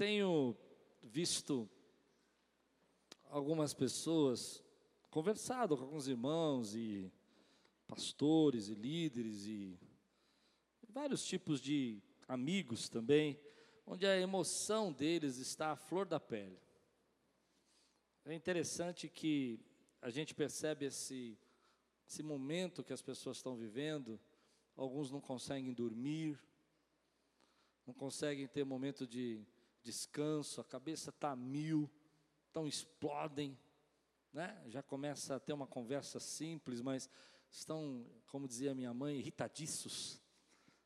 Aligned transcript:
tenho 0.00 0.56
visto 1.02 1.68
algumas 3.28 3.74
pessoas, 3.74 4.64
conversado 5.10 5.76
com 5.76 5.84
alguns 5.84 6.08
irmãos 6.08 6.74
e 6.74 7.12
pastores 7.86 8.70
e 8.70 8.74
líderes 8.74 9.44
e 9.44 9.78
vários 10.88 11.22
tipos 11.22 11.60
de 11.60 12.02
amigos 12.26 12.88
também, 12.88 13.38
onde 13.86 14.06
a 14.06 14.18
emoção 14.18 14.90
deles 14.90 15.36
está 15.36 15.72
à 15.72 15.76
flor 15.76 16.06
da 16.06 16.18
pele. 16.18 16.58
É 18.24 18.32
interessante 18.32 19.06
que 19.06 19.60
a 20.00 20.08
gente 20.08 20.34
percebe 20.34 20.86
esse, 20.86 21.38
esse 22.08 22.22
momento 22.22 22.82
que 22.82 22.94
as 22.94 23.02
pessoas 23.02 23.36
estão 23.36 23.54
vivendo, 23.54 24.18
alguns 24.74 25.10
não 25.10 25.20
conseguem 25.20 25.74
dormir, 25.74 26.40
não 27.86 27.92
conseguem 27.92 28.46
ter 28.46 28.64
momento 28.64 29.06
de 29.06 29.46
descanso, 29.82 30.60
a 30.60 30.64
cabeça 30.64 31.10
está 31.10 31.34
mil, 31.34 31.90
então 32.50 32.66
explodem, 32.66 33.58
né? 34.32 34.62
já 34.68 34.82
começa 34.82 35.36
a 35.36 35.40
ter 35.40 35.52
uma 35.52 35.66
conversa 35.66 36.20
simples, 36.20 36.80
mas 36.80 37.08
estão, 37.50 38.06
como 38.26 38.46
dizia 38.46 38.74
minha 38.74 38.94
mãe, 38.94 39.18
irritadiços. 39.18 40.20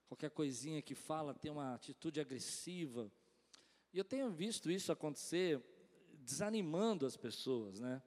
Qualquer 0.07 0.31
coisinha 0.31 0.81
que 0.81 0.95
fala 0.95 1.35
tem 1.35 1.51
uma 1.51 1.75
atitude 1.75 2.21
agressiva. 2.21 3.11
E 3.93 3.99
eu 3.99 4.05
tenho 4.05 4.31
visto 4.31 4.71
isso 4.71 4.93
acontecer 4.93 5.63
desanimando 6.21 7.07
as 7.07 7.17
pessoas, 7.17 7.81
né? 7.81 8.03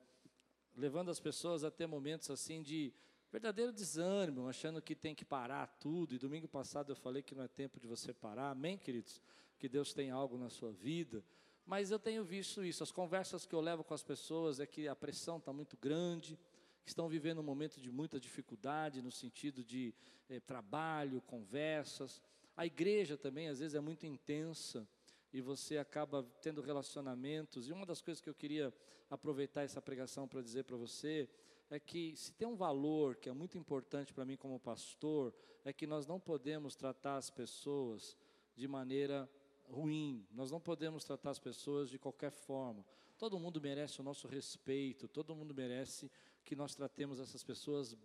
Levando 0.76 1.10
as 1.10 1.20
pessoas 1.20 1.64
a 1.64 1.72
ter 1.72 1.88
momentos 1.88 2.30
assim 2.30 2.62
de 2.62 2.94
verdadeiro 3.32 3.72
desânimo, 3.72 4.48
achando 4.48 4.82
que 4.82 4.96
tem 4.96 5.14
que 5.14 5.26
parar 5.26 5.68
tudo. 5.80 6.16
E 6.16 6.20
domingo 6.20 6.48
passado 6.48 6.92
eu 6.92 6.96
falei 6.96 7.22
que 7.22 7.36
não 7.36 7.44
é 7.44 7.48
tempo 7.48 7.80
de 7.80 7.88
você 7.88 8.14
parar. 8.14 8.52
Amém, 8.52 8.78
queridos? 8.78 9.22
Que 9.58 9.68
Deus 9.68 9.94
tem 9.94 10.12
algo 10.12 10.38
na 10.38 10.50
sua 10.50 10.72
vida. 10.72 11.24
Mas 11.66 11.92
eu 11.92 12.00
tenho 12.00 12.24
visto 12.24 12.64
isso. 12.64 12.84
As 12.84 12.92
conversas 12.92 13.46
que 13.46 13.54
eu 13.54 13.60
levo 13.60 13.84
com 13.84 13.94
as 13.94 14.04
pessoas 14.04 14.60
é 14.60 14.66
que 14.66 14.88
a 14.88 14.96
pressão 14.96 15.38
está 15.38 15.52
muito 15.52 15.76
grande, 15.76 16.40
estão 16.86 17.10
vivendo 17.10 17.40
um 17.40 17.44
momento 17.44 17.82
de 17.82 17.92
muita 17.92 18.20
dificuldade 18.20 19.02
no 19.02 19.12
sentido 19.12 19.64
de 19.64 19.94
eh, 20.30 20.40
trabalho, 20.40 21.22
conversas. 21.22 22.22
A 22.56 22.66
igreja 22.66 23.18
também 23.18 23.50
às 23.50 23.60
vezes 23.60 23.76
é 23.76 23.82
muito 23.82 24.06
intensa 24.06 24.88
e 25.34 25.42
você 25.42 25.78
acaba 25.78 26.24
tendo 26.42 26.62
relacionamentos. 26.62 27.68
E 27.68 27.74
uma 27.74 27.86
das 27.86 28.02
coisas 28.02 28.22
que 28.22 28.30
eu 28.30 28.34
queria 28.34 28.74
aproveitar 29.10 29.64
essa 29.64 29.82
pregação 29.82 30.28
para 30.28 30.42
dizer 30.42 30.64
para 30.64 30.78
você 30.78 31.30
é 31.70 31.80
que 31.80 32.16
se 32.16 32.32
tem 32.32 32.48
um 32.48 32.56
valor 32.56 33.18
que 33.18 33.28
é 33.28 33.34
muito 33.34 33.58
importante 33.58 34.14
para 34.14 34.26
mim 34.26 34.38
como 34.38 34.60
pastor, 34.60 35.34
é 35.66 35.74
que 35.74 35.86
nós 35.86 36.08
não 36.08 36.20
podemos 36.20 36.76
tratar 36.76 37.18
as 37.18 37.30
pessoas 37.30 38.16
de 38.56 38.68
maneira 38.68 39.30
ruim, 39.70 40.26
nós 40.32 40.52
não 40.52 40.60
podemos 40.60 41.04
tratar 41.04 41.32
as 41.32 41.40
pessoas 41.40 41.90
de 41.90 42.00
qualquer 42.00 42.32
forma. 42.32 42.86
Todo 43.18 43.40
mundo 43.40 43.60
merece 43.60 44.00
o 44.00 44.04
nosso 44.04 44.28
respeito, 44.28 45.08
todo 45.08 45.36
mundo 45.36 45.54
merece 45.54 46.12
que 46.44 46.56
nós 46.56 46.76
tratemos 46.76 47.20
essas 47.20 47.44
pessoas 47.44 47.98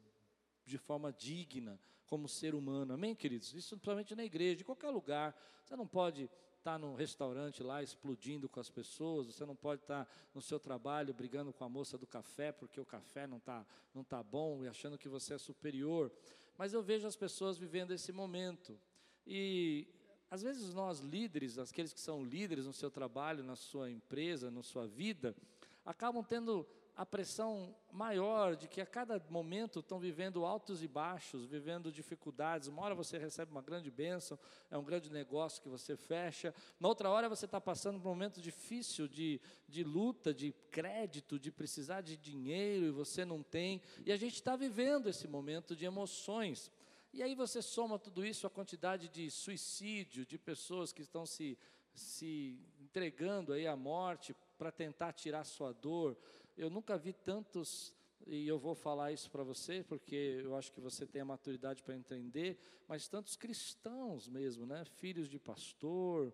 de 0.65 0.79
forma 0.79 1.13
digna, 1.13 1.79
como 2.07 2.29
ser 2.29 2.55
humano. 2.55 2.95
Amém, 2.95 3.15
queridos? 3.15 3.55
Isso 3.55 3.77
principalmente 3.77 4.15
na 4.15 4.25
igreja, 4.25 4.63
em 4.63 4.65
qualquer 4.65 4.91
lugar. 4.91 5.35
Você 5.65 5.77
não 5.77 5.87
pode 5.87 6.29
estar 6.59 6.79
no 6.79 6.95
restaurante 6.95 7.63
lá 7.63 7.83
explodindo 7.83 8.49
com 8.49 8.61
as 8.61 8.71
pessoas, 8.71 9.27
você 9.27 9.45
não 9.45 9.57
pode 9.57 9.83
estar 9.83 10.09
no 10.33 10.41
seu 10.41 10.61
trabalho 10.61 11.13
brigando 11.13 11.53
com 11.53 11.65
a 11.65 11.69
moça 11.69 11.99
do 11.99 12.07
café 12.07 12.53
porque 12.53 12.81
o 12.81 12.85
café 12.85 13.27
não 13.27 13.39
está 13.39 13.67
não 13.93 14.05
tá 14.05 14.23
bom 14.23 14.63
e 14.63 14.69
achando 14.69 14.97
que 14.97 15.09
você 15.09 15.35
é 15.35 15.39
superior. 15.39 16.13
Mas 16.57 16.73
eu 16.73 16.83
vejo 16.83 17.07
as 17.07 17.17
pessoas 17.17 17.59
vivendo 17.59 17.93
esse 17.93 18.13
momento. 18.13 18.79
E 19.27 19.89
às 20.33 20.41
vezes 20.41 20.73
nós 20.73 21.01
líderes, 21.01 21.59
aqueles 21.59 21.93
que 21.93 22.01
são 22.01 22.25
líderes 22.25 22.65
no 22.65 22.73
seu 22.73 22.91
trabalho, 22.91 23.45
na 23.45 23.55
sua 23.55 23.91
empresa, 23.91 24.51
na 24.51 24.63
sua 24.63 24.87
vida, 24.87 25.37
acabam 25.85 26.25
tendo 26.25 26.67
a 26.97 27.05
pressão 27.05 27.77
maior 27.93 28.57
de 28.57 28.67
que 28.67 28.81
a 28.81 28.87
cada 28.87 29.23
momento 29.29 29.81
estão 29.81 29.99
vivendo 29.99 30.47
altos 30.47 30.83
e 30.83 30.89
baixos, 30.89 31.45
vivendo 31.45 31.93
dificuldades. 31.93 32.67
Uma 32.67 32.81
hora 32.81 32.95
você 32.95 33.19
recebe 33.19 33.51
uma 33.51 33.61
grande 33.61 33.91
bênção, 33.91 34.39
é 34.71 34.79
um 34.79 34.85
grande 34.85 35.13
negócio 35.13 35.61
que 35.61 35.69
você 35.69 35.99
fecha. 35.99 36.55
Na 36.81 36.89
outra 36.89 37.11
hora 37.11 37.29
você 37.29 37.45
está 37.45 37.61
passando 37.61 38.01
por 38.01 38.09
um 38.09 38.13
momento 38.13 38.41
difícil 38.41 39.07
de, 39.07 39.39
de 39.69 39.85
luta, 39.85 40.33
de 40.33 40.55
crédito, 40.71 41.39
de 41.39 41.53
precisar 41.53 42.01
de 42.01 42.17
dinheiro 42.17 42.87
e 42.87 42.91
você 42.91 43.23
não 43.23 43.43
tem. 43.43 43.83
E 44.07 44.11
a 44.11 44.17
gente 44.17 44.37
está 44.37 44.57
vivendo 44.57 45.11
esse 45.11 45.29
momento 45.29 45.77
de 45.77 45.85
emoções. 45.85 46.71
E 47.13 47.23
aí 47.23 47.35
você 47.35 47.61
soma 47.61 47.99
tudo 47.99 48.25
isso, 48.25 48.47
a 48.47 48.51
quantidade 48.51 49.07
de 49.11 49.31
suicídio, 49.31 50.25
de 50.25 50.39
pessoas 50.39 50.95
que 50.95 51.03
estão 51.03 51.27
se, 51.27 51.59
se 51.93 52.59
entregando 52.81 53.53
aí 53.53 53.67
à 53.67 53.77
morte 53.77 54.35
para 54.57 54.73
tentar 54.73 55.13
tirar 55.13 55.45
sua 55.45 55.73
dor, 55.73 56.17
eu 56.57 56.71
nunca 56.71 56.97
vi 56.97 57.13
tantos, 57.13 57.95
e 58.27 58.49
eu 58.49 58.59
vou 58.59 58.75
falar 58.75 59.13
isso 59.13 59.31
para 59.31 59.43
você, 59.43 59.85
porque 59.85 60.41
eu 60.43 60.57
acho 60.57 60.73
que 60.73 60.81
você 60.81 61.07
tem 61.07 61.21
a 61.21 61.25
maturidade 61.27 61.83
para 61.83 61.95
entender, 61.95 62.59
mas 62.89 63.09
tantos 63.09 63.37
cristãos 63.37 64.27
mesmo, 64.27 64.65
né? 64.65 64.83
filhos 64.85 65.29
de 65.29 65.39
pastor, 65.39 66.33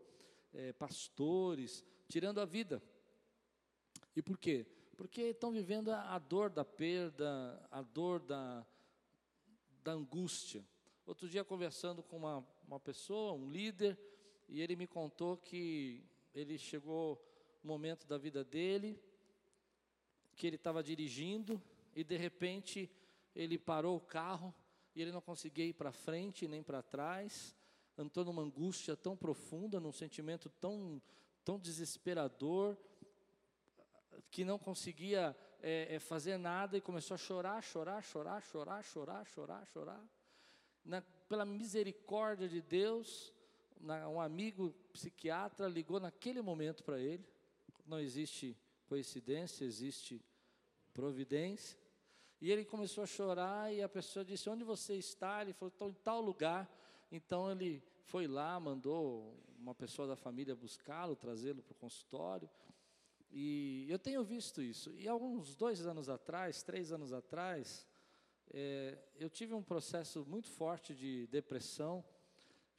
é, 0.55 0.73
pastores, 0.73 1.85
tirando 2.09 2.41
a 2.41 2.45
vida. 2.45 2.81
E 4.15 4.23
por 4.23 4.39
quê? 4.39 4.65
Porque 4.97 5.23
estão 5.23 5.51
vivendo 5.51 5.91
a, 5.91 6.15
a 6.15 6.19
dor 6.21 6.51
da 6.51 6.65
perda, 6.65 7.67
a 7.69 7.83
dor 7.83 8.21
da, 8.21 8.65
da 9.83 9.93
angústia. 9.93 10.65
Outro 11.07 11.29
dia, 11.29 11.45
conversando 11.45 12.03
com 12.03 12.17
uma, 12.17 12.47
uma 12.67 12.81
pessoa, 12.81 13.33
um 13.33 13.51
líder, 13.51 13.99
e 14.49 14.61
ele 14.61 14.77
me 14.77 14.87
contou 14.87 15.37
que 15.37 16.05
ele 16.35 16.59
chegou 16.59 17.23
um 17.65 17.69
momento 17.69 18.07
da 18.07 18.19
vida 18.19 18.45
dele 18.45 19.01
que 20.39 20.47
ele 20.47 20.57
estava 20.57 20.83
dirigindo 20.85 21.61
e 21.97 22.05
de 22.05 22.17
repente 22.17 22.89
ele 23.35 23.59
parou 23.59 23.97
o 23.97 24.01
carro 24.01 24.55
e 24.95 25.03
ele 25.03 25.11
não 25.11 25.21
conseguia 25.21 25.67
ir 25.67 25.73
para 25.73 25.91
frente 25.91 26.47
nem 26.47 26.63
para 26.63 26.81
trás, 26.81 27.57
entrou 27.99 28.25
numa 28.25 28.43
angústia 28.43 28.97
tão 28.97 29.17
profunda, 29.17 29.81
num 29.81 29.91
sentimento 29.91 30.49
tão, 30.49 31.03
tão 31.45 31.59
desesperador, 31.59 32.77
que 34.31 34.45
não 34.45 34.59
conseguia 34.59 35.37
é, 35.61 35.97
é, 35.97 35.99
fazer 35.99 36.39
nada 36.39 36.77
e 36.77 36.81
começou 36.81 37.15
a 37.15 37.19
chorar, 37.19 37.63
chorar, 37.63 38.03
chorar, 38.03 38.43
chorar, 38.43 38.83
chorar, 38.85 39.27
chorar, 39.27 39.67
chorar. 39.67 40.05
Na, 40.85 41.03
pela 41.29 41.45
misericórdia 41.45 42.49
de 42.49 42.63
Deus, 42.63 43.33
na, 43.81 44.09
um 44.09 44.21
amigo 44.21 44.75
psiquiatra 44.93 45.69
ligou 45.69 46.01
naquele 46.01 46.41
momento 46.41 46.83
para 46.85 46.99
ele. 46.99 47.25
Não 47.87 47.99
existe 47.99 48.57
coincidência, 48.87 49.65
existe 49.65 50.23
providência. 50.93 51.79
E 52.41 52.51
ele 52.53 52.65
começou 52.65 53.03
a 53.03 53.07
chorar 53.07 53.73
e 53.73 53.83
a 53.83 53.89
pessoa 53.89 54.25
disse: 54.25 54.49
Onde 54.49 54.63
você 54.65 54.95
está? 54.95 55.43
Ele 55.43 55.53
falou: 55.53 55.73
Estou 55.73 55.89
em 55.89 55.95
tal 55.95 56.21
lugar. 56.21 56.69
Então 57.11 57.51
ele 57.51 57.83
foi 58.05 58.27
lá, 58.27 58.59
mandou 58.61 59.37
uma 59.59 59.75
pessoa 59.75 60.07
da 60.07 60.17
família 60.17 60.55
buscá-lo, 60.55 61.17
trazê-lo 61.17 61.63
para 61.63 61.73
o 61.73 61.77
consultório. 61.77 62.49
E 63.31 63.87
eu 63.89 63.99
tenho 63.99 64.25
visto 64.25 64.63
isso. 64.63 64.95
E 64.97 65.07
alguns 65.07 65.55
dois 65.55 65.87
anos 65.87 66.09
atrás, 66.09 66.63
três 66.63 66.93
anos 66.93 67.13
atrás, 67.13 67.87
é, 68.51 68.99
eu 69.17 69.29
tive 69.29 69.55
um 69.55 69.63
processo 69.63 70.25
muito 70.27 70.49
forte 70.51 70.95
de 70.95 71.27
depressão, 71.27 72.05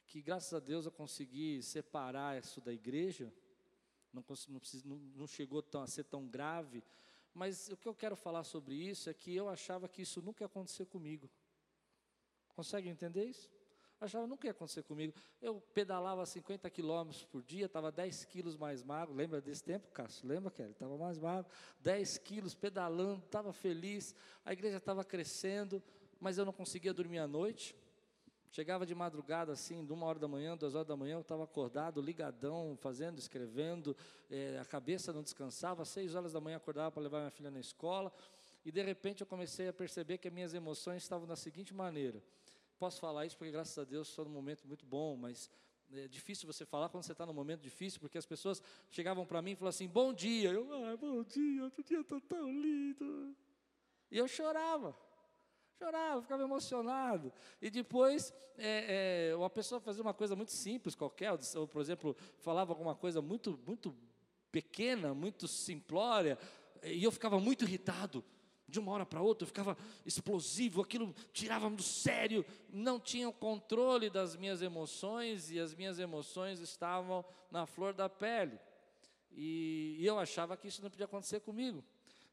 que 0.06 0.20
graças 0.20 0.52
a 0.52 0.58
Deus 0.58 0.86
eu 0.86 0.92
consegui 0.92 1.62
separar 1.62 2.38
isso 2.38 2.60
da 2.60 2.72
igreja. 2.72 3.32
Não, 4.12 4.24
não, 4.48 4.96
não 5.14 5.26
chegou 5.26 5.62
tão, 5.62 5.82
a 5.82 5.86
ser 5.86 6.04
tão 6.04 6.26
grave, 6.26 6.82
mas 7.32 7.68
o 7.68 7.76
que 7.76 7.86
eu 7.86 7.94
quero 7.94 8.16
falar 8.16 8.42
sobre 8.42 8.74
isso 8.74 9.08
é 9.08 9.14
que 9.14 9.34
eu 9.34 9.48
achava 9.48 9.88
que 9.88 10.02
isso 10.02 10.20
nunca 10.20 10.42
ia 10.42 10.46
acontecer 10.46 10.86
comigo. 10.86 11.30
Consegue 12.48 12.88
entender 12.88 13.24
isso? 13.24 13.48
Achava 14.00 14.26
nunca 14.26 14.46
ia 14.46 14.52
acontecer 14.52 14.82
comigo. 14.82 15.12
Eu 15.42 15.60
pedalava 15.74 16.24
50 16.24 16.70
quilômetros 16.70 17.22
por 17.24 17.42
dia, 17.42 17.66
estava 17.66 17.92
10 17.92 18.24
quilos 18.24 18.56
mais 18.56 18.82
magro. 18.82 19.14
Lembra 19.14 19.42
desse 19.42 19.62
tempo, 19.62 19.90
Cássio? 19.92 20.26
Lembra, 20.26 20.50
Kelly? 20.50 20.70
Estava 20.70 20.96
mais 20.96 21.18
magro. 21.18 21.50
10 21.80 22.16
quilos, 22.18 22.54
pedalando, 22.54 23.22
estava 23.26 23.52
feliz. 23.52 24.14
A 24.42 24.54
igreja 24.54 24.78
estava 24.78 25.04
crescendo, 25.04 25.82
mas 26.18 26.38
eu 26.38 26.46
não 26.46 26.52
conseguia 26.52 26.94
dormir 26.94 27.18
à 27.18 27.28
noite. 27.28 27.76
Chegava 28.52 28.84
de 28.84 28.94
madrugada, 28.94 29.52
assim, 29.52 29.84
de 29.84 29.92
uma 29.92 30.06
hora 30.06 30.18
da 30.18 30.26
manhã, 30.26 30.56
duas 30.56 30.74
horas 30.74 30.88
da 30.88 30.96
manhã, 30.96 31.16
eu 31.16 31.20
estava 31.20 31.44
acordado, 31.44 32.00
ligadão, 32.00 32.76
fazendo, 32.80 33.16
escrevendo, 33.18 33.96
é, 34.28 34.58
a 34.58 34.64
cabeça 34.64 35.12
não 35.12 35.22
descansava, 35.22 35.82
às 35.82 35.88
seis 35.88 36.16
horas 36.16 36.32
da 36.32 36.40
manhã 36.40 36.56
acordava 36.56 36.90
para 36.90 37.02
levar 37.02 37.18
minha 37.20 37.30
filha 37.30 37.50
na 37.50 37.60
escola, 37.60 38.12
e 38.64 38.72
de 38.72 38.82
repente 38.82 39.20
eu 39.20 39.26
comecei 39.26 39.68
a 39.68 39.72
perceber 39.72 40.18
que 40.18 40.26
as 40.26 40.34
minhas 40.34 40.52
emoções 40.52 41.00
estavam 41.00 41.28
da 41.28 41.36
seguinte 41.36 41.72
maneira. 41.72 42.20
Posso 42.80 42.98
falar 42.98 43.26
isso 43.26 43.36
porque, 43.36 43.52
graças 43.52 43.76
a 43.76 43.84
Deus, 43.84 44.08
estou 44.08 44.24
num 44.24 44.30
momento 44.30 44.66
muito 44.66 44.86
bom, 44.86 45.14
mas 45.14 45.50
é 45.92 46.08
difícil 46.08 46.46
você 46.50 46.64
falar 46.64 46.88
quando 46.88 47.04
você 47.04 47.12
está 47.12 47.26
num 47.26 47.34
momento 47.34 47.60
difícil, 47.60 48.00
porque 48.00 48.16
as 48.16 48.24
pessoas 48.24 48.62
chegavam 48.90 49.26
para 49.26 49.42
mim 49.42 49.50
e 49.50 49.54
falavam 49.54 49.68
assim, 49.68 49.86
bom 49.86 50.14
dia. 50.14 50.50
Eu, 50.50 50.66
ah, 50.86 50.96
bom 50.96 51.22
dia, 51.22 51.64
outro 51.64 51.84
dia 51.84 52.00
está 52.00 52.18
tão 52.20 52.50
lindo. 52.50 53.36
E 54.10 54.16
eu 54.16 54.26
chorava. 54.26 54.96
Chorava, 55.78 56.22
ficava 56.22 56.42
emocionado. 56.42 57.30
E 57.60 57.68
depois, 57.68 58.32
é, 58.56 59.28
é, 59.28 59.36
uma 59.36 59.50
pessoa 59.50 59.78
fazia 59.78 60.00
uma 60.02 60.14
coisa 60.14 60.34
muito 60.34 60.52
simples, 60.52 60.94
qualquer, 60.94 61.38
ou, 61.56 61.68
por 61.68 61.82
exemplo, 61.82 62.16
falava 62.38 62.72
alguma 62.72 62.94
coisa 62.94 63.20
muito, 63.20 63.60
muito 63.66 63.94
pequena, 64.50 65.12
muito 65.12 65.46
simplória, 65.46 66.38
e 66.82 67.04
eu 67.04 67.12
ficava 67.12 67.38
muito 67.38 67.62
irritado. 67.62 68.24
De 68.70 68.78
uma 68.78 68.92
hora 68.92 69.04
para 69.04 69.20
outra, 69.20 69.44
eu 69.44 69.48
ficava 69.48 69.76
explosivo, 70.06 70.80
aquilo 70.80 71.14
tirava-me 71.32 71.76
do 71.76 71.82
sério, 71.82 72.44
não 72.72 73.00
tinha 73.00 73.28
o 73.28 73.32
controle 73.32 74.08
das 74.08 74.36
minhas 74.36 74.62
emoções, 74.62 75.50
e 75.50 75.58
as 75.58 75.74
minhas 75.74 75.98
emoções 75.98 76.60
estavam 76.60 77.24
na 77.50 77.66
flor 77.66 77.92
da 77.92 78.08
pele. 78.08 78.58
E, 79.32 79.96
e 79.98 80.06
eu 80.06 80.18
achava 80.18 80.56
que 80.56 80.68
isso 80.68 80.82
não 80.82 80.90
podia 80.90 81.06
acontecer 81.06 81.40
comigo. 81.40 81.84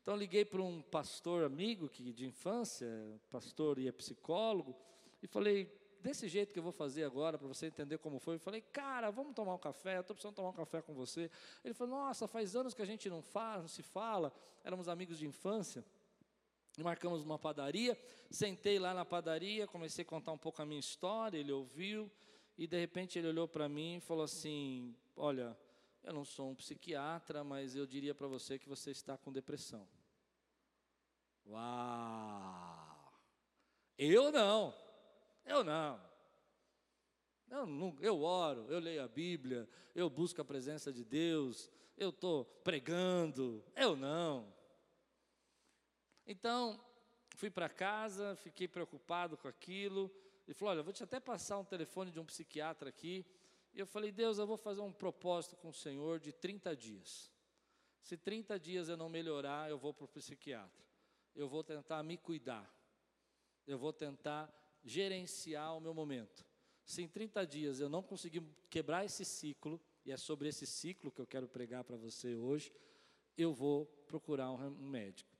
Então 0.01 0.15
liguei 0.15 0.45
para 0.45 0.61
um 0.61 0.81
pastor 0.81 1.43
amigo 1.43 1.89
que 1.89 2.13
de 2.13 2.25
infância, 2.25 2.87
pastor 3.29 3.77
e 3.79 3.87
é 3.87 3.91
psicólogo, 3.91 4.75
e 5.21 5.27
falei, 5.27 5.69
desse 6.01 6.27
jeito 6.27 6.53
que 6.53 6.59
eu 6.59 6.63
vou 6.63 6.71
fazer 6.71 7.03
agora, 7.03 7.37
para 7.37 7.47
você 7.47 7.67
entender 7.67 7.97
como 7.97 8.19
foi, 8.19 8.35
eu 8.35 8.39
falei, 8.39 8.61
cara, 8.61 9.09
vamos 9.11 9.33
tomar 9.33 9.53
um 9.55 9.57
café, 9.57 9.97
eu 9.97 10.01
estou 10.01 10.15
precisando 10.15 10.35
tomar 10.35 10.49
um 10.49 10.53
café 10.53 10.81
com 10.81 10.93
você. 10.93 11.29
Ele 11.63 11.73
falou, 11.73 11.97
nossa, 11.97 12.27
faz 12.27 12.55
anos 12.55 12.73
que 12.73 12.81
a 12.81 12.85
gente 12.85 13.09
não 13.09 13.21
faz, 13.21 13.61
não 13.61 13.67
se 13.67 13.83
fala, 13.83 14.33
éramos 14.63 14.87
amigos 14.87 15.17
de 15.17 15.27
infância. 15.27 15.83
Marcamos 16.77 17.23
uma 17.23 17.39
padaria, 17.39 17.97
sentei 18.29 18.77
lá 18.77 18.93
na 18.93 19.03
padaria, 19.03 19.65
comecei 19.65 20.03
a 20.03 20.07
contar 20.07 20.31
um 20.31 20.37
pouco 20.37 20.61
a 20.61 20.65
minha 20.65 20.79
história, 20.79 21.37
ele 21.37 21.51
ouviu, 21.51 22.09
e 22.55 22.67
de 22.67 22.79
repente 22.79 23.17
ele 23.17 23.27
olhou 23.27 23.47
para 23.47 23.67
mim 23.67 23.97
e 23.97 23.99
falou 24.01 24.23
assim: 24.23 24.95
Olha, 25.15 25.57
eu 26.03 26.13
não 26.13 26.23
sou 26.23 26.51
um 26.51 26.55
psiquiatra, 26.55 27.43
mas 27.43 27.75
eu 27.75 27.87
diria 27.87 28.13
para 28.13 28.27
você 28.27 28.59
que 28.59 28.69
você 28.69 28.91
está 28.91 29.17
com 29.17 29.31
depressão. 29.31 29.87
Uau! 31.47 33.13
Eu 33.97 34.31
não, 34.31 34.73
eu 35.45 35.63
não. 35.63 35.99
Eu, 37.49 37.65
não, 37.65 37.95
eu 38.01 38.21
oro, 38.21 38.65
eu 38.69 38.77
leio 38.77 39.03
a 39.03 39.07
Bíblia, 39.07 39.67
eu 39.95 40.09
busco 40.09 40.41
a 40.41 40.45
presença 40.45 40.91
de 40.91 41.03
Deus, 41.03 41.71
eu 41.97 42.09
estou 42.09 42.45
pregando, 42.63 43.63
eu 43.75 43.95
não. 43.95 44.53
Então, 46.27 46.79
fui 47.35 47.49
para 47.49 47.67
casa, 47.69 48.35
fiquei 48.35 48.67
preocupado 48.67 49.37
com 49.37 49.47
aquilo, 49.47 50.11
e 50.47 50.53
falou: 50.53 50.73
Olha, 50.73 50.83
vou 50.83 50.93
te 50.93 51.03
até 51.03 51.19
passar 51.19 51.57
um 51.57 51.65
telefone 51.65 52.11
de 52.11 52.19
um 52.19 52.25
psiquiatra 52.25 52.89
aqui. 52.89 53.25
E 53.73 53.79
eu 53.79 53.87
falei: 53.87 54.11
Deus, 54.11 54.37
eu 54.37 54.45
vou 54.45 54.57
fazer 54.57 54.81
um 54.81 54.91
propósito 54.91 55.55
com 55.55 55.69
o 55.69 55.73
Senhor 55.73 56.19
de 56.19 56.31
30 56.31 56.75
dias. 56.75 57.31
Se 58.01 58.15
30 58.15 58.59
dias 58.59 58.89
eu 58.89 58.97
não 58.97 59.09
melhorar, 59.09 59.69
eu 59.69 59.77
vou 59.79 59.93
para 59.93 60.05
o 60.05 60.07
psiquiatra 60.07 60.87
eu 61.37 61.47
vou 61.47 61.63
tentar 61.63 62.01
me 62.01 62.17
cuidar, 62.17 62.67
eu 63.67 63.77
vou 63.77 63.93
tentar 63.93 64.51
gerenciar 64.83 65.77
o 65.77 65.79
meu 65.79 65.93
momento. 65.93 66.43
Se 66.83 67.03
em 67.03 67.07
30 67.07 67.45
dias 67.45 67.79
eu 67.79 67.87
não 67.87 68.01
conseguir 68.01 68.41
quebrar 68.69 69.05
esse 69.05 69.23
ciclo, 69.23 69.79
e 70.03 70.11
é 70.11 70.17
sobre 70.17 70.49
esse 70.49 70.65
ciclo 70.65 71.11
que 71.11 71.21
eu 71.21 71.27
quero 71.27 71.47
pregar 71.47 71.83
para 71.83 71.95
você 71.95 72.35
hoje, 72.35 72.73
eu 73.37 73.53
vou 73.53 73.85
procurar 74.07 74.51
um 74.51 74.69
médico. 74.87 75.36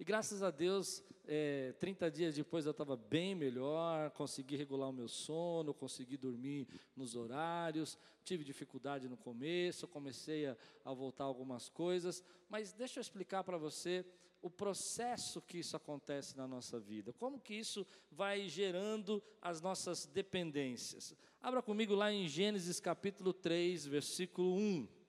E 0.00 0.04
graças 0.04 0.42
a 0.42 0.50
Deus, 0.50 1.04
é, 1.26 1.74
30 1.78 2.10
dias 2.10 2.34
depois 2.34 2.64
eu 2.64 2.70
estava 2.70 2.96
bem 2.96 3.34
melhor, 3.34 4.10
consegui 4.12 4.56
regular 4.56 4.88
o 4.88 4.92
meu 4.94 5.08
sono, 5.08 5.74
consegui 5.74 6.16
dormir 6.16 6.66
nos 6.96 7.14
horários, 7.14 7.98
tive 8.24 8.42
dificuldade 8.42 9.10
no 9.10 9.16
começo, 9.18 9.86
comecei 9.86 10.46
a, 10.46 10.56
a 10.86 10.94
voltar 10.94 11.24
algumas 11.24 11.68
coisas, 11.68 12.24
mas 12.48 12.72
deixa 12.72 12.98
eu 12.98 13.02
explicar 13.02 13.44
para 13.44 13.58
você 13.58 14.02
o 14.40 14.48
processo 14.48 15.42
que 15.42 15.58
isso 15.58 15.76
acontece 15.76 16.34
na 16.34 16.48
nossa 16.48 16.80
vida, 16.80 17.12
como 17.12 17.38
que 17.38 17.52
isso 17.52 17.86
vai 18.10 18.48
gerando 18.48 19.22
as 19.42 19.60
nossas 19.60 20.06
dependências. 20.06 21.14
Abra 21.42 21.60
comigo 21.60 21.94
lá 21.94 22.10
em 22.10 22.26
Gênesis 22.26 22.80
capítulo 22.80 23.34
3, 23.34 23.84
versículo 23.84 24.56
1. 24.56 24.99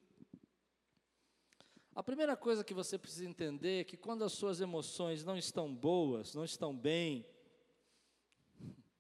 A 1.93 2.01
primeira 2.01 2.37
coisa 2.37 2.63
que 2.63 2.73
você 2.73 2.97
precisa 2.97 3.25
entender 3.25 3.81
é 3.81 3.83
que 3.83 3.97
quando 3.97 4.23
as 4.23 4.31
suas 4.31 4.61
emoções 4.61 5.25
não 5.25 5.37
estão 5.37 5.73
boas, 5.73 6.33
não 6.33 6.45
estão 6.45 6.75
bem, 6.75 7.25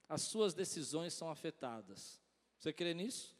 as 0.09 0.23
suas 0.23 0.53
decisões 0.53 1.13
são 1.13 1.31
afetadas. 1.31 2.19
Você 2.57 2.73
crê 2.73 2.93
nisso? 2.93 3.33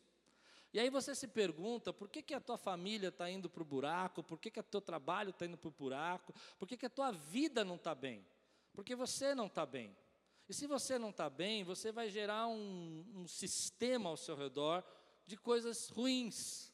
E 0.74 0.80
aí 0.80 0.90
você 0.90 1.14
se 1.14 1.28
pergunta, 1.28 1.92
por 1.92 2.08
que, 2.08 2.22
que 2.22 2.34
a 2.34 2.40
tua 2.40 2.58
família 2.58 3.10
está 3.10 3.30
indo 3.30 3.50
para 3.50 3.62
o 3.62 3.66
buraco? 3.66 4.24
Por 4.24 4.40
que, 4.40 4.50
que 4.50 4.60
o 4.60 4.64
teu 4.64 4.80
trabalho 4.80 5.32
está 5.32 5.46
indo 5.46 5.58
para 5.58 5.68
o 5.68 5.72
buraco? 5.72 6.34
Por 6.58 6.66
que, 6.66 6.78
que 6.78 6.86
a 6.86 6.90
tua 6.90 7.12
vida 7.12 7.66
não 7.66 7.76
está 7.76 7.94
bem? 7.94 8.26
Porque 8.74 8.96
você 8.96 9.36
não 9.36 9.48
está 9.48 9.66
bem. 9.66 9.94
E 10.48 10.54
se 10.54 10.66
você 10.66 10.98
não 10.98 11.10
está 11.10 11.30
bem, 11.30 11.66
você 11.66 11.92
vai 11.92 12.10
gerar 12.10 12.48
um, 12.48 13.06
um 13.14 13.28
sistema 13.28 14.10
ao 14.10 14.16
seu 14.16 14.36
redor 14.36 14.82
de 15.28 15.36
coisas 15.36 15.90
ruins. 15.90 16.71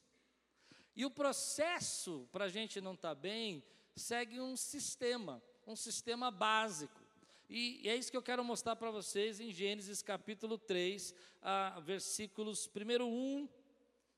E 0.97 1.05
o 1.05 1.11
processo 1.11 2.27
para 2.31 2.45
a 2.45 2.49
gente 2.49 2.81
não 2.81 2.95
estar 2.95 3.09
tá 3.09 3.21
bem 3.21 3.63
segue 3.95 4.41
um 4.41 4.57
sistema, 4.57 5.43
um 5.67 5.75
sistema 5.75 6.31
básico. 6.31 6.99
E, 7.47 7.87
é 7.87 7.95
isso 7.95 8.09
que 8.09 8.17
eu 8.17 8.21
quero 8.23 8.43
mostrar 8.43 8.75
para 8.75 8.89
vocês 8.89 9.39
em 9.39 9.51
Gênesis 9.53 10.01
capítulo 10.01 10.57
3, 10.57 11.13
ah, 11.43 11.79
versículos 11.81 12.65
primeiro 12.65 13.07
1 13.07 13.47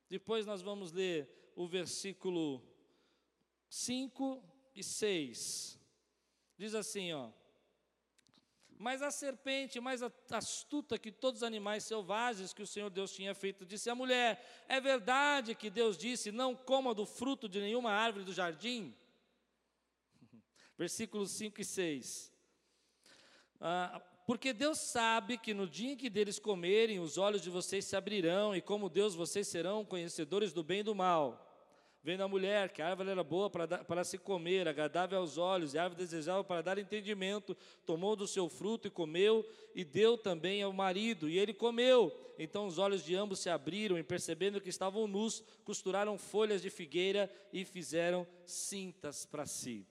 depois 0.09 0.45
nós 0.45 0.61
vamos 0.61 0.93
ler 0.93 1.51
o 1.53 1.67
versículo 1.67 2.63
5 3.67 4.41
e 4.73 4.81
6. 4.81 5.77
Diz 6.57 6.73
assim, 6.73 7.11
ó: 7.11 7.29
Mas 8.81 9.01
a 9.01 9.11
serpente, 9.11 9.77
mais 9.81 10.01
astuta 10.31 10.97
que 10.97 11.11
todos 11.11 11.41
os 11.41 11.43
animais 11.43 11.83
selvagens 11.83 12.53
que 12.53 12.63
o 12.63 12.67
Senhor 12.67 12.89
Deus 12.89 13.11
tinha 13.11 13.35
feito, 13.35 13.65
disse 13.65 13.89
à 13.89 13.93
mulher: 13.93 14.41
É 14.69 14.79
verdade 14.79 15.53
que 15.53 15.69
Deus 15.69 15.97
disse: 15.97 16.31
Não 16.31 16.55
coma 16.55 16.95
do 16.95 17.05
fruto 17.05 17.49
de 17.49 17.59
nenhuma 17.59 17.91
árvore 17.91 18.23
do 18.23 18.31
jardim? 18.31 18.95
Versículos 20.77 21.31
5 21.31 21.59
e 21.59 21.65
6. 21.65 22.31
Ah, 23.59 24.01
porque 24.25 24.53
Deus 24.53 24.77
sabe 24.77 25.37
que 25.37 25.53
no 25.53 25.67
dia 25.67 25.91
em 25.91 25.97
que 25.97 26.09
deles 26.09 26.39
comerem, 26.39 27.01
os 27.01 27.17
olhos 27.17 27.41
de 27.41 27.49
vocês 27.49 27.83
se 27.83 27.97
abrirão, 27.97 28.55
e 28.55 28.61
como 28.61 28.87
Deus 28.87 29.13
vocês 29.13 29.45
serão 29.49 29.83
conhecedores 29.83 30.53
do 30.53 30.63
bem 30.63 30.79
e 30.79 30.83
do 30.83 30.95
mal. 30.95 31.48
Vendo 32.01 32.21
a 32.21 32.27
mulher 32.29 32.69
que 32.69 32.81
a 32.81 32.87
árvore 32.87 33.09
era 33.09 33.23
boa 33.23 33.49
para, 33.49 33.65
dar, 33.65 33.83
para 33.83 34.03
se 34.05 34.17
comer, 34.17 34.67
agradável 34.67 35.19
aos 35.19 35.37
olhos, 35.37 35.73
e 35.73 35.77
a 35.77 35.83
árvore 35.83 36.01
desejável 36.01 36.45
para 36.45 36.61
dar 36.61 36.77
entendimento, 36.77 37.57
tomou 37.85 38.15
do 38.15 38.25
seu 38.25 38.47
fruto 38.47 38.87
e 38.87 38.91
comeu, 38.91 39.45
e 39.75 39.83
deu 39.83 40.17
também 40.17 40.63
ao 40.63 40.71
marido, 40.71 41.29
e 41.29 41.37
ele 41.37 41.53
comeu. 41.53 42.15
Então 42.37 42.65
os 42.65 42.77
olhos 42.77 43.03
de 43.03 43.15
ambos 43.15 43.39
se 43.39 43.49
abriram, 43.49 43.97
e 43.97 44.03
percebendo 44.03 44.61
que 44.61 44.69
estavam 44.69 45.07
nus, 45.07 45.43
costuraram 45.65 46.17
folhas 46.17 46.61
de 46.61 46.69
figueira 46.69 47.29
e 47.51 47.65
fizeram 47.65 48.25
cintas 48.45 49.25
para 49.25 49.45
si. 49.45 49.85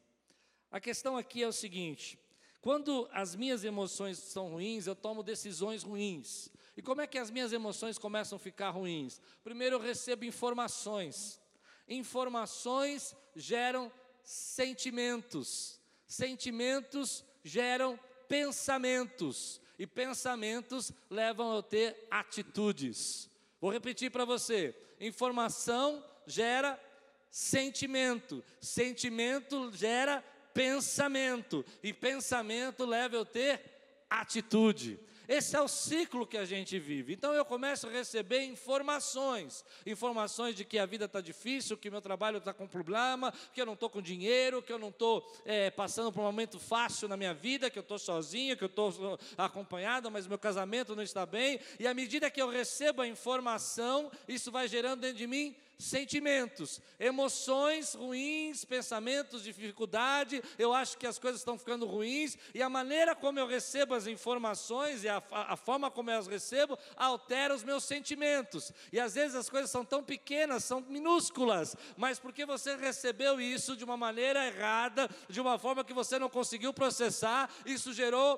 A 0.71 0.81
questão 0.81 1.15
aqui 1.15 1.43
é 1.43 1.49
o 1.49 1.53
seguinte: 1.53 2.19
quando 2.63 3.07
as 3.13 3.37
minhas 3.37 3.65
emoções 3.65 4.19
são 4.19 4.49
ruins, 4.49 4.87
eu 4.87 4.97
tomo 4.97 5.23
decisões 5.23 5.83
ruins. 5.83 6.51
E 6.75 6.81
como 6.81 7.03
é 7.03 7.07
que 7.07 7.19
as 7.19 7.31
minhas 7.31 7.53
emoções 7.53 7.99
começam 7.99 8.37
a 8.37 8.39
ficar 8.39 8.71
ruins? 8.71 9.21
Primeiro 9.45 9.77
eu 9.77 9.81
recebo 9.81 10.25
informações. 10.25 11.39
Informações 11.89 13.17
geram 13.35 13.91
sentimentos. 14.23 15.81
Sentimentos 16.07 17.25
geram 17.43 17.99
pensamentos. 18.29 19.61
E 19.79 19.87
pensamentos 19.87 20.93
levam 21.09 21.57
a 21.57 21.63
ter 21.63 22.07
atitudes. 22.11 23.31
Vou 23.61 23.71
repetir 23.71 24.11
para 24.11 24.25
você: 24.25 24.75
informação 25.01 26.05
gera 26.27 26.79
sentimento, 27.31 28.43
sentimento 28.61 29.71
gera 29.73 30.23
pensamento, 30.53 31.65
e 31.83 31.93
pensamento 31.93 32.85
leva 32.85 33.17
eu 33.17 33.25
ter 33.25 33.63
atitude. 34.11 34.99
Esse 35.29 35.55
é 35.55 35.61
o 35.61 35.69
ciclo 35.69 36.27
que 36.27 36.39
a 36.39 36.45
gente 36.47 36.79
vive. 36.79 37.13
Então 37.13 37.35
eu 37.35 37.45
começo 37.45 37.87
a 37.87 37.91
receber 37.91 38.43
informações, 38.45 39.63
informações 39.85 40.55
de 40.55 40.65
que 40.65 40.79
a 40.79 40.87
vida 40.87 41.05
está 41.05 41.21
difícil, 41.21 41.77
que 41.77 41.91
meu 41.91 42.01
trabalho 42.01 42.39
está 42.39 42.55
com 42.55 42.67
problema, 42.67 43.31
que 43.53 43.61
eu 43.61 43.67
não 43.67 43.75
estou 43.75 43.91
com 43.91 44.01
dinheiro, 44.01 44.63
que 44.63 44.73
eu 44.73 44.79
não 44.79 44.89
estou 44.89 45.31
é, 45.45 45.71
passando 45.71 46.11
por 46.11 46.21
um 46.21 46.25
momento 46.25 46.59
fácil 46.59 47.09
na 47.09 47.17
minha 47.17 47.35
vida, 47.35 47.69
que 47.69 47.79
eu 47.79 47.83
estou 47.83 47.99
sozinho, 47.99 48.57
que 48.57 48.65
eu 48.65 48.69
estou 48.69 49.19
acompanhado, 49.37 50.11
mas 50.11 50.27
meu 50.27 50.39
casamento 50.39 50.97
não 50.97 51.03
está 51.03 51.27
bem. 51.27 51.61
E 51.79 51.87
à 51.87 51.93
medida 51.93 52.31
que 52.31 52.41
eu 52.41 52.49
recebo 52.49 53.03
a 53.03 53.07
informação, 53.07 54.11
isso 54.27 54.51
vai 54.51 54.67
gerando 54.67 55.03
dentro 55.03 55.19
de 55.19 55.27
mim 55.27 55.55
sentimentos, 55.79 56.83
emoções 56.99 57.95
ruins, 57.95 58.65
pensamentos, 58.65 59.45
dificuldade. 59.45 60.43
Eu 60.59 60.73
acho 60.75 60.99
que 60.99 61.07
as 61.07 61.19
coisas 61.19 61.41
estão 61.41 61.57
ficando 61.57 61.87
ruins 61.87 62.37
e 62.53 62.61
a 62.61 62.69
maneira 62.69 63.15
como 63.15 63.39
eu 63.39 63.47
recebo 63.47 63.95
as 63.95 64.09
informações 64.09 65.05
e 65.05 65.09
a, 65.09 65.23
a, 65.31 65.57
forma 65.57 65.89
como 65.89 66.11
eu 66.11 66.19
as 66.19 66.27
recebo 66.27 66.77
altera 66.97 67.55
os 67.55 67.63
meus 67.63 67.85
sentimentos. 67.85 68.73
E 68.93 68.99
às 68.99 69.15
vezes 69.15 69.37
as 69.37 69.49
coisas 69.49 69.71
são 69.71 69.85
tão 69.85 70.03
pequenas, 70.03 70.65
são 70.65 70.81
minúsculas, 70.81 71.77
mas 71.97 72.19
porque 72.19 72.45
você 72.45 72.75
recebeu 72.75 73.41
isso 73.41 73.77
de 73.77 73.85
uma 73.85 73.97
maneira 73.97 74.45
errada, 74.47 75.09
de 75.29 75.41
uma 75.41 75.59
forma 75.59 75.85
que 75.85 75.95
você 75.95 76.19
não 76.19 76.29
conseguiu 76.29 76.75
processar, 76.75 77.49
isso 77.65 77.93
gerou 77.93 78.37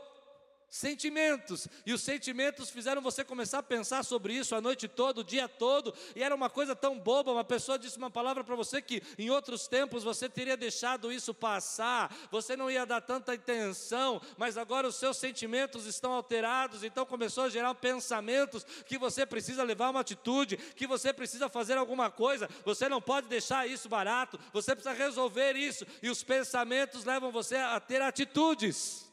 sentimentos. 0.71 1.67
E 1.85 1.93
os 1.93 2.01
sentimentos 2.01 2.71
fizeram 2.71 3.03
você 3.03 3.25
começar 3.25 3.59
a 3.59 3.63
pensar 3.63 4.05
sobre 4.05 4.35
isso 4.35 4.55
a 4.55 4.61
noite 4.61 4.87
toda, 4.87 5.21
o 5.21 5.25
dia 5.25 5.49
todo. 5.49 5.93
E 6.15 6.23
era 6.23 6.35
uma 6.35 6.49
coisa 6.49 6.77
tão 6.77 6.99
boba. 6.99 7.33
Uma 7.33 7.45
pessoa 7.45 7.79
disse 7.79 7.99
uma 7.99 8.11
palavra 8.11 8.45
para 8.45 8.55
você 8.55 8.81
que 8.81 9.03
em 9.19 9.29
outros 9.29 9.67
tempos 9.67 10.05
você 10.05 10.29
teria 10.29 10.57
deixado 10.57 11.13
isso 11.13 11.35
passar, 11.35 12.15
você 12.31 12.57
não 12.57 12.71
ia 12.71 12.87
dar 12.87 13.01
tanta 13.01 13.33
atenção, 13.33 14.23
mas 14.39 14.57
agora 14.57 14.87
os 14.87 14.95
seus 14.95 15.17
sentimentos 15.17 15.87
estão 15.87 16.13
alterados. 16.13 16.85
Então 16.85 17.05
começou 17.05 17.45
a 17.45 17.49
gerar 17.49 17.75
pensamentos 17.75 18.65
que 18.87 18.97
você 18.97 19.27
precisa 19.27 19.65
levar 19.65 19.91
uma 19.91 20.01
atitude, 20.01 20.57
que 20.57 20.87
você 20.87 21.13
precisa 21.13 21.49
fazer 21.49 21.77
alguma 21.77 22.11
coisa. 22.11 22.49
Você 22.65 22.89
não 22.89 23.03
pode 23.03 23.27
deixar 23.27 23.69
isso 23.69 23.89
barato, 23.89 24.39
você 24.53 24.77
precisa 24.77 24.95
resolver 24.95 25.57
isso. 25.57 25.85
E 26.01 26.09
os 26.09 26.23
pensamentos 26.23 27.05
levam 27.05 27.33
você 27.33 27.57
a 27.57 27.81
ter 27.81 28.01
atitudes. 28.01 29.10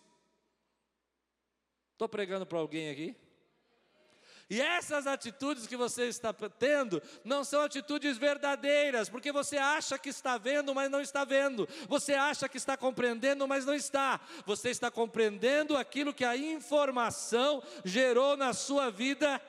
Estou 1.97 2.07
pregando 2.07 2.45
para 2.45 2.59
alguém 2.59 2.91
aqui? 2.91 3.15
E 4.47 4.61
essas 4.61 5.07
atitudes 5.07 5.65
que 5.65 5.75
você 5.75 6.03
está 6.03 6.31
tendo 6.31 7.01
não 7.25 7.43
são 7.43 7.63
atitudes 7.63 8.19
verdadeiras, 8.19 9.09
porque 9.09 9.31
você 9.31 9.57
acha 9.57 9.97
que 9.97 10.09
está 10.09 10.37
vendo, 10.37 10.75
mas 10.75 10.91
não 10.91 11.01
está 11.01 11.25
vendo. 11.25 11.67
Você 11.89 12.13
acha 12.13 12.47
que 12.47 12.57
está 12.57 12.77
compreendendo, 12.77 13.47
mas 13.47 13.65
não 13.65 13.73
está. 13.73 14.21
Você 14.45 14.69
está 14.69 14.91
compreendendo 14.91 15.75
aquilo 15.75 16.13
que 16.13 16.23
a 16.23 16.37
informação 16.37 17.63
gerou 17.83 18.37
na 18.37 18.53
sua 18.53 18.91
vida 18.91 19.41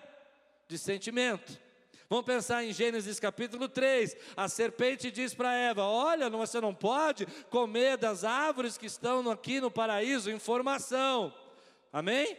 de 0.66 0.78
sentimento. 0.78 1.60
Vamos 2.08 2.24
pensar 2.24 2.64
em 2.64 2.72
Gênesis 2.72 3.20
capítulo 3.20 3.68
3. 3.68 4.16
A 4.34 4.48
serpente 4.48 5.10
diz 5.10 5.34
para 5.34 5.52
Eva: 5.52 5.84
Olha, 5.84 6.30
você 6.30 6.62
não 6.62 6.74
pode 6.74 7.26
comer 7.50 7.98
das 7.98 8.24
árvores 8.24 8.78
que 8.78 8.86
estão 8.86 9.30
aqui 9.30 9.60
no 9.60 9.70
paraíso. 9.70 10.30
Informação. 10.30 11.30
Amém? 11.92 12.36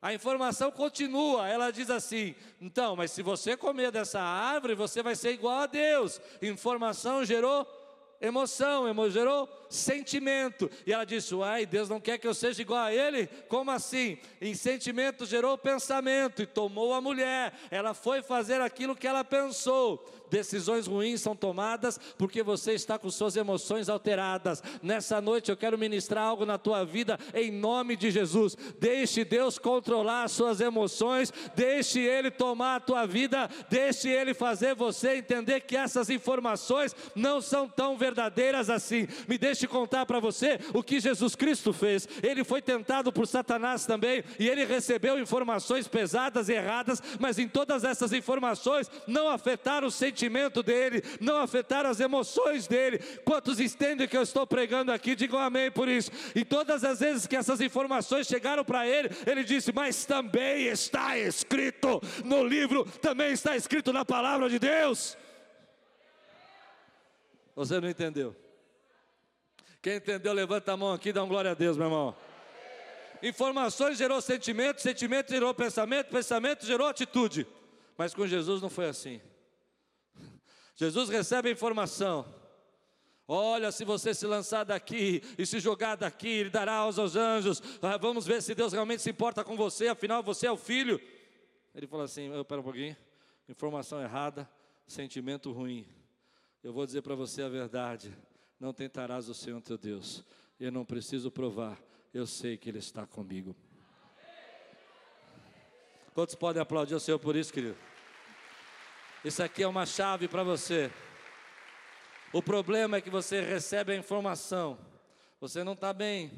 A 0.00 0.14
informação 0.14 0.70
continua, 0.70 1.48
ela 1.48 1.72
diz 1.72 1.90
assim: 1.90 2.34
então, 2.60 2.94
mas 2.94 3.10
se 3.10 3.22
você 3.22 3.56
comer 3.56 3.90
dessa 3.90 4.20
árvore, 4.20 4.74
você 4.74 5.02
vai 5.02 5.16
ser 5.16 5.32
igual 5.32 5.58
a 5.58 5.66
Deus. 5.66 6.20
Informação 6.40 7.24
gerou 7.24 7.64
emoção, 8.20 8.86
gerou 9.10 9.48
sentimento. 9.68 10.70
E 10.86 10.92
ela 10.92 11.04
disse: 11.04 11.34
Uai, 11.34 11.66
Deus 11.66 11.88
não 11.88 12.00
quer 12.00 12.18
que 12.18 12.26
eu 12.26 12.34
seja 12.34 12.60
igual 12.62 12.80
a 12.80 12.92
Ele? 12.92 13.26
Como 13.48 13.70
assim? 13.70 14.18
Em 14.40 14.54
sentimento 14.54 15.26
gerou 15.26 15.56
pensamento 15.56 16.42
e 16.42 16.46
tomou 16.46 16.92
a 16.92 17.00
mulher. 17.00 17.52
Ela 17.70 17.94
foi 17.94 18.22
fazer 18.22 18.60
aquilo 18.60 18.96
que 18.96 19.06
ela 19.06 19.24
pensou. 19.24 20.04
Decisões 20.30 20.86
ruins 20.86 21.22
são 21.22 21.34
tomadas 21.34 21.98
porque 22.18 22.42
você 22.42 22.72
está 22.72 22.98
com 22.98 23.10
suas 23.10 23.34
emoções 23.36 23.88
alteradas. 23.88 24.62
Nessa 24.82 25.22
noite 25.22 25.50
eu 25.50 25.56
quero 25.56 25.78
ministrar 25.78 26.24
algo 26.24 26.44
na 26.44 26.58
tua 26.58 26.84
vida 26.84 27.18
em 27.32 27.50
nome 27.50 27.96
de 27.96 28.10
Jesus. 28.10 28.54
Deixe 28.78 29.24
Deus 29.24 29.58
controlar 29.58 30.24
as 30.24 30.32
suas 30.32 30.60
emoções, 30.60 31.32
deixe 31.56 32.00
Ele 32.00 32.30
tomar 32.30 32.76
a 32.76 32.80
tua 32.80 33.06
vida, 33.06 33.48
deixe 33.70 34.08
Ele 34.08 34.34
fazer 34.34 34.74
você 34.74 35.16
entender 35.16 35.60
que 35.60 35.76
essas 35.76 36.10
informações 36.10 36.94
não 37.14 37.40
são 37.40 37.66
tão 37.66 37.96
verdadeiras 37.96 38.07
assim. 38.68 39.06
Me 39.26 39.36
deixe 39.36 39.66
contar 39.66 40.06
para 40.06 40.20
você 40.20 40.58
o 40.72 40.82
que 40.82 41.00
Jesus 41.00 41.34
Cristo 41.34 41.72
fez. 41.72 42.08
Ele 42.22 42.44
foi 42.44 42.62
tentado 42.62 43.12
por 43.12 43.26
Satanás 43.26 43.86
também 43.86 44.24
e 44.38 44.48
ele 44.48 44.64
recebeu 44.64 45.18
informações 45.18 45.88
pesadas 45.88 46.48
e 46.48 46.52
erradas, 46.52 47.02
mas 47.18 47.38
em 47.38 47.48
todas 47.48 47.84
essas 47.84 48.12
informações 48.12 48.90
não 49.06 49.28
afetaram 49.28 49.88
o 49.88 49.90
sentimento 49.90 50.62
dele, 50.62 51.02
não 51.20 51.38
afetar 51.38 51.86
as 51.86 52.00
emoções 52.00 52.66
dele. 52.66 52.98
Quantos 53.24 53.60
entendem 53.60 54.08
que 54.08 54.16
eu 54.16 54.22
estou 54.22 54.46
pregando 54.46 54.92
aqui? 54.92 55.14
Digam 55.14 55.38
amém 55.38 55.70
por 55.70 55.88
isso. 55.88 56.10
E 56.34 56.44
todas 56.44 56.84
as 56.84 57.00
vezes 57.00 57.26
que 57.26 57.36
essas 57.36 57.60
informações 57.60 58.26
chegaram 58.26 58.64
para 58.64 58.86
ele, 58.86 59.10
ele 59.26 59.44
disse: 59.44 59.72
Mas 59.72 60.04
também 60.04 60.66
está 60.66 61.18
escrito 61.18 62.00
no 62.24 62.44
livro, 62.44 62.84
também 63.00 63.32
está 63.32 63.56
escrito 63.56 63.92
na 63.92 64.04
palavra 64.04 64.48
de 64.48 64.58
Deus. 64.58 65.16
Você 67.58 67.80
não 67.80 67.90
entendeu? 67.90 68.36
Quem 69.82 69.96
entendeu, 69.96 70.32
levanta 70.32 70.70
a 70.70 70.76
mão 70.76 70.92
aqui, 70.92 71.12
dá 71.12 71.24
um 71.24 71.28
glória 71.28 71.50
a 71.50 71.54
Deus, 71.54 71.76
meu 71.76 71.86
irmão. 71.86 72.16
Informações 73.20 73.98
gerou 73.98 74.20
sentimento, 74.20 74.80
sentimento 74.80 75.30
gerou 75.30 75.52
pensamento, 75.52 76.08
pensamento 76.08 76.64
gerou 76.64 76.86
atitude. 76.86 77.48
Mas 77.96 78.14
com 78.14 78.28
Jesus 78.28 78.62
não 78.62 78.70
foi 78.70 78.86
assim. 78.86 79.20
Jesus 80.76 81.08
recebe 81.08 81.48
a 81.48 81.52
informação. 81.52 82.32
Olha, 83.26 83.72
se 83.72 83.84
você 83.84 84.14
se 84.14 84.24
lançar 84.24 84.62
daqui 84.62 85.20
e 85.36 85.44
se 85.44 85.58
jogar 85.58 85.96
daqui, 85.96 86.28
ele 86.28 86.50
dará 86.50 86.74
aos, 86.74 86.96
aos 86.96 87.16
anjos. 87.16 87.60
Ah, 87.82 87.96
vamos 87.96 88.24
ver 88.24 88.40
se 88.40 88.54
Deus 88.54 88.72
realmente 88.72 89.02
se 89.02 89.10
importa 89.10 89.42
com 89.42 89.56
você, 89.56 89.88
afinal 89.88 90.22
você 90.22 90.46
é 90.46 90.52
o 90.52 90.56
filho. 90.56 91.00
Ele 91.74 91.88
falou 91.88 92.04
assim: 92.04 92.32
espera 92.38 92.60
um 92.60 92.64
pouquinho, 92.64 92.96
informação 93.48 94.00
errada, 94.00 94.48
sentimento 94.86 95.50
ruim. 95.50 95.97
Eu 96.68 96.74
vou 96.74 96.84
dizer 96.84 97.00
para 97.00 97.14
você 97.14 97.40
a 97.40 97.48
verdade: 97.48 98.14
não 98.60 98.74
tentarás 98.74 99.26
o 99.30 99.32
Senhor 99.32 99.58
teu 99.62 99.78
Deus. 99.78 100.22
Eu 100.60 100.70
não 100.70 100.84
preciso 100.84 101.30
provar, 101.30 101.80
eu 102.12 102.26
sei 102.26 102.58
que 102.58 102.68
Ele 102.68 102.78
está 102.78 103.06
comigo. 103.06 103.56
Quantos 106.12 106.34
podem 106.34 106.60
aplaudir 106.60 106.94
o 106.94 107.00
Senhor 107.00 107.18
por 107.18 107.36
isso, 107.36 107.50
querido? 107.54 107.74
Isso 109.24 109.42
aqui 109.42 109.62
é 109.62 109.66
uma 109.66 109.86
chave 109.86 110.28
para 110.28 110.42
você. 110.42 110.92
O 112.34 112.42
problema 112.42 112.98
é 112.98 113.00
que 113.00 113.08
você 113.08 113.40
recebe 113.40 113.92
a 113.92 113.96
informação, 113.96 114.78
você 115.40 115.64
não 115.64 115.72
está 115.72 115.94
bem, 115.94 116.30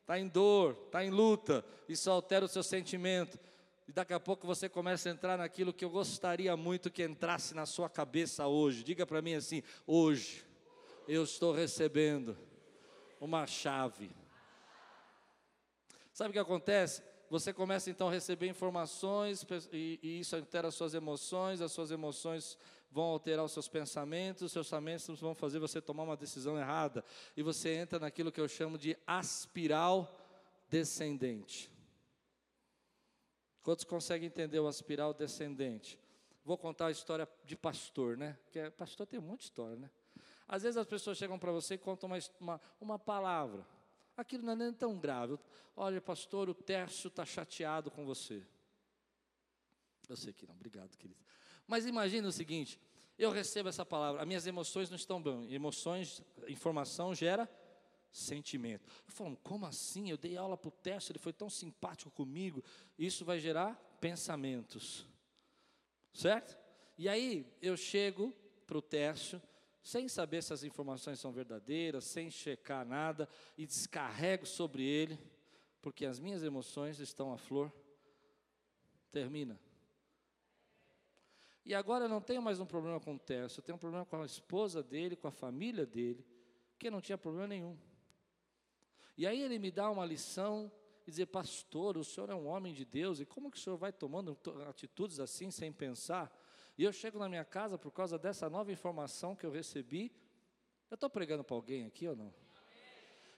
está 0.00 0.18
em 0.18 0.26
dor, 0.26 0.78
está 0.86 1.04
em 1.04 1.10
luta, 1.10 1.62
isso 1.86 2.10
altera 2.10 2.46
o 2.46 2.48
seu 2.48 2.62
sentimento. 2.62 3.38
E 3.86 3.92
daqui 3.92 4.14
a 4.14 4.20
pouco 4.20 4.46
você 4.46 4.68
começa 4.68 5.08
a 5.08 5.12
entrar 5.12 5.36
naquilo 5.36 5.72
que 5.72 5.84
eu 5.84 5.90
gostaria 5.90 6.56
muito 6.56 6.90
que 6.90 7.02
entrasse 7.02 7.54
na 7.54 7.66
sua 7.66 7.88
cabeça 7.88 8.46
hoje. 8.46 8.82
Diga 8.82 9.06
para 9.06 9.20
mim 9.20 9.34
assim: 9.34 9.62
hoje 9.86 10.44
eu 11.06 11.24
estou 11.24 11.52
recebendo 11.52 12.36
uma 13.20 13.46
chave. 13.46 14.10
Sabe 16.12 16.30
o 16.30 16.32
que 16.32 16.38
acontece? 16.38 17.02
Você 17.28 17.52
começa 17.52 17.90
então 17.90 18.08
a 18.08 18.12
receber 18.12 18.46
informações 18.46 19.44
e, 19.72 19.98
e 20.02 20.20
isso 20.20 20.36
altera 20.36 20.68
as 20.68 20.74
suas 20.74 20.94
emoções, 20.94 21.60
as 21.60 21.72
suas 21.72 21.90
emoções 21.90 22.56
vão 22.94 23.06
alterar 23.06 23.44
os 23.44 23.50
seus 23.50 23.66
pensamentos, 23.66 24.42
os 24.42 24.52
seus 24.52 24.68
pensamentos 24.68 25.20
vão 25.20 25.34
fazer 25.34 25.58
você 25.58 25.80
tomar 25.80 26.04
uma 26.04 26.16
decisão 26.16 26.56
errada, 26.56 27.04
e 27.36 27.42
você 27.42 27.74
entra 27.74 27.98
naquilo 27.98 28.30
que 28.30 28.40
eu 28.40 28.46
chamo 28.46 28.78
de 28.78 28.96
aspiral 29.04 30.16
descendente. 30.70 31.73
Quantos 33.64 33.82
conseguem 33.84 34.26
entender 34.26 34.60
o 34.60 34.68
aspiral 34.68 35.14
descendente? 35.14 35.98
Vou 36.44 36.58
contar 36.58 36.88
a 36.88 36.90
história 36.90 37.26
de 37.46 37.56
pastor, 37.56 38.14
né? 38.14 38.38
Que 38.52 38.58
é, 38.58 38.70
pastor 38.70 39.06
tem 39.06 39.18
muita 39.18 39.42
história, 39.42 39.74
né? 39.74 39.90
Às 40.46 40.62
vezes 40.62 40.76
as 40.76 40.86
pessoas 40.86 41.16
chegam 41.16 41.38
para 41.38 41.50
você 41.50 41.72
e 41.74 41.78
contam 41.78 42.10
uma, 42.10 42.18
uma, 42.38 42.60
uma 42.78 42.98
palavra. 42.98 43.66
Aquilo 44.14 44.44
não 44.44 44.52
é 44.52 44.56
nem 44.56 44.72
tão 44.72 44.98
grave. 44.98 45.38
Olha, 45.74 45.98
pastor, 45.98 46.50
o 46.50 46.54
Tércio 46.54 47.08
está 47.08 47.24
chateado 47.24 47.90
com 47.90 48.04
você. 48.04 48.46
Eu 50.10 50.16
sei 50.16 50.34
que 50.34 50.46
não, 50.46 50.54
obrigado, 50.54 50.94
querido. 50.98 51.24
Mas 51.66 51.86
imagine 51.86 52.26
o 52.26 52.32
seguinte: 52.32 52.78
eu 53.18 53.30
recebo 53.30 53.70
essa 53.70 53.86
palavra, 53.86 54.20
as 54.20 54.28
minhas 54.28 54.46
emoções 54.46 54.90
não 54.90 54.96
estão 54.96 55.22
bem. 55.22 55.50
Emoções, 55.50 56.22
informação 56.46 57.14
gera 57.14 57.50
sentimento. 58.14 58.88
Eu 59.06 59.12
falo, 59.12 59.36
como 59.42 59.66
assim? 59.66 60.08
Eu 60.08 60.16
dei 60.16 60.36
aula 60.36 60.56
para 60.56 60.68
o 60.68 60.70
Tércio, 60.70 61.10
ele 61.10 61.18
foi 61.18 61.32
tão 61.32 61.50
simpático 61.50 62.10
comigo. 62.12 62.62
Isso 62.96 63.24
vai 63.24 63.40
gerar 63.40 63.74
pensamentos. 64.00 65.04
Certo? 66.12 66.56
E 66.96 67.08
aí 67.08 67.44
eu 67.60 67.76
chego 67.76 68.32
para 68.66 68.78
o 68.78 68.82
Tércio 68.82 69.42
sem 69.82 70.08
saber 70.08 70.42
se 70.42 70.52
as 70.52 70.62
informações 70.62 71.18
são 71.18 71.32
verdadeiras, 71.32 72.04
sem 72.04 72.30
checar 72.30 72.86
nada, 72.86 73.28
e 73.58 73.66
descarrego 73.66 74.46
sobre 74.46 74.82
ele, 74.82 75.18
porque 75.82 76.06
as 76.06 76.18
minhas 76.18 76.42
emoções 76.42 77.00
estão 77.00 77.32
à 77.32 77.36
flor. 77.36 77.70
Termina. 79.10 79.60
E 81.66 81.74
agora 81.74 82.04
eu 82.04 82.08
não 82.08 82.20
tenho 82.20 82.40
mais 82.40 82.60
um 82.60 82.66
problema 82.66 83.00
com 83.00 83.16
o 83.16 83.18
Tércio, 83.18 83.58
eu 83.58 83.64
tenho 83.64 83.76
um 83.76 83.80
problema 83.80 84.06
com 84.06 84.22
a 84.22 84.24
esposa 84.24 84.82
dele, 84.82 85.16
com 85.16 85.26
a 85.26 85.32
família 85.32 85.84
dele, 85.84 86.24
que 86.78 86.90
não 86.90 87.00
tinha 87.00 87.18
problema 87.18 87.48
nenhum. 87.48 87.76
E 89.16 89.26
aí 89.26 89.40
ele 89.40 89.58
me 89.58 89.70
dá 89.70 89.90
uma 89.90 90.04
lição 90.04 90.70
e 91.06 91.10
dizer, 91.10 91.26
pastor, 91.26 91.96
o 91.96 92.04
senhor 92.04 92.30
é 92.30 92.34
um 92.34 92.46
homem 92.46 92.72
de 92.72 92.84
Deus, 92.84 93.20
e 93.20 93.26
como 93.26 93.50
que 93.50 93.58
o 93.58 93.60
senhor 93.60 93.76
vai 93.76 93.92
tomando 93.92 94.38
atitudes 94.68 95.20
assim 95.20 95.50
sem 95.50 95.72
pensar? 95.72 96.34
E 96.76 96.82
eu 96.82 96.92
chego 96.92 97.18
na 97.18 97.28
minha 97.28 97.44
casa 97.44 97.78
por 97.78 97.92
causa 97.92 98.18
dessa 98.18 98.50
nova 98.50 98.72
informação 98.72 99.36
que 99.36 99.46
eu 99.46 99.50
recebi. 99.50 100.12
Eu 100.90 100.96
estou 100.96 101.08
pregando 101.08 101.44
para 101.44 101.54
alguém 101.54 101.86
aqui 101.86 102.08
ou 102.08 102.16
não? 102.16 102.34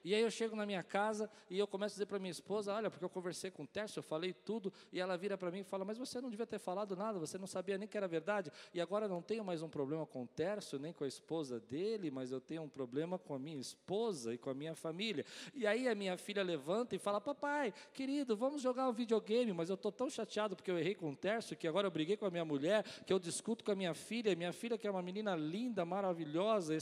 E 0.07 0.15
aí 0.15 0.23
eu 0.23 0.31
chego 0.31 0.55
na 0.55 0.65
minha 0.65 0.85
casa 0.85 1.29
e 1.51 1.59
eu 1.59 1.67
começo 1.67 1.95
a 1.95 1.97
dizer 1.97 2.07
para 2.07 2.21
minha 2.21 2.31
esposa: 2.31 2.73
Olha, 2.73 2.89
porque 2.89 3.05
eu 3.05 3.09
conversei 3.11 3.51
com 3.51 3.65
o 3.65 3.67
Tércio, 3.67 3.99
eu 3.99 4.05
falei 4.05 4.33
tudo, 4.33 4.73
e 4.93 5.01
ela 5.01 5.17
vira 5.19 5.37
para 5.37 5.51
mim 5.51 5.59
e 5.59 5.65
fala: 5.65 5.85
Mas 5.85 5.99
você 5.99 6.21
não 6.21 6.31
devia 6.31 6.47
ter 6.47 6.61
falado 6.61 6.95
nada, 6.95 7.19
você 7.19 7.37
não 7.37 7.47
sabia 7.49 7.77
nem 7.77 7.89
que 7.89 7.97
era 7.97 8.07
verdade. 8.07 8.53
E 8.73 8.81
agora 8.81 9.09
não 9.09 9.21
tenho 9.21 9.45
mais 9.45 9.63
um 9.63 9.69
problema 9.69 10.07
com 10.07 10.23
o 10.23 10.27
Tércio, 10.29 10.79
nem 10.79 10.93
com 10.93 11.03
a 11.03 11.09
esposa 11.09 11.59
dele, 11.59 12.09
mas 12.09 12.31
eu 12.31 12.41
tenho 12.41 12.63
um 12.63 12.69
problema 12.69 13.19
com 13.19 13.35
a 13.35 13.39
minha 13.41 13.59
esposa 13.59 14.33
e 14.33 14.39
com 14.39 14.49
a 14.49 14.55
minha 14.55 14.77
família. 14.77 15.25
E 15.53 15.67
aí 15.67 15.89
a 15.89 15.95
minha 15.97 16.17
filha 16.17 16.45
levanta 16.45 16.95
e 16.95 17.01
fala: 17.01 17.21
Papai, 17.21 17.75
querido, 17.93 18.37
vamos 18.37 18.63
jogar 18.63 18.89
um 18.89 18.93
videogame, 18.93 19.53
mas 19.53 19.71
eu 19.71 19.75
estou 19.75 19.91
tão 19.91 20.09
chateado 20.09 20.55
porque 20.55 20.71
eu 20.71 20.79
errei 20.79 20.95
com 20.95 21.11
o 21.11 21.17
Tércio, 21.17 21.57
que 21.57 21.67
agora 21.67 21.89
eu 21.89 21.91
briguei 21.91 22.17
com 22.17 22.27
a 22.27 22.31
minha 22.31 22.45
mulher, 22.45 22.85
que 23.05 23.13
eu 23.13 23.19
discuto 23.19 23.65
com 23.65 23.73
a 23.73 23.75
minha 23.75 23.93
filha, 23.93 24.37
minha 24.37 24.53
filha 24.53 24.79
que 24.79 24.87
é 24.87 24.91
uma 24.91 25.03
menina 25.03 25.35
linda, 25.35 25.85
maravilhosa, 25.85 26.77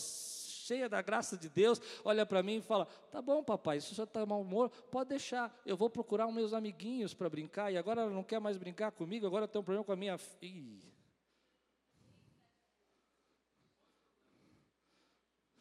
cheia 0.64 0.88
da 0.88 1.02
graça 1.02 1.36
de 1.36 1.48
Deus, 1.48 1.80
olha 2.04 2.24
para 2.24 2.42
mim 2.42 2.56
e 2.56 2.60
fala: 2.62 2.86
Tá 3.10 3.20
bom, 3.20 3.44
papai, 3.44 3.80
se 3.80 3.94
você 3.94 4.02
está 4.02 4.24
mau 4.24 4.40
humor, 4.40 4.70
pode 4.90 5.10
deixar, 5.10 5.54
eu 5.66 5.76
vou 5.76 5.90
procurar 5.90 6.26
os 6.26 6.34
meus 6.34 6.52
amiguinhos 6.52 7.12
para 7.12 7.28
brincar, 7.28 7.70
e 7.70 7.76
agora 7.76 8.02
ela 8.02 8.10
não 8.10 8.24
quer 8.24 8.40
mais 8.40 8.56
brincar 8.56 8.90
comigo, 8.90 9.26
agora 9.26 9.46
tem 9.46 9.60
um 9.60 9.64
problema 9.64 9.84
com 9.84 9.92
a 9.92 9.96
minha 9.96 10.16
filha. 10.16 10.92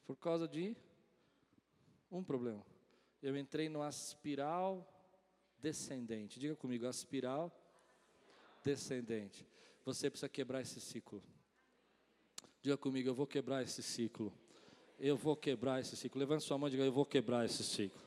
Por 0.06 0.16
causa 0.18 0.48
de 0.48 0.76
um 2.12 2.24
problema. 2.24 2.64
Eu 3.22 3.36
entrei 3.38 3.70
numa 3.70 3.90
espiral 3.90 4.88
descendente. 5.60 6.40
Diga 6.40 6.56
comigo, 6.56 6.86
espiral 6.86 7.52
descendente. 8.62 9.48
Você 9.86 10.10
precisa 10.10 10.30
quebrar 10.30 10.62
esse 10.62 10.80
ciclo. 10.80 11.24
Diga 12.62 12.78
comigo, 12.78 13.10
eu 13.10 13.16
vou 13.16 13.26
quebrar 13.26 13.64
esse 13.64 13.82
ciclo. 13.82 14.32
Eu 15.00 15.18
vou 15.18 15.36
quebrar 15.36 15.80
esse 15.80 15.96
ciclo. 15.96 16.20
Levante 16.20 16.44
sua 16.44 16.58
mão 16.58 16.68
e 16.68 16.72
diga: 16.72 16.84
Eu 16.84 16.92
vou 16.92 17.06
quebrar 17.06 17.46
esse 17.46 17.64
ciclo. 17.64 18.02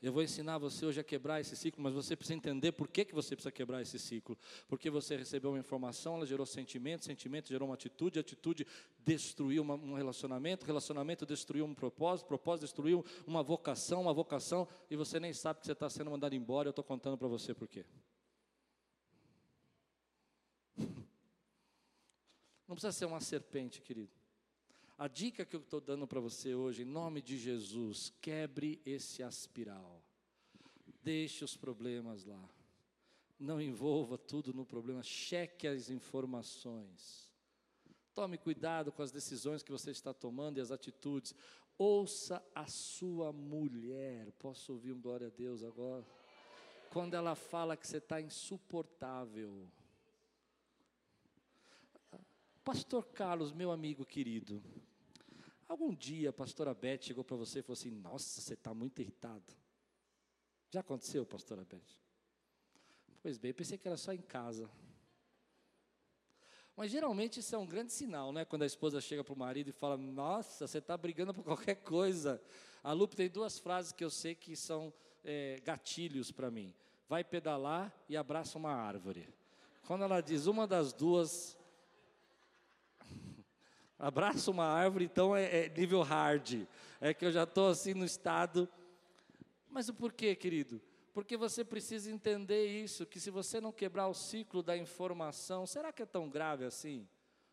Eu 0.00 0.12
vou 0.12 0.22
ensinar 0.22 0.58
você 0.58 0.86
hoje 0.86 1.00
a 1.00 1.04
quebrar 1.04 1.40
esse 1.40 1.56
ciclo, 1.56 1.82
mas 1.82 1.92
você 1.92 2.14
precisa 2.14 2.36
entender 2.36 2.70
por 2.70 2.86
que, 2.86 3.04
que 3.04 3.12
você 3.12 3.34
precisa 3.34 3.50
quebrar 3.50 3.82
esse 3.82 3.98
ciclo. 3.98 4.38
Porque 4.68 4.88
você 4.88 5.16
recebeu 5.16 5.50
uma 5.50 5.58
informação, 5.58 6.14
ela 6.14 6.24
gerou 6.24 6.46
sentimento, 6.46 7.04
sentimento 7.04 7.48
gerou 7.48 7.66
uma 7.68 7.74
atitude, 7.74 8.16
atitude 8.20 8.64
destruiu 9.00 9.60
uma, 9.60 9.74
um 9.74 9.94
relacionamento, 9.94 10.64
relacionamento 10.64 11.26
destruiu 11.26 11.64
um 11.64 11.74
propósito, 11.74 12.28
propósito 12.28 12.66
destruiu 12.66 13.04
uma 13.26 13.42
vocação, 13.42 14.02
uma 14.02 14.14
vocação, 14.14 14.68
e 14.88 14.94
você 14.94 15.18
nem 15.18 15.32
sabe 15.32 15.58
que 15.58 15.66
você 15.66 15.72
está 15.72 15.90
sendo 15.90 16.12
mandado 16.12 16.36
embora. 16.36 16.68
Eu 16.68 16.70
estou 16.70 16.84
contando 16.84 17.18
para 17.18 17.26
você 17.26 17.52
por 17.52 17.66
quê. 17.66 17.84
Não 22.68 22.76
precisa 22.76 22.92
ser 22.92 23.06
uma 23.06 23.20
serpente, 23.20 23.82
querido. 23.82 24.12
A 24.98 25.06
dica 25.06 25.44
que 25.44 25.54
eu 25.54 25.60
estou 25.60 25.80
dando 25.80 26.08
para 26.08 26.18
você 26.18 26.56
hoje, 26.56 26.82
em 26.82 26.84
nome 26.84 27.22
de 27.22 27.38
Jesus, 27.38 28.12
quebre 28.20 28.82
esse 28.84 29.22
aspiral. 29.22 30.02
Deixe 31.04 31.44
os 31.44 31.56
problemas 31.56 32.24
lá. 32.24 32.50
Não 33.38 33.60
envolva 33.60 34.18
tudo 34.18 34.52
no 34.52 34.66
problema. 34.66 35.00
Cheque 35.04 35.68
as 35.68 35.88
informações. 35.88 37.30
Tome 38.12 38.36
cuidado 38.36 38.90
com 38.90 39.00
as 39.00 39.12
decisões 39.12 39.62
que 39.62 39.70
você 39.70 39.92
está 39.92 40.12
tomando 40.12 40.58
e 40.58 40.60
as 40.60 40.72
atitudes. 40.72 41.32
Ouça 41.78 42.44
a 42.52 42.66
sua 42.66 43.32
mulher. 43.32 44.32
Posso 44.32 44.72
ouvir 44.72 44.90
um 44.90 45.00
glória 45.00 45.28
a 45.28 45.30
Deus 45.30 45.62
agora? 45.62 46.04
Quando 46.90 47.14
ela 47.14 47.36
fala 47.36 47.76
que 47.76 47.86
você 47.86 47.98
está 47.98 48.20
insuportável. 48.20 49.70
Pastor 52.64 53.06
Carlos, 53.06 53.52
meu 53.52 53.70
amigo 53.70 54.04
querido, 54.04 54.60
Algum 55.68 55.94
dia 55.94 56.30
a 56.30 56.32
pastora 56.32 56.72
Beth 56.72 57.02
chegou 57.02 57.22
para 57.22 57.36
você 57.36 57.58
e 57.58 57.62
falou 57.62 57.74
assim: 57.74 57.90
Nossa, 57.90 58.40
você 58.40 58.54
está 58.54 58.72
muito 58.72 59.00
irritado. 59.02 59.54
Já 60.70 60.80
aconteceu, 60.80 61.26
pastora 61.26 61.64
Beth? 61.64 61.98
Pois 63.22 63.36
bem, 63.36 63.52
pensei 63.52 63.76
que 63.76 63.86
era 63.86 63.96
só 63.96 64.12
em 64.14 64.22
casa. 64.22 64.70
Mas 66.74 66.90
geralmente 66.90 67.40
isso 67.40 67.54
é 67.54 67.58
um 67.58 67.66
grande 67.66 67.92
sinal, 67.92 68.32
né? 68.32 68.44
Quando 68.46 68.62
a 68.62 68.66
esposa 68.66 69.00
chega 69.00 69.22
para 69.22 69.34
o 69.34 69.38
marido 69.38 69.68
e 69.68 69.72
fala: 69.72 69.98
Nossa, 69.98 70.66
você 70.66 70.78
está 70.78 70.96
brigando 70.96 71.34
por 71.34 71.44
qualquer 71.44 71.74
coisa. 71.74 72.40
A 72.82 72.92
Lupe 72.92 73.14
tem 73.14 73.28
duas 73.28 73.58
frases 73.58 73.92
que 73.92 74.04
eu 74.04 74.10
sei 74.10 74.34
que 74.34 74.56
são 74.56 74.90
é, 75.22 75.60
gatilhos 75.64 76.32
para 76.32 76.50
mim: 76.50 76.74
vai 77.06 77.22
pedalar 77.22 77.92
e 78.08 78.16
abraça 78.16 78.56
uma 78.56 78.72
árvore. 78.72 79.28
Quando 79.86 80.04
ela 80.04 80.22
diz 80.22 80.46
uma 80.46 80.66
das 80.66 80.92
duas, 80.92 81.57
Abraça 83.98 84.50
uma 84.50 84.64
árvore, 84.64 85.04
então 85.04 85.34
é, 85.34 85.64
é 85.64 85.68
nível 85.68 86.02
hard. 86.02 86.66
É 87.00 87.12
que 87.12 87.24
eu 87.24 87.32
já 87.32 87.42
estou 87.42 87.68
assim 87.68 87.94
no 87.94 88.04
estado. 88.04 88.68
Mas 89.68 89.88
o 89.88 89.94
porquê, 89.94 90.36
querido? 90.36 90.80
Porque 91.12 91.36
você 91.36 91.64
precisa 91.64 92.10
entender 92.10 92.66
isso, 92.66 93.04
que 93.04 93.18
se 93.18 93.28
você 93.28 93.60
não 93.60 93.72
quebrar 93.72 94.06
o 94.06 94.14
ciclo 94.14 94.62
da 94.62 94.76
informação, 94.76 95.66
será 95.66 95.92
que 95.92 96.02
é 96.02 96.06
tão 96.06 96.28
grave 96.28 96.64
assim? 96.64 97.08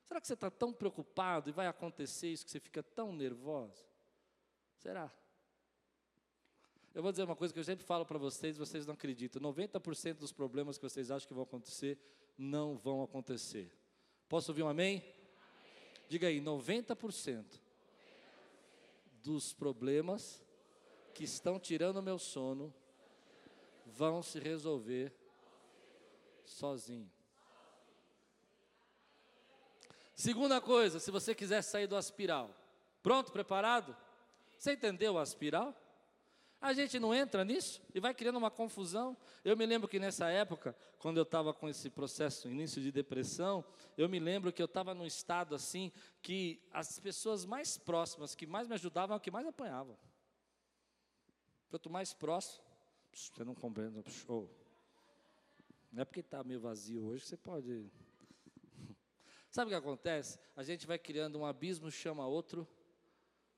Será 0.08 0.22
que 0.22 0.28
você 0.28 0.36
está 0.36 0.52
tão 0.52 0.72
preocupado 0.72 1.50
e 1.50 1.54
vai 1.54 1.66
acontecer 1.66 2.28
isso 2.28 2.46
que 2.46 2.52
você 2.52 2.60
fica 2.60 2.84
tão 2.84 3.12
nervoso? 3.12 3.84
Será? 4.78 5.12
Eu 6.94 7.02
vou 7.02 7.12
dizer 7.12 7.24
uma 7.24 7.36
coisa 7.36 7.52
que 7.52 7.60
eu 7.60 7.64
sempre 7.64 7.84
falo 7.84 8.06
para 8.06 8.20
vocês, 8.20 8.56
vocês 8.56 8.86
não 8.86 8.94
acreditam. 8.94 9.42
90% 9.42 10.14
dos 10.14 10.32
problemas 10.32 10.78
que 10.78 10.84
vocês 10.84 11.10
acham 11.10 11.28
que 11.28 11.34
vão 11.34 11.44
acontecer, 11.44 11.98
não 12.38 12.78
vão 12.78 13.02
acontecer. 13.02 13.72
Posso 14.30 14.52
ouvir 14.52 14.62
um 14.62 14.70
amém? 14.70 15.04
Diga 16.08 16.28
aí, 16.28 16.40
90% 16.40 17.44
dos 19.24 19.54
problemas 19.54 20.44
que 21.14 21.24
estão 21.24 21.60
tirando 21.60 21.98
o 21.98 22.02
meu 22.02 22.20
sono 22.20 22.74
vão 23.86 24.22
se 24.22 24.40
resolver 24.40 25.14
sozinho. 26.44 27.12
Segunda 30.14 30.62
coisa, 30.62 31.00
se 31.00 31.12
você 31.12 31.36
quiser 31.36 31.62
sair 31.62 31.88
do 31.88 31.96
aspiral, 31.96 32.50
pronto, 33.04 33.32
preparado? 33.32 33.96
Você 34.58 34.74
entendeu 34.74 35.14
o 35.14 35.18
aspiral? 35.20 35.76
A 36.62 36.74
gente 36.74 37.00
não 37.00 37.14
entra 37.14 37.44
nisso 37.44 37.82
e 37.94 38.00
vai 38.00 38.14
criando 38.14 38.38
uma 38.38 38.50
confusão. 38.50 39.16
Eu 39.44 39.56
me 39.56 39.66
lembro 39.66 39.88
que 39.88 40.00
nessa 40.00 40.30
época, 40.30 40.76
quando 40.98 41.18
eu 41.18 41.24
estava 41.24 41.54
com 41.54 41.70
esse 41.70 41.90
processo, 41.90 42.50
início 42.50 42.82
de 42.82 42.92
depressão, 42.92 43.64
eu 43.98 44.10
me 44.10 44.20
lembro 44.20 44.52
que 44.52 44.62
eu 44.62 44.66
estava 44.66 44.94
num 44.94 45.06
estado 45.06 45.54
assim, 45.54 45.92
que 46.22 46.62
as 46.72 47.00
pessoas 47.00 47.46
mais 47.46 47.78
próximas, 47.78 48.34
que 48.34 48.48
mais 48.48 48.68
me 48.68 48.74
ajudavam, 48.74 49.20
que 49.20 49.30
mais 49.30 49.46
apanhavam. 49.46 49.98
Quanto 51.70 51.90
mais 51.90 52.14
próximo, 52.14 52.64
você 53.14 53.44
não 53.44 53.54
compreende, 53.54 54.02
show. 54.10 54.50
Não 55.92 56.02
é 56.02 56.06
porque 56.06 56.22
está 56.22 56.44
meio 56.44 56.60
vazio 56.60 57.06
hoje, 57.06 57.26
você 57.26 57.38
pode. 57.38 57.92
Sabe 59.52 59.68
o 59.68 59.70
que 59.70 59.76
acontece? 59.76 60.40
A 60.56 60.64
gente 60.64 60.88
vai 60.88 60.98
criando 60.98 61.38
um 61.38 61.46
abismo, 61.46 61.92
chama 61.92 62.26
outro, 62.26 62.68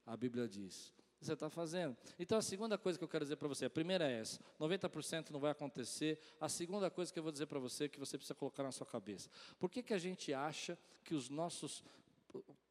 a 0.06 0.18
Bíblia 0.18 0.48
diz 0.48 0.97
você 1.20 1.34
está 1.34 1.50
fazendo. 1.50 1.96
Então, 2.20 2.38
a 2.38 2.42
segunda 2.42 2.78
coisa 2.78 2.98
que 2.98 3.04
eu 3.04 3.08
quero 3.08 3.26
dizer 3.26 3.36
para 3.36 3.48
você, 3.48 3.66
a 3.66 3.70
primeira 3.70 4.10
é 4.10 4.20
essa: 4.20 4.40
90% 4.60 5.32
não 5.32 5.40
vai 5.40 5.52
acontecer. 5.52 6.20
A 6.40 6.48
segunda 6.48 6.90
coisa 6.90 7.12
que 7.12 7.20
eu 7.20 7.24
vou 7.24 7.32
dizer 7.32 7.48
para 7.48 7.60
você, 7.60 7.86
é 7.86 7.90
que 7.90 8.00
você 8.00 8.18
precisa 8.18 8.36
colocar 8.36 8.64
na 8.64 8.72
sua 8.72 8.86
cabeça: 8.86 9.30
por 9.60 9.70
que, 9.70 9.82
que 9.82 9.94
a 9.94 9.98
gente 9.98 10.34
acha 10.34 10.78
que 11.04 11.16
os 11.16 11.30
nossos, 11.30 11.84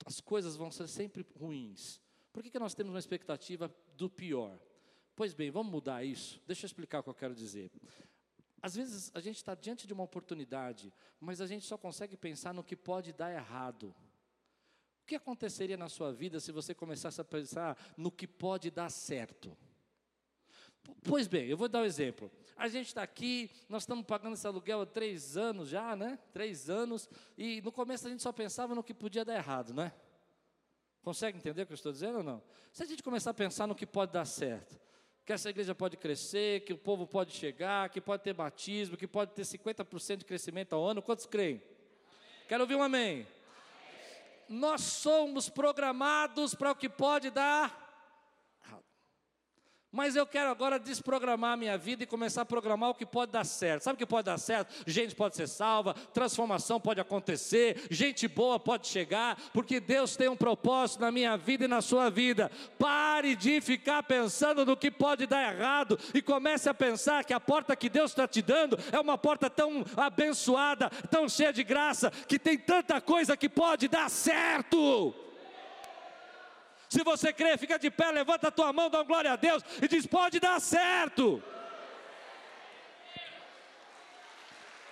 as 0.05 0.21
coisas 0.21 0.57
vão 0.57 0.71
ser 0.71 0.89
sempre 0.89 1.27
ruins? 1.39 2.01
Por 2.33 2.43
que, 2.43 2.51
que 2.51 2.59
nós 2.59 2.75
temos 2.75 2.93
uma 2.93 2.99
expectativa 2.99 3.75
do 3.97 4.11
pior? 4.11 4.59
Pois 5.15 5.33
bem, 5.33 5.51
vamos 5.51 5.73
mudar 5.73 6.05
isso. 6.05 6.41
Deixa 6.47 6.65
eu 6.65 6.69
explicar 6.69 7.01
o 7.01 7.03
que 7.03 7.09
eu 7.09 7.15
quero 7.15 7.35
dizer. 7.35 7.71
Às 8.61 8.75
vezes 8.75 9.11
a 9.15 9.21
gente 9.21 9.37
está 9.37 9.55
diante 9.55 9.87
de 9.87 9.93
uma 9.93 10.03
oportunidade, 10.03 10.93
mas 11.21 11.41
a 11.41 11.47
gente 11.47 11.65
só 11.65 11.79
consegue 11.79 12.17
pensar 12.17 12.53
no 12.53 12.65
que 12.65 12.77
pode 12.77 13.13
dar 13.13 13.33
errado. 13.33 13.95
O 15.07 15.09
que 15.09 15.15
aconteceria 15.15 15.77
na 15.77 15.89
sua 15.89 16.13
vida 16.13 16.41
se 16.41 16.51
você 16.51 16.75
começasse 16.75 17.21
a 17.21 17.25
pensar 17.25 17.79
no 17.97 18.11
que 18.11 18.27
pode 18.27 18.73
dar 18.73 18.91
certo? 18.91 19.57
Pois 21.05 21.29
bem, 21.29 21.47
eu 21.47 21.57
vou 21.57 21.69
dar 21.69 21.83
um 21.83 21.85
exemplo. 21.85 22.29
A 22.57 22.67
gente 22.67 22.89
está 22.89 23.05
aqui, 23.05 23.49
nós 23.69 23.85
estamos 23.85 24.05
pagando 24.05 24.35
esse 24.35 24.45
aluguel 24.45 24.81
há 24.81 24.87
três 24.87 25.37
anos 25.37 25.69
já, 25.69 25.95
né? 25.95 26.19
Três 26.33 26.69
anos, 26.69 27.09
e 27.39 27.61
no 27.61 27.71
começo 27.71 28.09
a 28.09 28.11
gente 28.11 28.21
só 28.21 28.33
pensava 28.33 28.75
no 28.75 28.83
que 28.83 28.93
podia 28.93 29.25
dar 29.25 29.37
errado, 29.37 29.73
né? 29.73 29.93
Consegue 31.05 31.39
entender 31.39 31.63
o 31.63 31.67
que 31.67 31.73
eu 31.73 31.77
estou 31.77 31.93
dizendo 31.93 32.19
ou 32.19 32.25
não? 32.25 32.43
Se 32.73 32.83
a 32.83 32.87
gente 32.87 33.01
começar 33.01 33.31
a 33.31 33.35
pensar 33.35 33.69
no 33.69 33.77
que 33.77 33.87
pode 33.87 34.11
dar 34.11 34.25
certo, 34.25 34.77
que 35.25 35.33
essa 35.33 35.49
igreja 35.49 35.73
pode 35.73 35.97
crescer, 35.97 36.65
que 36.65 36.73
o 36.73 36.79
povo 36.79 37.07
pode 37.07 37.33
chegar, 37.33 37.91
que 37.91 38.01
pode 38.01 38.25
ter 38.25 38.33
batismo, 38.33 38.97
que 38.97 39.07
pode 39.07 39.35
ter 39.35 39.43
50% 39.43 40.17
de 40.17 40.25
crescimento 40.25 40.75
ao 40.75 40.85
ano, 40.85 41.01
quantos 41.01 41.27
creem? 41.27 41.63
Quero 42.49 42.65
ouvir 42.65 42.75
um 42.75 42.83
amém 42.83 43.25
nós 44.49 44.81
somos 44.83 45.49
programados 45.49 46.55
para 46.55 46.71
o 46.71 46.75
que 46.75 46.89
pode 46.89 47.31
dar. 47.31 47.86
Mas 49.93 50.17
eu 50.17 50.27
quero 50.27 50.51
agora 50.51 50.79
desprogramar 50.79 51.53
a 51.53 51.57
minha 51.57 51.79
vida 51.79 52.03
e 52.03 52.07
começar 52.07 52.43
a 52.43 52.45
programar 52.45 52.91
o 52.91 52.95
que 52.95 53.07
pode 53.07 53.33
dar 53.33 53.45
certo. 53.45 53.85
Sabe 53.85 53.95
o 53.95 53.99
que 53.99 54.05
pode 54.05 54.27
dar 54.27 54.39
certo? 54.39 54.75
Gente 54.87 55.15
pode 55.15 55.37
ser 55.37 55.47
salva, 55.47 55.95
transformação 56.13 56.81
pode 56.81 57.01
acontecer, 57.01 57.87
gente 57.91 58.27
boa 58.29 58.59
pode 58.59 58.89
chegar, 58.89 59.39
porque 59.53 59.81
Deus 59.81 60.17
tem 60.17 60.29
um 60.29 60.37
propósito 60.37 61.01
na 61.01 61.13
minha 61.13 61.37
vida 61.37 61.65
e 61.65 61.69
na 61.69 61.81
sua 61.81 62.11
vida. 62.11 62.51
Pare 62.79 63.35
de 63.37 63.61
ficar 63.61 64.03
pensando 64.03 64.67
no 64.67 64.77
que 64.77 64.91
pode 64.91 65.27
dar 65.27 65.55
errado 65.55 65.99
e 66.13 66.21
comece 66.21 66.69
a 66.69 66.75
pensar 66.75 67.25
que 67.25 67.33
a 67.33 67.41
porta 67.41 67.77
que 67.77 67.89
Deus 67.89 68.11
está 68.11 68.27
te 68.27 68.43
dando 68.43 68.79
é 68.93 69.01
uma 69.01 69.17
porta 69.17 69.49
tão 69.49 69.85
abençoada, 69.97 70.91
tão 71.11 71.29
cheia 71.29 71.53
de 71.53 71.63
graça, 71.63 72.11
que 72.11 72.39
tem 72.39 72.59
tanta 72.59 73.01
coisa 73.01 73.37
que 73.37 73.49
pode 73.49 73.89
dar 73.89 74.11
certo. 74.11 75.26
Se 76.89 77.03
você 77.03 77.33
crê, 77.33 77.57
fica 77.57 77.79
de 77.79 77.91
pé, 77.91 78.11
levanta 78.11 78.49
a 78.49 78.51
tua 78.51 78.73
mão, 78.73 78.89
dá 78.89 79.03
glória 79.03 79.33
a 79.33 79.37
Deus 79.37 79.63
e 79.83 79.89
diz: 79.89 80.07
pode 80.07 80.39
dar 80.39 80.61
certo. 80.61 81.43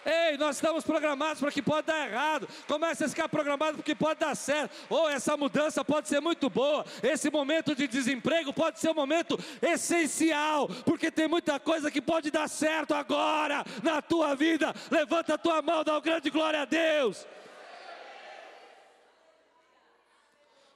Ei, 0.05 0.37
nós 0.37 0.57
estamos 0.57 0.85
programados 0.85 1.41
para 1.41 1.51
que 1.51 1.63
pode 1.63 1.87
dar 1.87 2.07
errado. 2.07 2.47
Comece 2.69 3.05
a 3.05 3.09
ficar 3.09 3.27
programado 3.27 3.79
porque 3.79 3.95
pode 3.95 4.21
dar 4.21 4.35
certo. 4.35 4.75
Ou 4.91 5.05
oh, 5.05 5.09
essa 5.09 5.35
mudança 5.35 5.83
pode 5.83 6.09
ser 6.09 6.21
muito 6.21 6.51
boa. 6.51 6.85
Esse 7.03 7.31
momento 7.31 7.75
de 7.75 7.89
desemprego 7.89 8.53
pode 8.53 8.79
ser 8.79 8.91
um 8.91 8.95
momento 8.95 9.39
essencial, 9.63 10.69
porque 10.85 11.11
tem 11.11 11.27
muita 11.27 11.59
coisa 11.59 11.91
que 11.91 12.03
pode 12.03 12.31
dar 12.31 12.49
certo 12.49 12.93
agora 12.93 13.65
na 13.83 14.03
tua 14.03 14.35
vida. 14.35 14.75
Levanta 14.91 15.35
a 15.35 15.39
tua 15.39 15.63
mão, 15.63 15.83
dá 15.83 15.95
uma 15.95 16.01
grande 16.01 16.29
glória 16.29 16.61
a 16.61 16.65
Deus. 16.67 17.27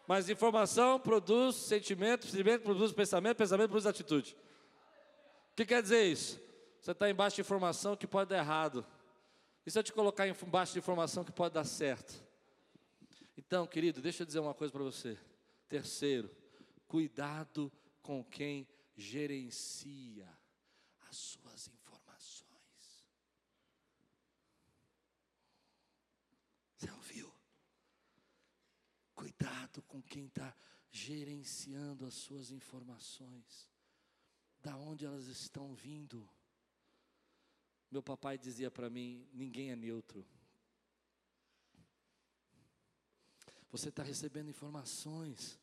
Mas 0.09 0.31
informação 0.31 0.99
produz 0.99 1.55
sentimento, 1.55 2.27
sentimento 2.27 2.63
produz 2.63 2.93
pensamento, 2.93 3.37
pensamento 3.37 3.69
produz 3.69 3.85
atitude. 3.85 4.35
O 5.53 5.55
que 5.55 5.67
quer 5.67 5.83
dizer 5.83 6.03
isso? 6.07 6.41
Você 6.81 6.93
está 6.93 7.11
embaixo 7.11 7.37
de 7.37 7.43
informação 7.43 7.95
que 7.95 8.07
pode 8.07 8.31
dar 8.31 8.39
errado. 8.39 8.87
E 9.67 9.71
se 9.71 9.79
eu 9.79 9.83
te 9.83 9.93
colocar 9.93 10.27
embaixo 10.27 10.73
de 10.73 10.79
informação 10.79 11.23
que 11.23 11.31
pode 11.31 11.53
dar 11.53 11.65
certo? 11.65 12.25
Então, 13.37 13.67
querido, 13.67 14.01
deixa 14.01 14.23
eu 14.23 14.27
dizer 14.27 14.39
uma 14.39 14.55
coisa 14.55 14.73
para 14.73 14.83
você. 14.83 15.19
Terceiro, 15.69 16.31
cuidado 16.87 17.71
com 18.01 18.25
quem 18.25 18.67
gerencia 18.97 20.27
as 21.11 21.17
suas 21.19 21.69
informações. 21.69 23.05
Você 26.79 26.91
ouviu? 26.93 27.39
Cuidado 29.19 29.83
com 29.83 30.01
quem 30.01 30.27
está 30.27 30.55
gerenciando 30.93 32.07
as 32.07 32.15
suas 32.15 32.53
informações, 32.53 33.69
da 34.63 34.77
onde 34.77 35.05
elas 35.05 35.27
estão 35.27 35.75
vindo. 35.75 36.31
Meu 37.91 38.01
papai 38.01 38.39
dizia 38.39 38.71
para 38.71 38.89
mim: 38.89 39.29
ninguém 39.33 39.73
é 39.73 39.77
neutro. 39.77 40.25
Você 43.73 43.89
está 43.89 44.05
recebendo 44.05 44.51
informações 44.51 45.59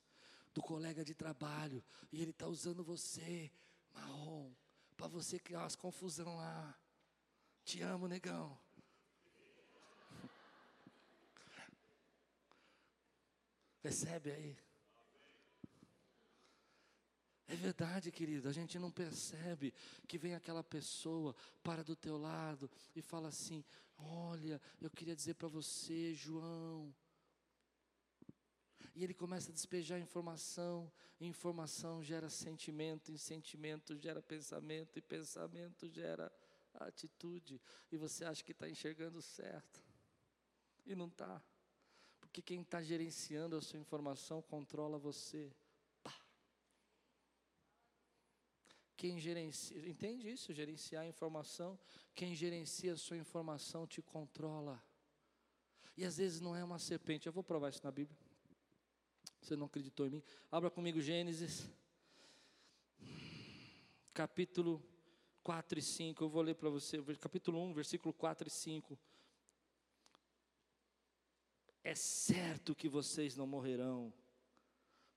do 0.53 0.61
colega 0.61 1.05
de 1.05 1.15
trabalho 1.15 1.81
e 2.11 2.21
ele 2.21 2.31
está 2.31 2.47
usando 2.47 2.83
você, 2.83 3.49
marrom, 3.93 4.53
para 4.97 5.07
você 5.07 5.39
criar 5.39 5.61
umas 5.61 5.77
confusão 5.77 6.35
lá. 6.35 6.77
Te 7.63 7.81
amo, 7.81 8.05
negão. 8.05 8.64
Percebe 13.85 14.31
aí? 14.31 14.57
É 17.47 17.55
verdade, 17.55 18.11
querido, 18.11 18.49
a 18.49 18.51
gente 18.51 18.79
não 18.79 18.89
percebe 18.89 19.71
que 20.07 20.17
vem 20.17 20.33
aquela 20.33 20.63
pessoa 20.63 21.35
para 21.61 21.83
do 21.83 21.95
teu 21.95 22.17
lado 22.17 22.67
e 22.95 23.01
fala 23.03 23.27
assim: 23.27 23.63
Olha, 23.95 24.59
eu 24.81 24.89
queria 24.89 25.15
dizer 25.15 25.35
para 25.35 25.47
você, 25.47 26.15
João. 26.15 26.91
E 28.95 29.03
ele 29.03 29.13
começa 29.13 29.51
a 29.51 29.53
despejar 29.53 29.99
informação, 29.99 30.91
e 31.19 31.27
informação 31.27 32.01
gera 32.01 32.27
sentimento, 32.27 33.11
e 33.11 33.19
sentimento 33.19 33.95
gera 33.95 34.19
pensamento, 34.19 34.97
e 34.97 35.01
pensamento 35.03 35.87
gera 35.87 36.33
atitude. 36.73 37.61
E 37.91 37.97
você 37.97 38.25
acha 38.25 38.43
que 38.43 38.51
está 38.51 38.67
enxergando 38.67 39.21
certo, 39.21 39.79
e 40.87 40.95
não 40.95 41.05
está. 41.05 41.39
Porque 42.35 42.53
quem 42.53 42.63
está 42.63 42.83
gerenciando 42.83 43.55
a 43.55 43.61
sua 43.61 43.79
informação 43.79 44.41
controla 44.41 44.97
você. 44.97 45.49
Pá. 46.03 46.13
Quem 48.97 49.17
gerencia, 49.17 49.77
entende 49.87 50.29
isso? 50.29 50.53
Gerenciar 50.53 51.03
a 51.03 51.07
informação. 51.07 51.79
Quem 52.13 52.35
gerencia 52.35 52.91
a 52.91 52.97
sua 52.97 53.15
informação 53.15 53.87
te 53.87 54.01
controla. 54.01 54.83
E 55.95 56.03
às 56.03 56.17
vezes 56.17 56.41
não 56.41 56.53
é 56.53 56.61
uma 56.61 56.77
serpente. 56.77 57.25
Eu 57.25 57.31
vou 57.31 57.41
provar 57.41 57.69
isso 57.69 57.79
na 57.81 57.91
Bíblia. 57.91 58.19
Você 59.41 59.55
não 59.55 59.67
acreditou 59.67 60.05
em 60.05 60.09
mim? 60.09 60.23
Abra 60.51 60.69
comigo 60.69 60.99
Gênesis, 60.99 61.69
capítulo 64.13 64.83
4 65.41 65.79
e 65.79 65.81
5. 65.81 66.21
Eu 66.21 66.27
vou 66.27 66.41
ler 66.41 66.55
para 66.55 66.69
você, 66.69 67.01
capítulo 67.15 67.63
1, 67.63 67.73
versículo 67.73 68.13
4 68.13 68.49
e 68.49 68.51
5 68.51 68.99
é 71.85 71.93
certo 71.93 72.73
que 72.73 72.89
vocês 72.89 73.35
não 73.35 73.45
morrerão, 73.45 74.11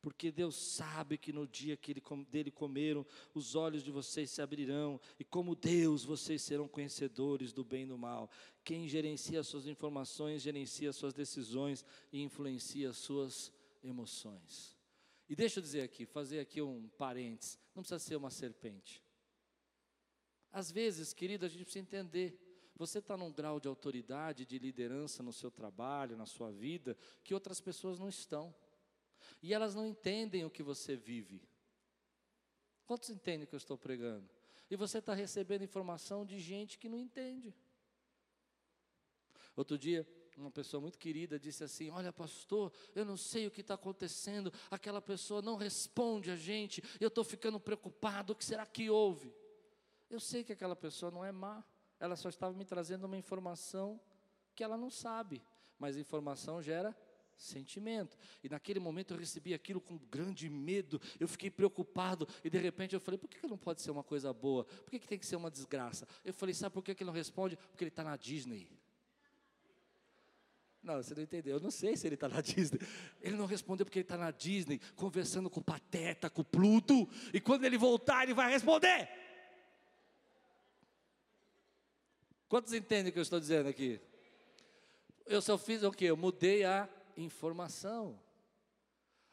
porque 0.02 0.30
Deus 0.30 0.54
sabe 0.54 1.16
que 1.16 1.32
no 1.32 1.46
dia 1.46 1.78
que 1.78 1.92
ele, 1.92 2.02
dele 2.30 2.50
comeram, 2.50 3.06
os 3.34 3.54
olhos 3.54 3.82
de 3.82 3.90
vocês 3.90 4.30
se 4.30 4.42
abrirão, 4.42 5.00
e 5.18 5.24
como 5.24 5.56
Deus, 5.56 6.04
vocês 6.04 6.42
serão 6.42 6.68
conhecedores 6.68 7.54
do 7.54 7.64
bem 7.64 7.84
e 7.84 7.86
do 7.86 7.96
mal. 7.96 8.30
Quem 8.62 8.86
gerencia 8.86 9.42
suas 9.42 9.66
informações, 9.66 10.42
gerencia 10.42 10.92
suas 10.92 11.14
decisões 11.14 11.84
e 12.12 12.20
influencia 12.20 12.92
suas 12.92 13.50
emoções. 13.82 14.76
E 15.26 15.34
deixa 15.34 15.60
eu 15.60 15.62
dizer 15.62 15.80
aqui, 15.80 16.04
fazer 16.04 16.38
aqui 16.38 16.60
um 16.60 16.86
parênteses, 16.98 17.58
não 17.74 17.82
precisa 17.82 17.98
ser 17.98 18.16
uma 18.16 18.30
serpente. 18.30 19.02
Às 20.52 20.70
vezes, 20.70 21.14
querido, 21.14 21.46
a 21.46 21.48
gente 21.48 21.64
precisa 21.64 21.82
entender 21.82 22.47
você 22.78 23.00
está 23.00 23.16
num 23.16 23.32
grau 23.32 23.58
de 23.58 23.66
autoridade, 23.66 24.46
de 24.46 24.58
liderança 24.58 25.22
no 25.22 25.32
seu 25.32 25.50
trabalho, 25.50 26.16
na 26.16 26.26
sua 26.26 26.52
vida, 26.52 26.96
que 27.24 27.34
outras 27.34 27.60
pessoas 27.60 27.98
não 27.98 28.08
estão. 28.08 28.54
E 29.42 29.52
elas 29.52 29.74
não 29.74 29.84
entendem 29.84 30.44
o 30.44 30.50
que 30.50 30.62
você 30.62 30.94
vive. 30.94 31.42
Quantos 32.86 33.10
entendem 33.10 33.44
o 33.44 33.46
que 33.48 33.54
eu 33.54 33.58
estou 33.58 33.76
pregando? 33.76 34.30
E 34.70 34.76
você 34.76 34.98
está 34.98 35.12
recebendo 35.12 35.64
informação 35.64 36.24
de 36.24 36.38
gente 36.38 36.78
que 36.78 36.88
não 36.88 36.98
entende. 37.00 37.52
Outro 39.56 39.76
dia, 39.76 40.06
uma 40.36 40.50
pessoa 40.50 40.80
muito 40.80 40.98
querida 40.98 41.38
disse 41.38 41.64
assim: 41.64 41.90
Olha, 41.90 42.12
pastor, 42.12 42.72
eu 42.94 43.04
não 43.04 43.16
sei 43.16 43.48
o 43.48 43.50
que 43.50 43.60
está 43.60 43.74
acontecendo, 43.74 44.52
aquela 44.70 45.02
pessoa 45.02 45.42
não 45.42 45.56
responde 45.56 46.30
a 46.30 46.36
gente, 46.36 46.82
eu 47.00 47.08
estou 47.08 47.24
ficando 47.24 47.58
preocupado, 47.58 48.32
o 48.32 48.36
que 48.36 48.44
será 48.44 48.64
que 48.64 48.88
houve? 48.88 49.34
Eu 50.08 50.20
sei 50.20 50.44
que 50.44 50.52
aquela 50.52 50.76
pessoa 50.76 51.10
não 51.10 51.24
é 51.24 51.32
má, 51.32 51.64
ela 52.00 52.16
só 52.16 52.28
estava 52.28 52.56
me 52.56 52.64
trazendo 52.64 53.04
uma 53.04 53.16
informação 53.16 54.00
que 54.54 54.64
ela 54.64 54.76
não 54.76 54.90
sabe, 54.90 55.42
mas 55.78 55.96
informação 55.96 56.62
gera 56.62 56.96
sentimento. 57.36 58.18
E 58.42 58.48
naquele 58.48 58.80
momento 58.80 59.14
eu 59.14 59.18
recebi 59.18 59.54
aquilo 59.54 59.80
com 59.80 59.96
grande 59.96 60.50
medo, 60.50 61.00
eu 61.18 61.28
fiquei 61.28 61.50
preocupado, 61.50 62.26
e 62.42 62.50
de 62.50 62.58
repente 62.58 62.94
eu 62.94 63.00
falei: 63.00 63.18
por 63.18 63.28
que, 63.28 63.46
não 63.46 63.56
pode 63.56 63.80
ser 63.80 63.90
uma 63.90 64.02
coisa 64.02 64.32
boa? 64.32 64.64
Por 64.64 64.90
que, 64.90 64.98
que 64.98 65.08
tem 65.08 65.18
que 65.18 65.26
ser 65.26 65.36
uma 65.36 65.50
desgraça? 65.50 66.06
Eu 66.24 66.34
falei: 66.34 66.54
sabe 66.54 66.74
por 66.74 66.82
que, 66.82 66.94
que 66.94 67.02
ele 67.02 67.08
não 67.08 67.14
responde? 67.14 67.56
Porque 67.56 67.84
ele 67.84 67.90
está 67.90 68.04
na 68.04 68.16
Disney. 68.16 68.68
Não, 70.82 71.02
você 71.02 71.14
não 71.14 71.22
entendeu. 71.22 71.56
Eu 71.56 71.60
não 71.60 71.70
sei 71.70 71.96
se 71.96 72.06
ele 72.06 72.14
está 72.14 72.28
na 72.28 72.40
Disney. 72.40 72.80
Ele 73.20 73.36
não 73.36 73.46
respondeu 73.46 73.84
porque 73.84 73.98
ele 73.98 74.04
está 74.04 74.16
na 74.16 74.30
Disney, 74.30 74.80
conversando 74.94 75.50
com 75.50 75.60
o 75.60 75.64
Pateta, 75.64 76.30
com 76.30 76.42
o 76.42 76.44
Pluto. 76.44 77.08
E 77.32 77.40
quando 77.40 77.64
ele 77.64 77.76
voltar, 77.76 78.22
ele 78.22 78.34
vai 78.34 78.50
responder. 78.50 79.08
Quantos 82.48 82.72
entendem 82.72 83.10
o 83.10 83.12
que 83.12 83.18
eu 83.18 83.22
estou 83.22 83.38
dizendo 83.38 83.68
aqui? 83.68 84.00
Eu 85.26 85.42
só 85.42 85.58
fiz 85.58 85.82
o 85.82 85.92
quê? 85.92 86.06
Eu 86.06 86.16
mudei 86.16 86.64
a 86.64 86.88
informação. 87.16 88.18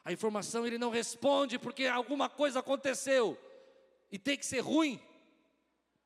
A 0.03 0.11
informação 0.11 0.67
ele 0.67 0.77
não 0.77 0.89
responde 0.89 1.57
porque 1.57 1.85
alguma 1.87 2.29
coisa 2.29 2.59
aconteceu 2.59 3.37
e 4.11 4.19
tem 4.19 4.37
que 4.37 4.45
ser 4.45 4.59
ruim. 4.59 5.01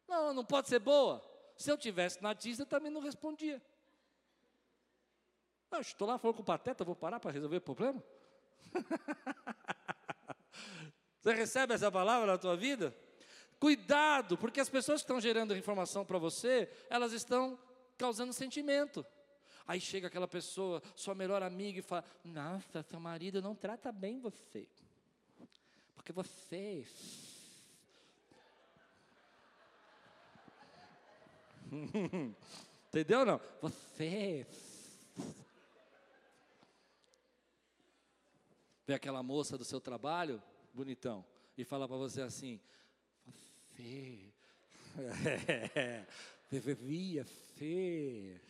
Não, 0.07 0.33
não 0.33 0.45
pode 0.45 0.69
ser 0.69 0.79
boa. 0.79 1.21
Se 1.57 1.71
eu 1.71 1.77
tivesse 1.77 2.21
na 2.21 2.33
Disney, 2.33 2.65
também 2.65 2.91
não 2.91 3.01
respondia. 3.01 3.61
Não, 5.71 5.81
estou 5.81 6.07
lá 6.07 6.17
falando 6.17 6.37
com 6.37 6.41
o 6.41 6.45
Pateta, 6.45 6.85
vou 6.85 6.95
parar 6.95 7.19
para 7.19 7.31
resolver 7.31 7.57
o 7.57 7.61
problema? 7.61 8.03
Você 11.19 11.33
recebe 11.33 11.73
essa 11.73 11.91
palavra 11.91 12.27
na 12.27 12.37
tua 12.37 12.55
vida? 12.55 12.95
Cuidado, 13.59 14.37
porque 14.37 14.59
as 14.59 14.69
pessoas 14.69 15.01
que 15.01 15.03
estão 15.03 15.19
gerando 15.19 15.55
informação 15.55 16.05
para 16.05 16.17
você, 16.17 16.69
elas 16.89 17.11
estão 17.11 17.59
causando 17.97 18.31
sentimento. 18.31 19.05
Aí 19.67 19.81
chega 19.81 20.07
aquela 20.07 20.27
pessoa, 20.27 20.81
sua 20.95 21.13
melhor 21.13 21.43
amiga, 21.43 21.79
e 21.79 21.81
fala: 21.83 22.03
Nossa, 22.23 22.81
seu 22.81 22.99
marido 22.99 23.41
não 23.41 23.53
trata 23.53 23.91
bem 23.91 24.19
você. 24.19 24.67
Porque 25.93 26.13
você. 26.13 26.87
Entendeu 32.87 33.25
não? 33.25 33.39
Você. 33.61 34.47
Vem 38.87 38.95
aquela 38.95 39.21
moça 39.21 39.55
do 39.55 39.63
seu 39.63 39.79
trabalho, 39.79 40.41
bonitão, 40.73 41.23
e 41.55 41.63
fala 41.63 41.87
para 41.87 41.97
você 41.97 42.23
assim: 42.23 42.59
você. 43.79 44.33
deveria 46.51 47.23
ser 47.57 48.41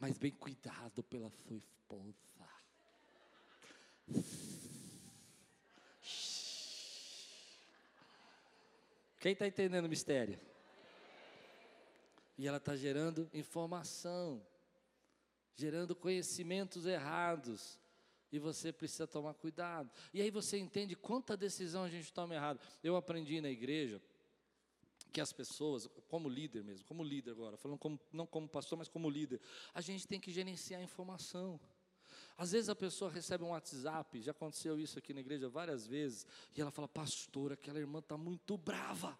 mas 0.00 0.18
bem 0.18 0.32
cuidado 0.32 1.02
pela 1.04 1.30
sua 1.30 1.56
esposa. 1.56 2.14
Quem 9.18 9.32
está 9.32 9.46
entendendo 9.46 9.86
o 9.86 9.88
mistério? 9.88 10.38
E 12.36 12.46
ela 12.46 12.58
está 12.58 12.76
gerando 12.76 13.30
informação, 13.32 14.44
gerando 15.56 15.94
conhecimentos 15.94 16.84
errados. 16.84 17.78
E 18.34 18.38
você 18.40 18.72
precisa 18.72 19.06
tomar 19.06 19.32
cuidado. 19.34 19.88
E 20.12 20.20
aí 20.20 20.28
você 20.28 20.58
entende 20.58 20.96
quanta 20.96 21.36
decisão 21.36 21.84
a 21.84 21.88
gente 21.88 22.12
toma 22.12 22.34
errado. 22.34 22.58
Eu 22.82 22.96
aprendi 22.96 23.40
na 23.40 23.48
igreja 23.48 24.02
que 25.12 25.20
as 25.20 25.32
pessoas, 25.32 25.88
como 26.08 26.28
líder 26.28 26.64
mesmo, 26.64 26.84
como 26.84 27.04
líder 27.04 27.30
agora, 27.30 27.56
falando 27.56 27.78
como, 27.78 28.00
não 28.12 28.26
como 28.26 28.48
pastor, 28.48 28.76
mas 28.76 28.88
como 28.88 29.08
líder, 29.08 29.40
a 29.72 29.80
gente 29.80 30.08
tem 30.08 30.18
que 30.18 30.32
gerenciar 30.32 30.80
a 30.80 30.84
informação. 30.84 31.60
Às 32.36 32.50
vezes 32.50 32.68
a 32.68 32.74
pessoa 32.74 33.08
recebe 33.08 33.44
um 33.44 33.50
WhatsApp, 33.50 34.20
já 34.20 34.32
aconteceu 34.32 34.80
isso 34.80 34.98
aqui 34.98 35.14
na 35.14 35.20
igreja 35.20 35.48
várias 35.48 35.86
vezes, 35.86 36.26
e 36.56 36.60
ela 36.60 36.72
fala, 36.72 36.88
pastor, 36.88 37.52
aquela 37.52 37.78
irmã 37.78 38.00
está 38.00 38.16
muito 38.18 38.58
brava, 38.58 39.16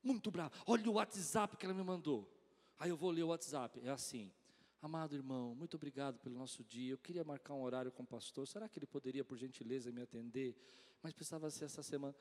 muito 0.00 0.30
brava, 0.30 0.52
olha 0.64 0.88
o 0.88 0.94
WhatsApp 0.94 1.56
que 1.56 1.66
ela 1.66 1.74
me 1.74 1.82
mandou. 1.82 2.32
Aí 2.78 2.88
eu 2.88 2.96
vou 2.96 3.10
ler 3.10 3.24
o 3.24 3.28
WhatsApp, 3.28 3.80
é 3.82 3.90
assim, 3.90 4.30
amado 4.80 5.14
irmão, 5.14 5.54
muito 5.54 5.74
obrigado 5.76 6.18
pelo 6.18 6.36
nosso 6.36 6.62
dia, 6.64 6.92
eu 6.92 6.98
queria 6.98 7.24
marcar 7.24 7.54
um 7.54 7.62
horário 7.62 7.90
com 7.90 8.02
o 8.02 8.06
pastor, 8.06 8.46
será 8.46 8.68
que 8.68 8.78
ele 8.78 8.86
poderia, 8.86 9.24
por 9.24 9.36
gentileza, 9.36 9.90
me 9.90 10.02
atender? 10.02 10.56
Mas 11.02 11.12
precisava 11.12 11.50
ser 11.50 11.64
essa 11.64 11.82
semana. 11.82 12.14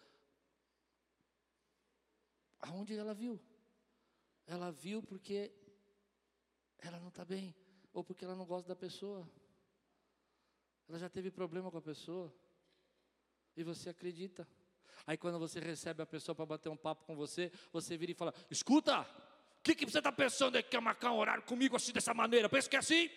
Aonde 2.59 2.95
ela 2.95 3.13
viu? 3.13 3.39
Ela 4.47 4.71
viu 4.71 5.01
porque 5.01 5.51
ela 6.79 6.99
não 6.99 7.09
está 7.09 7.25
bem, 7.25 7.55
ou 7.93 8.03
porque 8.03 8.25
ela 8.25 8.35
não 8.35 8.45
gosta 8.45 8.67
da 8.67 8.75
pessoa. 8.75 9.29
Ela 10.87 10.99
já 10.99 11.09
teve 11.09 11.31
problema 11.31 11.71
com 11.71 11.77
a 11.77 11.81
pessoa. 11.81 12.33
E 13.55 13.63
você 13.63 13.89
acredita. 13.89 14.47
Aí 15.07 15.17
quando 15.17 15.39
você 15.39 15.59
recebe 15.59 16.01
a 16.01 16.05
pessoa 16.05 16.35
para 16.35 16.45
bater 16.45 16.69
um 16.69 16.77
papo 16.77 17.05
com 17.05 17.15
você, 17.15 17.51
você 17.71 17.97
vira 17.97 18.11
e 18.11 18.15
fala: 18.15 18.33
Escuta, 18.49 19.05
que, 19.65 19.73
que 19.73 19.86
você 19.86 19.97
está 19.97 20.12
pensando 20.12 20.58
é 20.58 20.62
que 20.62 20.69
quer 20.69 20.80
marcar 20.80 21.12
um 21.12 21.17
horário 21.17 21.41
comigo 21.41 21.75
assim 21.75 21.91
dessa 21.91 22.13
maneira? 22.13 22.47
Pensa 22.47 22.69
que 22.69 22.75
é 22.75 22.80
assim? 22.80 23.10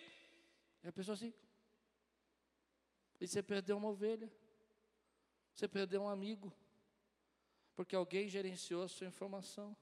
E 0.82 0.88
a 0.88 0.92
pessoa 0.92 1.14
assim. 1.14 1.34
E 3.20 3.28
você 3.28 3.42
perdeu 3.42 3.76
uma 3.76 3.88
ovelha. 3.90 4.32
Você 5.54 5.68
perdeu 5.68 6.02
um 6.02 6.08
amigo. 6.08 6.50
Porque 7.76 7.94
alguém 7.94 8.28
gerenciou 8.28 8.82
a 8.82 8.88
sua 8.88 9.06
informação. 9.06 9.76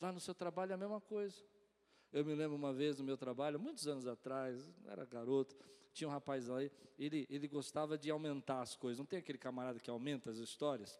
Lá 0.00 0.10
no 0.10 0.20
seu 0.20 0.34
trabalho 0.34 0.72
é 0.72 0.74
a 0.74 0.78
mesma 0.78 1.02
coisa. 1.02 1.44
Eu 2.10 2.24
me 2.24 2.34
lembro 2.34 2.56
uma 2.56 2.72
vez 2.72 2.98
no 2.98 3.04
meu 3.04 3.18
trabalho, 3.18 3.60
muitos 3.60 3.86
anos 3.86 4.06
atrás, 4.06 4.72
era 4.86 5.04
garoto, 5.04 5.54
tinha 5.92 6.08
um 6.08 6.10
rapaz 6.10 6.48
aí, 6.48 6.70
ele, 6.98 7.26
ele 7.28 7.48
gostava 7.48 7.98
de 7.98 8.10
aumentar 8.10 8.62
as 8.62 8.74
coisas. 8.74 8.98
Não 8.98 9.04
tem 9.04 9.18
aquele 9.18 9.36
camarada 9.36 9.78
que 9.78 9.90
aumenta 9.90 10.30
as 10.30 10.38
histórias? 10.38 10.98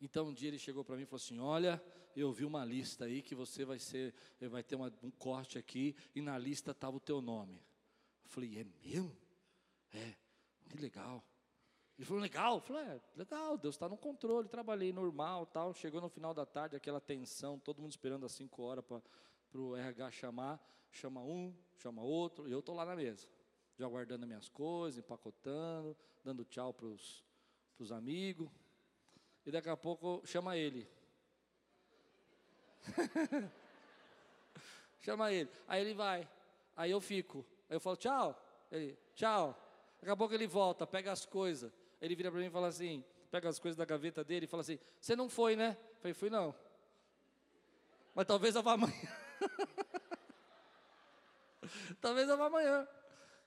Então 0.00 0.28
um 0.28 0.34
dia 0.34 0.48
ele 0.48 0.58
chegou 0.58 0.84
para 0.84 0.96
mim 0.96 1.02
e 1.02 1.06
falou 1.06 1.22
assim: 1.22 1.38
Olha, 1.38 1.82
eu 2.16 2.32
vi 2.32 2.44
uma 2.44 2.64
lista 2.64 3.04
aí 3.06 3.22
que 3.22 3.34
você 3.34 3.64
vai 3.64 3.78
ser, 3.78 4.14
vai 4.50 4.62
ter 4.62 4.76
uma, 4.76 4.92
um 5.02 5.10
corte 5.10 5.58
aqui 5.58 5.96
e 6.14 6.20
na 6.20 6.36
lista 6.38 6.70
estava 6.72 6.96
o 6.96 7.00
teu 7.00 7.20
nome. 7.20 7.62
Eu 8.24 8.30
falei: 8.30 8.58
É 8.58 8.64
mesmo? 8.64 9.16
É, 9.92 10.14
que 10.68 10.78
legal. 10.78 11.24
Ele 11.96 12.04
falou, 12.04 12.22
legal. 12.22 12.56
Eu 12.56 12.60
falei, 12.60 12.82
é, 12.82 13.00
legal, 13.14 13.56
Deus 13.56 13.76
está 13.76 13.88
no 13.88 13.96
controle. 13.96 14.48
Trabalhei 14.48 14.92
normal, 14.92 15.46
tal. 15.46 15.72
Chegou 15.72 16.00
no 16.00 16.08
final 16.08 16.34
da 16.34 16.44
tarde, 16.44 16.76
aquela 16.76 17.00
tensão, 17.00 17.58
todo 17.58 17.80
mundo 17.80 17.92
esperando 17.92 18.26
às 18.26 18.32
5 18.32 18.62
horas 18.62 18.84
para 18.84 19.00
o 19.60 19.76
RH 19.76 20.10
chamar. 20.10 20.60
Chama 20.90 21.22
um, 21.22 21.54
chama 21.76 22.02
outro, 22.02 22.48
e 22.48 22.52
eu 22.52 22.60
estou 22.60 22.74
lá 22.74 22.84
na 22.84 22.94
mesa, 22.94 23.26
já 23.76 23.88
guardando 23.88 24.26
minhas 24.28 24.48
coisas, 24.48 24.98
empacotando, 24.98 25.96
dando 26.22 26.44
tchau 26.44 26.72
para 26.72 26.86
os 26.86 27.92
amigos. 27.92 28.48
E 29.46 29.50
daqui 29.50 29.68
a 29.68 29.76
pouco 29.76 30.22
chama 30.24 30.56
ele. 30.56 30.88
chama 35.00 35.32
ele. 35.32 35.50
Aí 35.68 35.80
ele 35.80 35.94
vai. 35.94 36.28
Aí 36.76 36.90
eu 36.90 37.00
fico. 37.00 37.44
Aí 37.68 37.76
eu 37.76 37.80
falo, 37.80 37.96
tchau. 37.96 38.40
Ele, 38.70 38.98
tchau. 39.14 39.58
Daqui 40.00 40.10
a 40.10 40.16
pouco 40.16 40.34
ele 40.34 40.46
volta, 40.46 40.86
pega 40.86 41.12
as 41.12 41.26
coisas. 41.26 41.72
Ele 42.00 42.14
vira 42.14 42.30
para 42.30 42.40
mim 42.40 42.46
e 42.46 42.50
fala 42.50 42.68
assim, 42.68 43.04
pega 43.30 43.48
as 43.48 43.58
coisas 43.58 43.76
da 43.76 43.84
gaveta 43.84 44.24
dele 44.24 44.44
e 44.44 44.48
fala 44.48 44.62
assim, 44.62 44.78
você 45.00 45.16
não 45.16 45.28
foi, 45.28 45.56
né? 45.56 45.76
Eu 45.94 46.00
falei, 46.00 46.14
fui 46.14 46.30
não. 46.30 46.54
Mas 48.14 48.26
talvez 48.26 48.54
eu 48.54 48.62
vá 48.62 48.72
amanhã. 48.72 48.94
talvez 52.00 52.28
eu 52.28 52.36
vá 52.36 52.46
amanhã. 52.46 52.86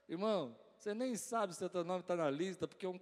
Irmão, 0.10 0.56
você 0.78 0.94
nem 0.94 1.16
sabe 1.16 1.54
se 1.54 1.64
o 1.64 1.70
teu 1.70 1.84
nome 1.84 2.02
está 2.02 2.16
na 2.16 2.30
lista, 2.30 2.68
porque 2.68 2.86
um 2.86 3.00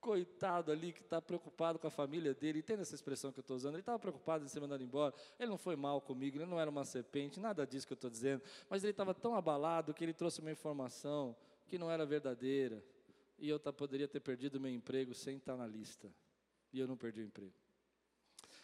coitado 0.00 0.72
ali 0.72 0.92
que 0.92 1.02
está 1.02 1.20
preocupado 1.20 1.78
com 1.78 1.86
a 1.86 1.90
família 1.90 2.34
dele, 2.34 2.60
entende 2.60 2.82
essa 2.82 2.94
expressão 2.94 3.30
que 3.30 3.38
eu 3.38 3.42
estou 3.42 3.56
usando? 3.56 3.74
Ele 3.74 3.82
estava 3.82 3.98
preocupado 3.98 4.44
em 4.44 4.48
ser 4.48 4.60
mandado 4.60 4.82
embora, 4.82 5.14
ele 5.38 5.50
não 5.50 5.58
foi 5.58 5.76
mal 5.76 6.00
comigo, 6.00 6.38
ele 6.38 6.46
não 6.46 6.58
era 6.58 6.70
uma 6.70 6.84
serpente, 6.84 7.38
nada 7.38 7.66
disso 7.66 7.86
que 7.86 7.92
eu 7.92 7.96
estou 7.96 8.10
dizendo, 8.10 8.42
mas 8.68 8.82
ele 8.82 8.92
estava 8.92 9.14
tão 9.14 9.34
abalado 9.34 9.92
que 9.92 10.02
ele 10.02 10.14
trouxe 10.14 10.40
uma 10.40 10.50
informação 10.50 11.36
que 11.66 11.78
não 11.78 11.90
era 11.90 12.04
verdadeira, 12.04 12.84
e 13.38 13.48
eu 13.48 13.58
tá, 13.58 13.72
poderia 13.72 14.06
ter 14.06 14.20
perdido 14.20 14.60
meu 14.60 14.70
emprego 14.70 15.14
sem 15.14 15.36
estar 15.36 15.56
na 15.56 15.66
lista. 15.66 16.12
E 16.72 16.78
eu 16.78 16.86
não 16.86 16.96
perdi 16.96 17.20
o 17.20 17.24
emprego. 17.24 17.54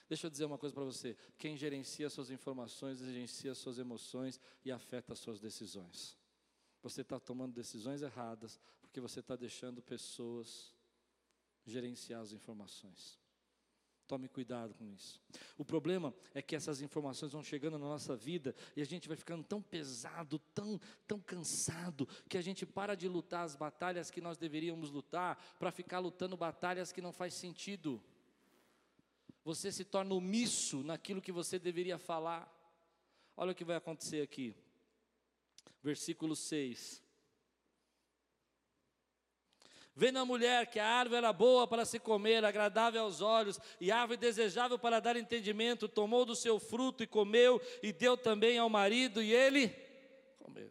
Deixa 0.08 0.26
eu 0.26 0.30
dizer 0.30 0.44
uma 0.44 0.58
coisa 0.58 0.74
para 0.74 0.84
você: 0.84 1.16
quem 1.38 1.56
gerencia 1.56 2.08
suas 2.10 2.30
informações, 2.30 2.98
gerencia 2.98 3.54
suas 3.54 3.78
emoções 3.78 4.38
e 4.64 4.70
afeta 4.70 5.14
as 5.14 5.18
suas 5.18 5.40
decisões. 5.40 6.16
Você 6.82 7.00
está 7.00 7.18
tomando 7.18 7.54
decisões 7.54 8.02
erradas 8.02 8.60
porque 8.80 9.00
você 9.00 9.20
está 9.20 9.34
deixando 9.34 9.82
pessoas 9.82 10.75
gerenciar 11.66 12.20
as 12.20 12.32
informações. 12.32 13.18
Tome 14.06 14.28
cuidado 14.28 14.72
com 14.74 14.88
isso. 14.88 15.20
O 15.58 15.64
problema 15.64 16.14
é 16.32 16.40
que 16.40 16.54
essas 16.54 16.80
informações 16.80 17.32
vão 17.32 17.42
chegando 17.42 17.76
na 17.76 17.86
nossa 17.86 18.14
vida 18.14 18.54
e 18.76 18.80
a 18.80 18.84
gente 18.84 19.08
vai 19.08 19.16
ficando 19.16 19.42
tão 19.42 19.60
pesado, 19.60 20.38
tão, 20.54 20.80
tão 21.08 21.18
cansado, 21.18 22.06
que 22.28 22.38
a 22.38 22.40
gente 22.40 22.64
para 22.64 22.94
de 22.94 23.08
lutar 23.08 23.44
as 23.44 23.56
batalhas 23.56 24.08
que 24.08 24.20
nós 24.20 24.38
deveríamos 24.38 24.90
lutar 24.90 25.36
para 25.58 25.72
ficar 25.72 25.98
lutando 25.98 26.36
batalhas 26.36 26.92
que 26.92 27.02
não 27.02 27.12
faz 27.12 27.34
sentido. 27.34 28.00
Você 29.42 29.72
se 29.72 29.84
torna 29.84 30.14
omisso 30.14 30.84
naquilo 30.84 31.22
que 31.22 31.32
você 31.32 31.58
deveria 31.58 31.98
falar. 31.98 32.52
Olha 33.36 33.52
o 33.52 33.54
que 33.54 33.64
vai 33.64 33.76
acontecer 33.76 34.22
aqui. 34.22 34.54
Versículo 35.82 36.36
6. 36.36 37.05
Vendo 39.98 40.18
a 40.18 40.26
mulher 40.26 40.66
que 40.66 40.78
a 40.78 40.86
árvore 40.86 41.16
era 41.16 41.32
boa 41.32 41.66
para 41.66 41.86
se 41.86 41.98
comer, 41.98 42.44
agradável 42.44 43.02
aos 43.02 43.22
olhos, 43.22 43.58
e 43.80 43.90
árvore 43.90 44.18
desejável 44.18 44.78
para 44.78 45.00
dar 45.00 45.16
entendimento, 45.16 45.88
tomou 45.88 46.26
do 46.26 46.36
seu 46.36 46.60
fruto 46.60 47.02
e 47.02 47.06
comeu, 47.06 47.58
e 47.82 47.94
deu 47.94 48.14
também 48.14 48.58
ao 48.58 48.68
marido, 48.68 49.22
e 49.22 49.32
ele 49.32 49.74
comeu. 50.38 50.70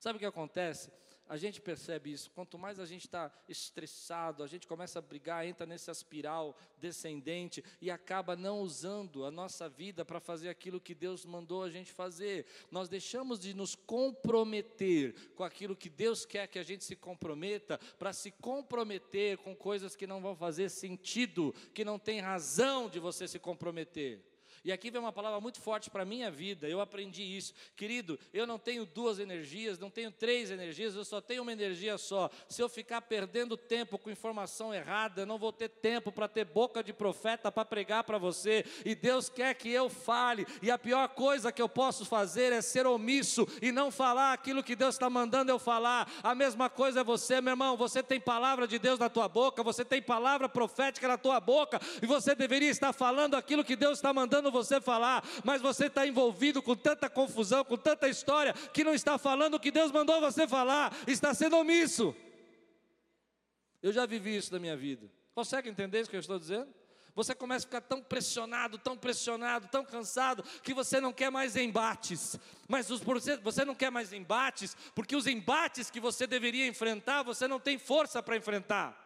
Sabe 0.00 0.16
o 0.16 0.18
que 0.18 0.26
acontece? 0.26 0.90
A 1.28 1.36
gente 1.36 1.60
percebe 1.60 2.12
isso. 2.12 2.30
Quanto 2.30 2.58
mais 2.58 2.78
a 2.78 2.86
gente 2.86 3.06
está 3.06 3.32
estressado, 3.48 4.42
a 4.42 4.46
gente 4.46 4.66
começa 4.66 4.98
a 4.98 5.02
brigar, 5.02 5.46
entra 5.46 5.66
nessa 5.66 5.90
espiral 5.90 6.56
descendente 6.78 7.64
e 7.80 7.90
acaba 7.90 8.36
não 8.36 8.60
usando 8.60 9.24
a 9.24 9.30
nossa 9.30 9.68
vida 9.68 10.04
para 10.04 10.20
fazer 10.20 10.48
aquilo 10.48 10.80
que 10.80 10.94
Deus 10.94 11.24
mandou 11.24 11.62
a 11.62 11.70
gente 11.70 11.92
fazer. 11.92 12.46
Nós 12.70 12.88
deixamos 12.88 13.40
de 13.40 13.54
nos 13.54 13.74
comprometer 13.74 15.14
com 15.34 15.42
aquilo 15.42 15.76
que 15.76 15.88
Deus 15.88 16.24
quer 16.24 16.46
que 16.46 16.58
a 16.58 16.62
gente 16.62 16.84
se 16.84 16.94
comprometa, 16.94 17.78
para 17.98 18.12
se 18.12 18.30
comprometer 18.30 19.38
com 19.38 19.54
coisas 19.54 19.96
que 19.96 20.06
não 20.06 20.20
vão 20.20 20.36
fazer 20.36 20.68
sentido, 20.68 21.54
que 21.74 21.84
não 21.84 21.98
tem 21.98 22.20
razão 22.20 22.88
de 22.88 23.00
você 23.00 23.26
se 23.26 23.38
comprometer. 23.38 24.35
E 24.64 24.72
aqui 24.72 24.90
vem 24.90 25.00
uma 25.00 25.12
palavra 25.12 25.40
muito 25.40 25.60
forte 25.60 25.90
para 25.90 26.02
a 26.02 26.06
minha 26.06 26.30
vida, 26.30 26.68
eu 26.68 26.80
aprendi 26.80 27.22
isso. 27.22 27.54
Querido, 27.76 28.18
eu 28.32 28.46
não 28.46 28.58
tenho 28.58 28.84
duas 28.84 29.18
energias, 29.18 29.78
não 29.78 29.90
tenho 29.90 30.10
três 30.10 30.50
energias, 30.50 30.94
eu 30.94 31.04
só 31.04 31.20
tenho 31.20 31.42
uma 31.42 31.52
energia 31.52 31.98
só. 31.98 32.30
Se 32.48 32.62
eu 32.62 32.68
ficar 32.68 33.00
perdendo 33.02 33.56
tempo 33.56 33.98
com 33.98 34.10
informação 34.10 34.74
errada, 34.74 35.22
eu 35.22 35.26
não 35.26 35.38
vou 35.38 35.52
ter 35.52 35.68
tempo 35.68 36.10
para 36.10 36.28
ter 36.28 36.44
boca 36.44 36.82
de 36.82 36.92
profeta 36.92 37.50
para 37.50 37.64
pregar 37.64 38.04
para 38.04 38.18
você. 38.18 38.64
E 38.84 38.94
Deus 38.94 39.28
quer 39.28 39.54
que 39.54 39.70
eu 39.70 39.88
fale, 39.88 40.46
e 40.62 40.70
a 40.70 40.78
pior 40.78 41.08
coisa 41.08 41.52
que 41.52 41.62
eu 41.62 41.68
posso 41.68 42.04
fazer 42.04 42.52
é 42.52 42.60
ser 42.60 42.86
omisso 42.86 43.46
e 43.60 43.70
não 43.72 43.90
falar 43.90 44.32
aquilo 44.32 44.62
que 44.62 44.76
Deus 44.76 44.94
está 44.94 45.08
mandando 45.08 45.50
eu 45.50 45.58
falar. 45.58 46.10
A 46.22 46.34
mesma 46.34 46.68
coisa 46.68 47.00
é 47.00 47.04
você, 47.04 47.40
meu 47.40 47.52
irmão, 47.52 47.76
você 47.76 48.02
tem 48.02 48.20
palavra 48.20 48.66
de 48.66 48.78
Deus 48.78 48.98
na 48.98 49.08
tua 49.08 49.28
boca, 49.28 49.62
você 49.62 49.84
tem 49.84 50.02
palavra 50.02 50.48
profética 50.48 51.08
na 51.08 51.18
tua 51.18 51.40
boca, 51.40 51.80
e 52.02 52.06
você 52.06 52.34
deveria 52.34 52.70
estar 52.70 52.92
falando 52.92 53.34
aquilo 53.34 53.64
que 53.64 53.76
Deus 53.76 53.98
está 53.98 54.12
mandando 54.12 54.50
você 54.56 54.80
falar, 54.80 55.24
mas 55.44 55.60
você 55.60 55.86
está 55.86 56.06
envolvido 56.06 56.62
com 56.62 56.74
tanta 56.74 57.08
confusão, 57.10 57.64
com 57.64 57.76
tanta 57.76 58.08
história, 58.08 58.52
que 58.72 58.84
não 58.84 58.94
está 58.94 59.18
falando 59.18 59.54
o 59.54 59.60
que 59.60 59.70
Deus 59.70 59.92
mandou 59.92 60.20
você 60.20 60.46
falar, 60.48 60.96
está 61.06 61.34
sendo 61.34 61.56
omisso. 61.56 62.14
Eu 63.82 63.92
já 63.92 64.06
vivi 64.06 64.36
isso 64.36 64.52
na 64.52 64.58
minha 64.58 64.76
vida. 64.76 65.10
Consegue 65.34 65.68
entender 65.68 66.00
isso 66.00 66.10
que 66.10 66.16
eu 66.16 66.20
estou 66.20 66.38
dizendo? 66.38 66.68
Você 67.14 67.34
começa 67.34 67.64
a 67.64 67.68
ficar 67.68 67.80
tão 67.80 68.02
pressionado, 68.02 68.76
tão 68.76 68.96
pressionado, 68.96 69.68
tão 69.68 69.84
cansado, 69.84 70.42
que 70.62 70.74
você 70.74 71.00
não 71.00 71.14
quer 71.14 71.30
mais 71.30 71.56
embates. 71.56 72.38
Mas 72.68 72.90
os, 72.90 73.00
você 73.42 73.64
não 73.64 73.74
quer 73.74 73.90
mais 73.90 74.12
embates, 74.12 74.76
porque 74.94 75.16
os 75.16 75.26
embates 75.26 75.90
que 75.90 75.98
você 75.98 76.26
deveria 76.26 76.66
enfrentar, 76.66 77.22
você 77.22 77.48
não 77.48 77.58
tem 77.58 77.78
força 77.78 78.22
para 78.22 78.36
enfrentar. 78.36 79.05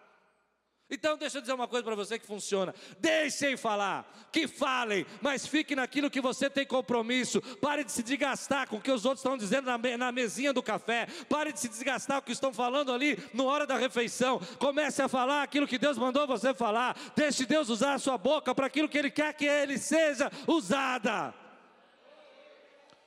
Então, 0.91 1.17
deixa 1.17 1.39
eu 1.39 1.41
dizer 1.41 1.53
uma 1.53 1.69
coisa 1.69 1.85
para 1.85 1.95
você 1.95 2.19
que 2.19 2.27
funciona. 2.27 2.75
Deixem 2.99 3.57
falar, 3.57 4.13
que 4.33 4.49
falem, 4.49 5.07
mas 5.21 5.47
fique 5.47 5.77
naquilo 5.77 6.11
que 6.11 6.21
você 6.21 6.51
tem 6.51 6.67
compromisso. 6.67 7.41
Pare 7.59 7.85
de 7.85 7.93
se 7.93 8.03
desgastar 8.03 8.69
com 8.69 8.77
o 8.77 8.81
que 8.81 8.91
os 8.91 9.05
outros 9.05 9.21
estão 9.21 9.37
dizendo 9.37 9.67
na, 9.67 9.79
na 9.97 10.11
mesinha 10.11 10.53
do 10.53 10.63
café. 10.63 11.07
Pare 11.29 11.53
de 11.53 11.61
se 11.61 11.69
desgastar 11.69 12.17
com 12.17 12.23
o 12.23 12.27
que 12.27 12.33
estão 12.33 12.53
falando 12.53 12.93
ali 12.93 13.17
na 13.33 13.45
hora 13.45 13.67
da 13.67 13.77
refeição. 13.77 14.41
Comece 14.59 15.01
a 15.01 15.09
falar 15.09 15.45
aquilo 15.45 15.69
que 15.69 15.79
Deus 15.79 15.97
mandou 15.97 16.27
você 16.27 16.53
falar. 16.53 16.97
Deixe 17.15 17.47
Deus 17.47 17.69
usar 17.69 17.95
a 17.95 17.99
sua 17.99 18.19
boca 18.19 18.53
para 18.53 18.67
aquilo 18.67 18.89
que 18.89 18.99
Ele 18.99 19.11
quer 19.11 19.33
que 19.35 19.47
Ele 19.47 19.79
seja 19.79 20.29
usada. 20.47 21.33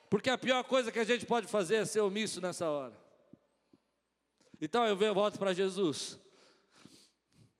Porque 0.08 0.30
a 0.30 0.38
pior 0.38 0.64
coisa 0.64 0.90
que 0.90 0.98
a 0.98 1.04
gente 1.04 1.26
pode 1.26 1.46
fazer 1.48 1.76
é 1.76 1.84
ser 1.84 2.00
omisso 2.00 2.40
nessa 2.40 2.66
hora. 2.66 2.94
Então 4.58 4.86
eu 4.86 5.14
volto 5.14 5.38
para 5.38 5.52
Jesus. 5.52 6.23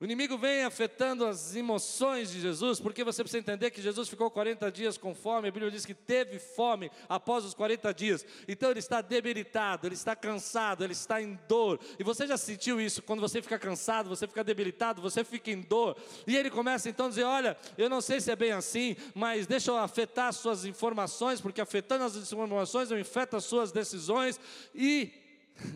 O 0.05 0.07
inimigo 0.07 0.37
vem 0.37 0.64
afetando 0.64 1.25
as 1.25 1.57
emoções 1.57 2.31
de 2.31 2.38
Jesus, 2.38 2.79
porque 2.79 3.03
você 3.03 3.23
precisa 3.23 3.38
entender 3.38 3.71
que 3.71 3.81
Jesus 3.81 4.07
ficou 4.07 4.31
40 4.31 4.71
dias 4.71 4.99
com 4.99 5.14
fome, 5.14 5.49
a 5.49 5.51
Bíblia 5.51 5.71
diz 5.71 5.87
que 5.87 5.95
teve 5.95 6.38
fome 6.38 6.90
após 7.09 7.43
os 7.43 7.55
40 7.55 7.95
dias, 7.95 8.27
então 8.47 8.71
ele 8.71 8.81
está 8.81 9.01
debilitado, 9.01 9.87
ele 9.87 9.95
está 9.95 10.14
cansado, 10.14 10.85
ele 10.85 10.93
está 10.93 11.23
em 11.23 11.40
dor, 11.49 11.81
e 11.99 12.05
você 12.05 12.27
já 12.27 12.37
sentiu 12.37 12.79
isso, 12.79 13.03
quando 13.03 13.21
você 13.21 13.40
fica 13.40 13.59
cansado, 13.59 14.11
você 14.11 14.27
fica 14.27 14.45
debilitado, 14.45 15.01
você 15.01 15.25
fica 15.25 15.51
em 15.51 15.62
dor, 15.62 15.97
e 16.27 16.37
ele 16.37 16.51
começa 16.51 16.90
então 16.90 17.07
a 17.07 17.09
dizer: 17.09 17.25
Olha, 17.25 17.57
eu 17.79 17.88
não 17.88 18.03
sei 18.03 18.21
se 18.21 18.31
é 18.31 18.37
bem 18.37 18.53
assim, 18.53 18.97
mas 19.14 19.47
deixa 19.47 19.71
eu 19.71 19.79
afetar 19.79 20.29
as 20.29 20.37
suas 20.37 20.67
informações, 20.67 21.40
porque 21.40 21.62
afetando 21.62 22.05
as 22.05 22.14
informações 22.14 22.90
eu 22.90 23.01
infeto 23.01 23.38
as 23.38 23.45
suas 23.45 23.73
decisões, 23.73 24.38
e 24.75 25.11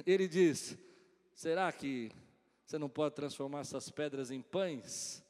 ele 0.04 0.28
diz: 0.28 0.76
Será 1.34 1.72
que 1.72 2.12
você 2.68 2.76
não 2.76 2.90
pode 2.90 3.14
transformar 3.14 3.60
essas 3.60 3.88
pedras 3.88 4.30
em 4.30 4.42
pães. 4.42 5.24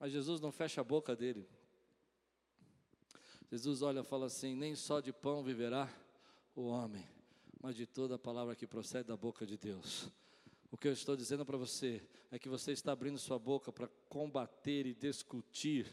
Mas 0.00 0.10
Jesus 0.10 0.40
não 0.40 0.50
fecha 0.50 0.80
a 0.80 0.84
boca 0.84 1.14
dele. 1.14 1.48
Jesus 3.48 3.82
olha 3.82 4.00
e 4.00 4.02
fala 4.04 4.26
assim: 4.26 4.56
nem 4.56 4.74
só 4.74 4.98
de 4.98 5.12
pão 5.12 5.44
viverá 5.44 5.88
o 6.56 6.62
homem, 6.62 7.08
mas 7.62 7.76
de 7.76 7.86
toda 7.86 8.16
a 8.16 8.18
palavra 8.18 8.56
que 8.56 8.66
procede 8.66 9.06
da 9.06 9.16
boca 9.16 9.46
de 9.46 9.56
Deus. 9.56 10.10
O 10.68 10.76
que 10.76 10.88
eu 10.88 10.92
estou 10.92 11.14
dizendo 11.14 11.46
para 11.46 11.56
você 11.56 12.04
é 12.32 12.38
que 12.38 12.48
você 12.48 12.72
está 12.72 12.90
abrindo 12.90 13.16
sua 13.16 13.38
boca 13.38 13.70
para 13.70 13.86
combater 14.08 14.86
e 14.86 14.92
discutir 14.94 15.86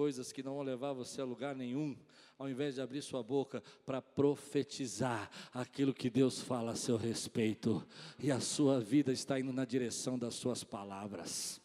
coisas 0.00 0.32
que 0.32 0.42
não 0.42 0.54
vão 0.54 0.62
levar 0.62 0.94
você 0.94 1.20
a 1.20 1.26
lugar 1.26 1.54
nenhum, 1.54 1.94
ao 2.38 2.48
invés 2.48 2.76
de 2.76 2.80
abrir 2.80 3.02
sua 3.02 3.22
boca 3.22 3.62
para 3.84 4.00
profetizar 4.00 5.30
aquilo 5.52 5.92
que 5.92 6.08
Deus 6.08 6.40
fala 6.40 6.72
a 6.72 6.74
seu 6.74 6.96
respeito, 6.96 7.86
e 8.18 8.30
a 8.30 8.40
sua 8.40 8.80
vida 8.80 9.12
está 9.12 9.38
indo 9.38 9.52
na 9.52 9.66
direção 9.66 10.18
das 10.18 10.36
suas 10.36 10.64
palavras. 10.64 11.59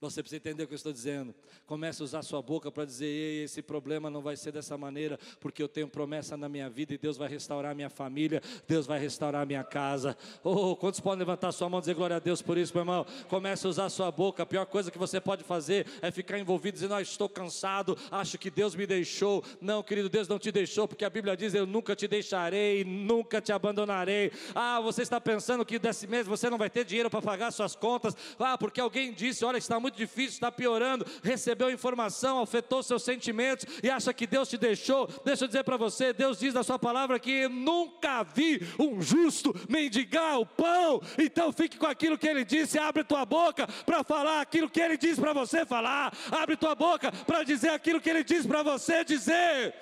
Você 0.00 0.22
precisa 0.22 0.36
entender 0.36 0.62
o 0.62 0.68
que 0.68 0.74
eu 0.74 0.76
estou 0.76 0.92
dizendo. 0.92 1.34
Comece 1.66 2.00
a 2.02 2.04
usar 2.04 2.22
sua 2.22 2.40
boca 2.40 2.70
para 2.70 2.84
dizer: 2.84 3.06
Ei, 3.06 3.42
esse 3.42 3.60
problema 3.60 4.08
não 4.08 4.22
vai 4.22 4.36
ser 4.36 4.52
dessa 4.52 4.78
maneira, 4.78 5.18
porque 5.40 5.60
eu 5.60 5.66
tenho 5.66 5.88
promessa 5.88 6.36
na 6.36 6.48
minha 6.48 6.70
vida 6.70 6.94
e 6.94 6.98
Deus 6.98 7.16
vai 7.16 7.28
restaurar 7.28 7.74
minha 7.74 7.90
família, 7.90 8.40
Deus 8.68 8.86
vai 8.86 9.00
restaurar 9.00 9.44
minha 9.44 9.64
casa. 9.64 10.16
Oh, 10.44 10.76
quantos 10.76 11.00
podem 11.00 11.18
levantar 11.18 11.50
sua 11.50 11.68
mão 11.68 11.80
e 11.80 11.82
dizer 11.82 11.94
glória 11.94 12.14
a 12.14 12.20
Deus 12.20 12.40
por 12.40 12.56
isso, 12.56 12.72
meu 12.74 12.82
irmão? 12.82 13.04
Comece 13.28 13.66
a 13.66 13.70
usar 13.70 13.88
sua 13.88 14.12
boca. 14.12 14.44
A 14.44 14.46
pior 14.46 14.66
coisa 14.66 14.88
que 14.88 14.98
você 14.98 15.20
pode 15.20 15.42
fazer 15.42 15.84
é 16.00 16.12
ficar 16.12 16.38
envolvido 16.38 16.74
dizendo: 16.74 16.94
Ah, 16.94 17.02
estou 17.02 17.28
cansado, 17.28 17.98
acho 18.08 18.38
que 18.38 18.52
Deus 18.52 18.76
me 18.76 18.86
deixou. 18.86 19.42
Não, 19.60 19.82
querido, 19.82 20.08
Deus 20.08 20.28
não 20.28 20.38
te 20.38 20.52
deixou, 20.52 20.86
porque 20.86 21.04
a 21.04 21.10
Bíblia 21.10 21.36
diz: 21.36 21.54
Eu 21.54 21.66
nunca 21.66 21.96
te 21.96 22.06
deixarei, 22.06 22.84
nunca 22.84 23.40
te 23.40 23.50
abandonarei. 23.50 24.30
Ah, 24.54 24.80
você 24.80 25.02
está 25.02 25.20
pensando 25.20 25.66
que 25.66 25.76
desse 25.76 26.06
mês 26.06 26.24
você 26.24 26.48
não 26.48 26.56
vai 26.56 26.70
ter 26.70 26.84
dinheiro 26.84 27.10
para 27.10 27.20
pagar 27.20 27.50
suas 27.50 27.74
contas. 27.74 28.16
Ah, 28.38 28.56
porque 28.56 28.80
alguém 28.80 29.12
disse: 29.12 29.44
Olha, 29.44 29.58
está 29.58 29.80
muito 29.80 29.87
muito 29.88 29.96
difícil, 29.96 30.34
está 30.34 30.52
piorando, 30.52 31.06
recebeu 31.22 31.70
informação, 31.70 32.40
afetou 32.40 32.82
seus 32.82 33.02
sentimentos 33.02 33.66
e 33.82 33.90
acha 33.90 34.12
que 34.12 34.26
Deus 34.26 34.48
te 34.48 34.58
deixou. 34.58 35.08
Deixa 35.24 35.44
eu 35.44 35.48
dizer 35.48 35.64
para 35.64 35.76
você: 35.76 36.12
Deus 36.12 36.38
diz 36.38 36.54
na 36.54 36.62
Sua 36.62 36.78
palavra 36.78 37.18
que 37.18 37.48
nunca 37.48 38.22
vi 38.22 38.60
um 38.78 39.00
justo 39.00 39.54
mendigar 39.68 40.38
o 40.38 40.46
pão. 40.46 41.00
Então 41.18 41.52
fique 41.52 41.78
com 41.78 41.86
aquilo 41.86 42.18
que 42.18 42.28
Ele 42.28 42.44
disse, 42.44 42.78
abre 42.78 43.02
tua 43.02 43.24
boca 43.24 43.66
para 43.86 44.04
falar 44.04 44.40
aquilo 44.40 44.68
que 44.68 44.80
Ele 44.80 44.96
diz 44.96 45.18
para 45.18 45.32
você 45.32 45.64
falar, 45.64 46.12
abre 46.30 46.56
tua 46.56 46.74
boca 46.74 47.10
para 47.10 47.42
dizer 47.42 47.70
aquilo 47.70 48.00
que 48.00 48.10
Ele 48.10 48.22
diz 48.22 48.46
para 48.46 48.62
você 48.62 49.04
dizer. 49.04 49.74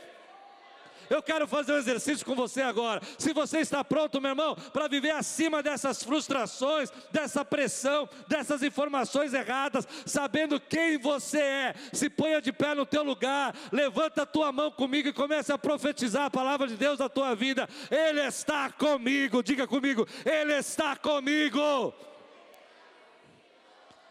Eu 1.09 1.23
quero 1.23 1.47
fazer 1.47 1.73
um 1.73 1.79
exercício 1.79 2.25
com 2.25 2.35
você 2.35 2.62
agora. 2.62 3.01
Se 3.19 3.33
você 3.33 3.59
está 3.59 3.85
pronto, 3.85 4.21
meu 4.21 4.31
irmão, 4.31 4.55
para 4.73 4.88
viver 4.88 5.11
acima 5.11 5.62
dessas 5.62 6.03
frustrações, 6.03 6.90
dessa 7.11 7.45
pressão, 7.45 8.09
dessas 8.29 8.62
informações 8.62 9.33
erradas, 9.33 9.87
sabendo 10.05 10.61
quem 10.61 10.99
você 10.99 11.38
é, 11.38 11.75
se 11.92 12.11
ponha 12.11 12.40
de 12.40 12.53
pé 12.53 12.75
no 12.75 12.87
teu 12.87 13.03
lugar, 13.03 13.55
levanta 13.73 14.23
a 14.23 14.27
tua 14.27 14.53
mão 14.53 14.71
comigo 14.71 15.09
e 15.09 15.12
comece 15.12 15.53
a 15.53 15.59
profetizar 15.59 16.27
a 16.27 16.31
palavra 16.31 16.66
de 16.66 16.77
Deus 16.77 16.99
na 16.99 17.09
tua 17.09 17.35
vida. 17.35 17.69
Ele 17.90 18.21
está 18.21 18.71
comigo. 18.71 19.42
Diga 19.42 19.66
comigo, 19.66 20.07
ele 20.25 20.55
está 20.55 20.97
comigo. 20.97 21.95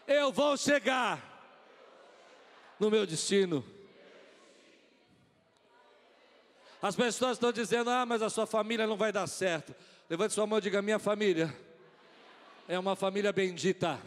Eu 0.06 0.32
vou 0.32 0.56
chegar 0.56 1.20
no 2.78 2.90
meu 2.90 3.06
destino. 3.06 3.75
As 6.86 6.94
pessoas 6.94 7.32
estão 7.32 7.50
dizendo: 7.50 7.90
ah, 7.90 8.06
mas 8.06 8.22
a 8.22 8.30
sua 8.30 8.46
família 8.46 8.86
não 8.86 8.96
vai 8.96 9.10
dar 9.10 9.26
certo. 9.26 9.74
Levante 10.08 10.32
sua 10.32 10.46
mão 10.46 10.58
e 10.58 10.60
diga: 10.60 10.80
minha 10.80 11.00
família 11.00 11.52
é 12.68 12.78
uma 12.78 12.94
família 12.94 13.32
bendita, 13.32 13.98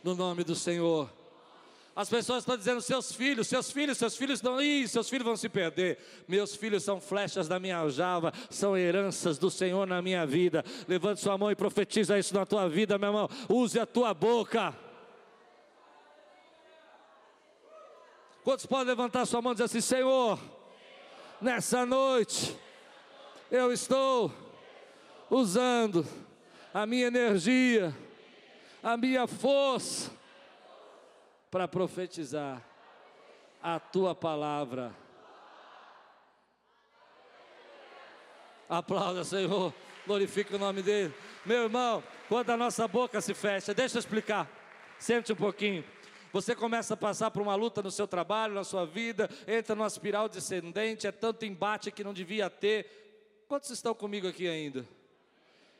no 0.00 0.14
nome 0.14 0.44
do 0.44 0.54
Senhor. 0.54 1.12
As 1.96 2.08
pessoas 2.08 2.42
estão 2.42 2.56
dizendo: 2.56 2.80
seus 2.80 3.10
filhos, 3.12 3.48
seus 3.48 3.72
filhos, 3.72 3.98
seus 3.98 4.16
filhos 4.16 4.40
não, 4.40 4.62
ih, 4.62 4.86
seus 4.86 5.10
filhos 5.10 5.24
vão 5.24 5.36
se 5.36 5.48
perder. 5.48 5.98
Meus 6.28 6.54
filhos 6.54 6.84
são 6.84 7.00
flechas 7.00 7.48
da 7.48 7.58
minha 7.58 7.78
aljava, 7.78 8.32
são 8.48 8.76
heranças 8.78 9.36
do 9.36 9.50
Senhor 9.50 9.84
na 9.84 10.00
minha 10.00 10.24
vida. 10.24 10.64
Levante 10.86 11.20
sua 11.20 11.36
mão 11.36 11.50
e 11.50 11.56
profetiza 11.56 12.16
isso 12.16 12.32
na 12.36 12.46
tua 12.46 12.68
vida, 12.68 12.96
meu 12.96 13.08
irmão. 13.08 13.28
Use 13.48 13.80
a 13.80 13.84
tua 13.84 14.14
boca. 14.14 14.72
Quantos 18.44 18.64
podem 18.64 18.86
levantar 18.86 19.26
sua 19.26 19.42
mão 19.42 19.50
e 19.50 19.54
dizer 19.56 19.64
assim: 19.64 19.80
Senhor, 19.80 20.38
nessa 21.44 21.84
noite, 21.84 22.58
eu 23.50 23.70
estou 23.70 24.32
usando 25.30 26.06
a 26.72 26.86
minha 26.86 27.06
energia, 27.06 27.94
a 28.82 28.96
minha 28.96 29.26
força, 29.26 30.10
para 31.50 31.68
profetizar 31.68 32.60
a 33.62 33.78
tua 33.78 34.14
palavra. 34.14 34.92
Aplauda, 38.68 39.22
Senhor, 39.22 39.72
glorifique 40.06 40.54
o 40.54 40.58
nome 40.58 40.82
dele. 40.82 41.14
Meu 41.44 41.64
irmão, 41.64 42.02
quando 42.28 42.50
a 42.50 42.56
nossa 42.56 42.88
boca 42.88 43.20
se 43.20 43.34
fecha, 43.34 43.74
deixa 43.74 43.98
eu 43.98 44.00
explicar, 44.00 44.48
sente 44.98 45.32
um 45.32 45.36
pouquinho. 45.36 45.84
Você 46.34 46.52
começa 46.52 46.94
a 46.94 46.96
passar 46.96 47.30
por 47.30 47.42
uma 47.42 47.54
luta 47.54 47.80
no 47.80 47.92
seu 47.92 48.08
trabalho, 48.08 48.54
na 48.54 48.64
sua 48.64 48.84
vida, 48.84 49.30
entra 49.46 49.76
numa 49.76 49.86
espiral 49.86 50.28
descendente, 50.28 51.06
é 51.06 51.12
tanto 51.12 51.44
embate 51.44 51.92
que 51.92 52.02
não 52.02 52.12
devia 52.12 52.50
ter. 52.50 53.44
Quantos 53.46 53.70
estão 53.70 53.94
comigo 53.94 54.26
aqui 54.26 54.48
ainda? 54.48 54.84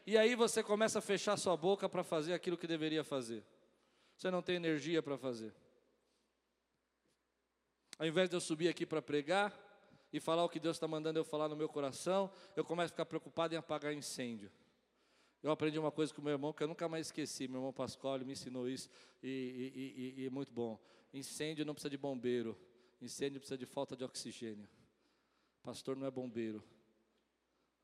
E 0.07 0.17
aí 0.17 0.37
você 0.37 0.63
começa 0.63 1.01
a 1.01 1.03
fechar 1.03 1.37
sua 1.37 1.57
boca 1.57 1.89
para 1.89 2.05
fazer 2.05 2.35
aquilo 2.35 2.57
que 2.57 2.69
deveria 2.69 3.03
fazer. 3.03 3.43
Você 4.17 4.31
não 4.31 4.41
tem 4.41 4.55
energia 4.55 5.03
para 5.03 5.19
fazer. 5.19 5.53
Ao 7.99 8.07
invés 8.07 8.31
de 8.31 8.37
eu 8.37 8.41
subir 8.41 8.69
aqui 8.69 8.87
para 8.87 9.03
pregar 9.03 9.53
e 10.13 10.21
falar 10.21 10.45
o 10.45 10.49
que 10.49 10.61
Deus 10.61 10.77
está 10.77 10.87
mandando 10.87 11.19
eu 11.19 11.25
falar 11.25 11.49
no 11.49 11.57
meu 11.57 11.69
coração, 11.69 12.31
eu 12.55 12.65
começo 12.65 12.93
a 12.93 12.95
ficar 12.95 13.07
preocupado 13.07 13.57
em 13.57 13.59
apagar 13.59 13.93
incêndio. 13.93 14.53
Eu 15.45 15.51
aprendi 15.51 15.79
uma 15.79 15.93
coisa 15.93 16.13
com 16.15 16.23
meu 16.23 16.33
irmão 16.33 16.55
que 16.55 16.63
eu 16.63 16.67
nunca 16.67 16.89
mais 16.89 17.09
esqueci. 17.09 17.47
Meu 17.47 17.59
irmão 17.59 17.71
Pascoal 17.71 18.19
me 18.21 18.33
ensinou 18.33 18.67
isso 18.67 18.89
e, 19.23 20.25
é 20.27 20.31
muito 20.31 20.51
bom. 20.51 20.81
Incêndio 21.13 21.67
não 21.67 21.75
precisa 21.75 21.91
de 21.91 21.99
bombeiro. 21.99 22.59
Incêndio 22.99 23.41
precisa 23.41 23.59
de 23.59 23.67
falta 23.67 23.95
de 23.95 24.03
oxigênio. 24.03 24.67
Pastor 25.63 25.97
não 25.97 26.07
é 26.07 26.11
bombeiro. 26.11 26.65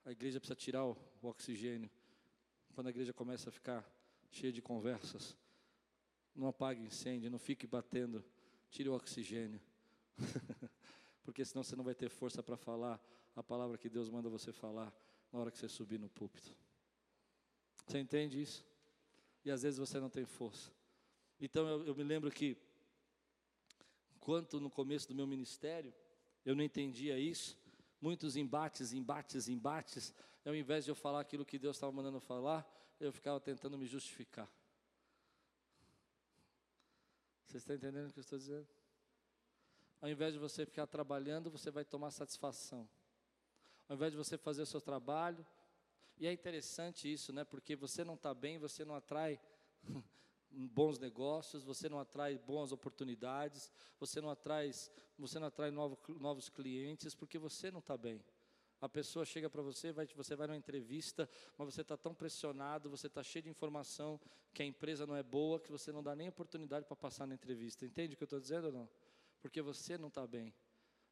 A 0.07 0.11
igreja 0.11 0.41
precisa 0.41 0.57
tirar 0.57 0.87
o, 0.87 0.97
o 1.21 1.29
oxigênio. 1.29 1.91
Quando 2.75 2.87
a 2.87 2.91
igreja 2.91 3.13
começa 3.13 3.51
a 3.51 3.53
ficar 3.53 3.87
cheia 4.31 4.51
de 4.51 4.63
conversas, 4.63 5.37
não 6.35 6.49
apague 6.49 6.81
incêndio, 6.81 7.31
não 7.31 7.39
fique 7.39 7.67
batendo. 7.67 8.25
Tire 8.71 8.89
o 8.89 8.95
oxigênio. 8.95 9.61
Porque 11.23 11.45
senão 11.45 11.63
você 11.63 11.77
não 11.77 11.85
vai 11.85 11.95
ter 11.95 12.09
força 12.09 12.43
para 12.43 12.57
falar 12.57 12.99
a 13.37 13.43
palavra 13.43 13.77
que 13.77 13.91
Deus 13.91 14.09
manda 14.09 14.31
você 14.31 14.51
falar 14.51 14.91
na 15.31 15.39
hora 15.39 15.51
que 15.51 15.59
você 15.59 15.69
subir 15.69 16.01
no 16.01 16.09
púlpito. 16.09 16.57
Você 17.87 17.99
entende 17.99 18.41
isso? 18.41 18.65
E 19.45 19.51
às 19.51 19.63
vezes 19.63 19.79
você 19.79 19.99
não 19.99 20.11
tem 20.11 20.25
força. 20.25 20.71
Então 21.41 21.67
eu, 21.67 21.87
eu 21.87 21.95
me 21.95 22.05
lembro 22.05 22.31
que, 22.31 22.57
enquanto 24.17 24.61
no 24.61 24.71
começo 24.71 25.09
do 25.09 25.15
meu 25.15 25.27
ministério, 25.27 25.93
eu 26.45 26.55
não 26.55 26.63
entendia 26.63 27.19
isso, 27.19 27.57
muitos 28.01 28.37
embates, 28.37 28.93
embates, 28.93 29.49
embates, 29.49 30.15
ao 30.45 30.55
invés 30.55 30.85
de 30.85 30.91
eu 30.91 30.95
falar 30.95 31.21
aquilo 31.21 31.45
que 31.45 31.59
Deus 31.59 31.77
estava 31.77 31.93
mandando 31.93 32.21
falar, 32.21 32.69
eu 32.99 33.13
ficava 33.13 33.41
tentando 33.41 33.79
me 33.79 33.87
justificar. 33.87 34.49
Você 37.47 37.57
está 37.57 37.75
entendendo 37.75 38.09
o 38.09 38.13
que 38.13 38.19
eu 38.19 38.23
estou 38.23 38.39
dizendo? 38.39 38.69
Ao 40.01 40.09
invés 40.09 40.33
de 40.33 40.39
você 40.39 40.65
ficar 40.65 40.87
trabalhando, 40.87 41.51
você 41.51 41.71
vai 41.71 41.85
tomar 41.85 42.11
satisfação. 42.11 42.89
Ao 43.89 43.97
invés 43.97 44.13
de 44.13 44.17
você 44.17 44.39
fazer 44.39 44.63
o 44.63 44.67
seu 44.67 44.81
trabalho, 44.81 45.45
e 46.21 46.27
é 46.27 46.33
interessante 46.33 47.11
isso, 47.11 47.33
né? 47.33 47.45
Porque 47.45 47.75
você 47.75 48.05
não 48.05 48.13
está 48.13 48.35
bem, 48.35 48.59
você 48.59 48.85
não 48.85 48.95
atrai 48.95 49.41
bons 50.51 50.99
negócios, 50.99 51.65
você 51.65 51.89
não 51.89 51.99
atrai 51.99 52.37
boas 52.37 52.73
oportunidades, 52.73 53.73
você 53.99 54.21
não 54.21 54.29
atrai, 54.29 54.71
você 55.17 55.39
não 55.39 55.47
atrai 55.47 55.71
novo, 55.71 55.99
novos 56.21 56.51
clientes, 56.51 57.15
porque 57.15 57.39
você 57.39 57.71
não 57.71 57.79
está 57.79 57.97
bem. 57.97 58.23
A 58.83 58.89
pessoa 58.89 59.25
chega 59.25 59.49
para 59.49 59.63
você, 59.63 59.93
vai, 59.93 60.07
você 60.15 60.37
vai 60.37 60.47
numa 60.47 60.57
entrevista, 60.59 61.29
mas 61.57 61.75
você 61.75 61.81
está 61.81 61.97
tão 61.97 62.15
pressionado, 62.15 62.91
você 62.91 63.07
está 63.07 63.23
cheio 63.23 63.45
de 63.45 63.49
informação 63.49 64.21
que 64.53 64.63
a 64.63 64.67
empresa 64.67 65.07
não 65.07 65.17
é 65.17 65.23
boa, 65.23 65.59
que 65.59 65.73
você 65.73 65.91
não 65.91 66.03
dá 66.03 66.15
nem 66.15 66.29
oportunidade 66.29 66.85
para 66.85 66.97
passar 66.97 67.27
na 67.27 67.35
entrevista. 67.35 67.87
Entende 67.87 68.13
o 68.13 68.17
que 68.19 68.25
eu 68.25 68.27
estou 68.27 68.41
dizendo 68.41 68.67
ou 68.67 68.73
não? 68.73 68.91
Porque 69.41 69.63
você 69.63 69.97
não 69.97 70.09
está 70.09 70.27
bem. 70.27 70.53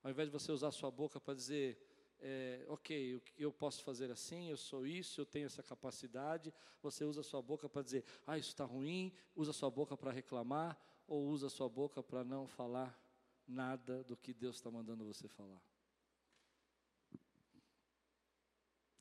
Ao 0.02 0.11
invés 0.11 0.28
de 0.28 0.32
você 0.32 0.52
usar 0.52 0.70
sua 0.70 0.90
boca 0.90 1.18
para 1.18 1.32
dizer, 1.32 1.78
é, 2.21 2.64
ok, 2.69 3.21
eu 3.37 3.53
posso 3.53 3.83
fazer 3.83 4.11
assim, 4.11 4.49
eu 4.49 4.57
sou 4.57 4.87
isso, 4.87 5.21
eu 5.21 5.27
tenho 5.27 5.47
essa 5.47 5.62
capacidade. 5.62 6.53
Você 6.83 7.05
usa 7.05 7.21
a 7.21 7.25
sua 7.25 7.41
boca 7.41 7.69
para 7.69 7.83
dizer, 7.83 8.05
ah, 8.27 8.37
isso 8.39 8.51
está 8.51 8.64
ruim, 8.64 9.12
usa 9.37 9.51
a 9.51 9.55
sua 9.55 9.71
boca 9.71 9.97
para 9.97 10.11
reclamar, 10.11 10.79
ou 11.07 11.29
usa 11.29 11.47
a 11.47 11.51
sua 11.51 11.69
boca 11.69 12.03
para 12.03 12.25
não 12.25 12.47
falar 12.47 12.99
nada 13.47 14.05
do 14.05 14.16
que 14.16 14.35
Deus 14.35 14.57
está 14.57 14.71
mandando 14.71 15.05
você 15.05 15.29
falar. 15.29 15.62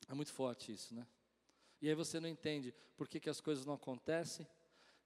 É 0.08 0.14
muito 0.14 0.32
forte 0.32 0.72
isso, 0.72 0.94
né? 0.94 1.06
E 1.80 1.88
aí 1.88 1.94
você 1.94 2.18
não 2.18 2.28
entende 2.28 2.74
por 2.96 3.06
que, 3.06 3.20
que 3.20 3.28
as 3.28 3.40
coisas 3.40 3.66
não 3.66 3.74
acontecem. 3.74 4.48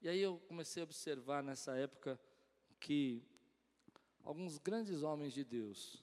E 0.00 0.08
aí 0.08 0.20
eu 0.20 0.38
comecei 0.48 0.82
a 0.82 0.84
observar 0.84 1.42
nessa 1.42 1.76
época 1.76 2.20
que 2.78 3.22
alguns 4.22 4.58
grandes 4.58 5.02
homens 5.02 5.32
de 5.32 5.44
Deus, 5.44 6.02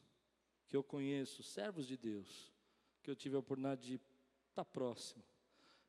que 0.70 0.78
eu 0.78 0.84
conheço, 0.84 1.42
servos 1.42 1.88
de 1.88 1.98
Deus, 1.98 2.54
que 3.02 3.10
eu 3.10 3.16
tive 3.16 3.36
a 3.36 3.40
oportunidade 3.40 3.88
de 3.88 4.02
estar 4.50 4.64
próximo, 4.64 5.24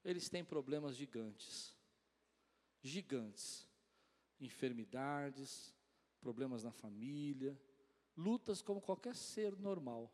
eles 0.03 0.31
têm 0.31 0.43
problemas 0.43 0.97
gigantes. 0.97 1.77
Gigantes. 2.83 3.69
Enfermidades, 4.41 5.75
problemas 6.19 6.65
na 6.65 6.73
família, 6.73 7.61
lutas 8.17 8.63
como 8.63 8.81
qualquer 8.81 9.15
ser 9.15 9.55
normal. 9.55 10.11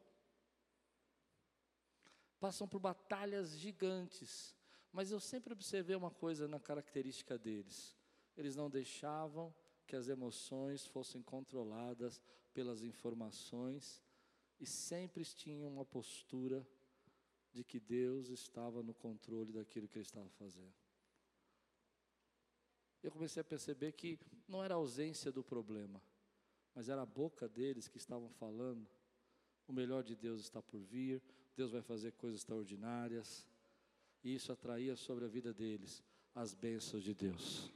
Passam 2.41 2.67
por 2.67 2.81
batalhas 2.81 3.57
gigantes, 3.57 4.57
mas 4.91 5.12
eu 5.12 5.21
sempre 5.21 5.53
observei 5.53 5.95
uma 5.95 6.11
coisa 6.11 6.49
na 6.49 6.59
característica 6.59 7.39
deles: 7.39 7.97
eles 8.37 8.57
não 8.57 8.69
deixavam 8.69 9.55
que 9.87 9.95
as 9.95 10.09
emoções 10.09 10.85
fossem 10.85 11.23
controladas 11.23 12.21
pelas 12.53 12.83
informações 12.83 14.03
e 14.61 14.67
sempre 14.67 15.25
tinham 15.25 15.69
uma 15.69 15.85
postura 15.85 16.67
de 17.53 17.65
que 17.65 17.81
Deus 17.81 18.29
estava 18.29 18.83
no 18.83 18.95
controle 18.95 19.53
daquilo 19.53 19.89
que 19.89 19.99
ele 19.99 20.05
estava 20.05 20.29
fazendo. 20.31 20.75
Eu 23.03 23.11
comecei 23.11 23.41
a 23.41 23.45
perceber 23.45 23.93
que 23.93 24.19
não 24.49 24.63
era 24.63 24.75
a 24.75 24.77
ausência 24.77 25.31
do 25.31 25.43
problema, 25.43 26.03
mas 26.75 26.89
era 26.89 27.03
a 27.03 27.07
boca 27.07 27.49
deles 27.49 27.89
que 27.89 27.99
estavam 27.99 28.29
falando. 28.31 28.87
O 29.67 29.73
melhor 29.73 30.03
de 30.03 30.15
Deus 30.15 30.41
está 30.43 30.61
por 30.61 30.81
vir, 30.81 31.23
Deus 31.57 31.71
vai 31.71 31.83
fazer 31.83 32.13
coisas 32.13 32.41
extraordinárias. 32.41 33.47
E 34.23 34.35
isso 34.35 34.53
atraía 34.53 34.97
sobre 34.97 35.25
a 35.25 35.29
vida 35.29 35.55
deles 35.55 36.03
as 36.35 36.53
bênçãos 36.53 37.03
de 37.03 37.15
Deus. 37.15 37.73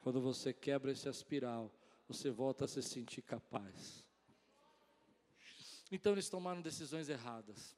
Quando 0.00 0.20
você 0.20 0.52
quebra 0.52 0.90
esse 0.90 1.08
espiral, 1.08 1.72
você 2.08 2.30
volta 2.30 2.64
a 2.64 2.68
se 2.68 2.82
sentir 2.82 3.22
capaz. 3.22 4.04
Então 5.90 6.12
eles 6.12 6.28
tomaram 6.28 6.62
decisões 6.62 7.08
erradas. 7.08 7.76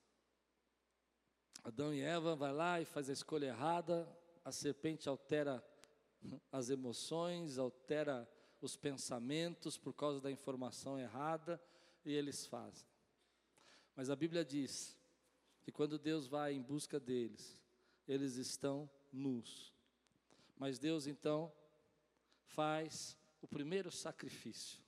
Adão 1.65 1.95
e 1.95 2.01
Eva 2.01 2.35
vai 2.35 2.53
lá 2.53 2.81
e 2.81 2.85
faz 2.85 3.09
a 3.09 3.13
escolha 3.13 3.47
errada, 3.47 4.09
a 4.45 4.51
serpente 4.51 5.09
altera 5.09 5.65
as 6.51 6.71
emoções, 6.71 7.59
altera 7.59 8.29
os 8.61 8.77
pensamentos 8.77 9.79
por 9.79 9.93
causa 9.93 10.21
da 10.21 10.31
informação 10.31 10.99
errada, 10.99 11.63
e 12.05 12.13
eles 12.13 12.47
fazem. 12.47 12.87
Mas 13.95 14.11
a 14.11 14.17
Bíblia 14.17 14.45
diz 14.45 14.99
que 15.63 15.71
quando 15.71 15.99
Deus 15.99 16.27
vai 16.27 16.53
em 16.53 16.63
busca 16.63 16.99
deles, 16.99 17.61
eles 18.07 18.37
estão 18.37 18.91
nus. 19.13 19.73
Mas 20.57 20.79
Deus 20.79 21.07
então 21.07 21.53
faz 22.45 23.17
o 23.41 23.47
primeiro 23.47 23.91
sacrifício 23.91 24.83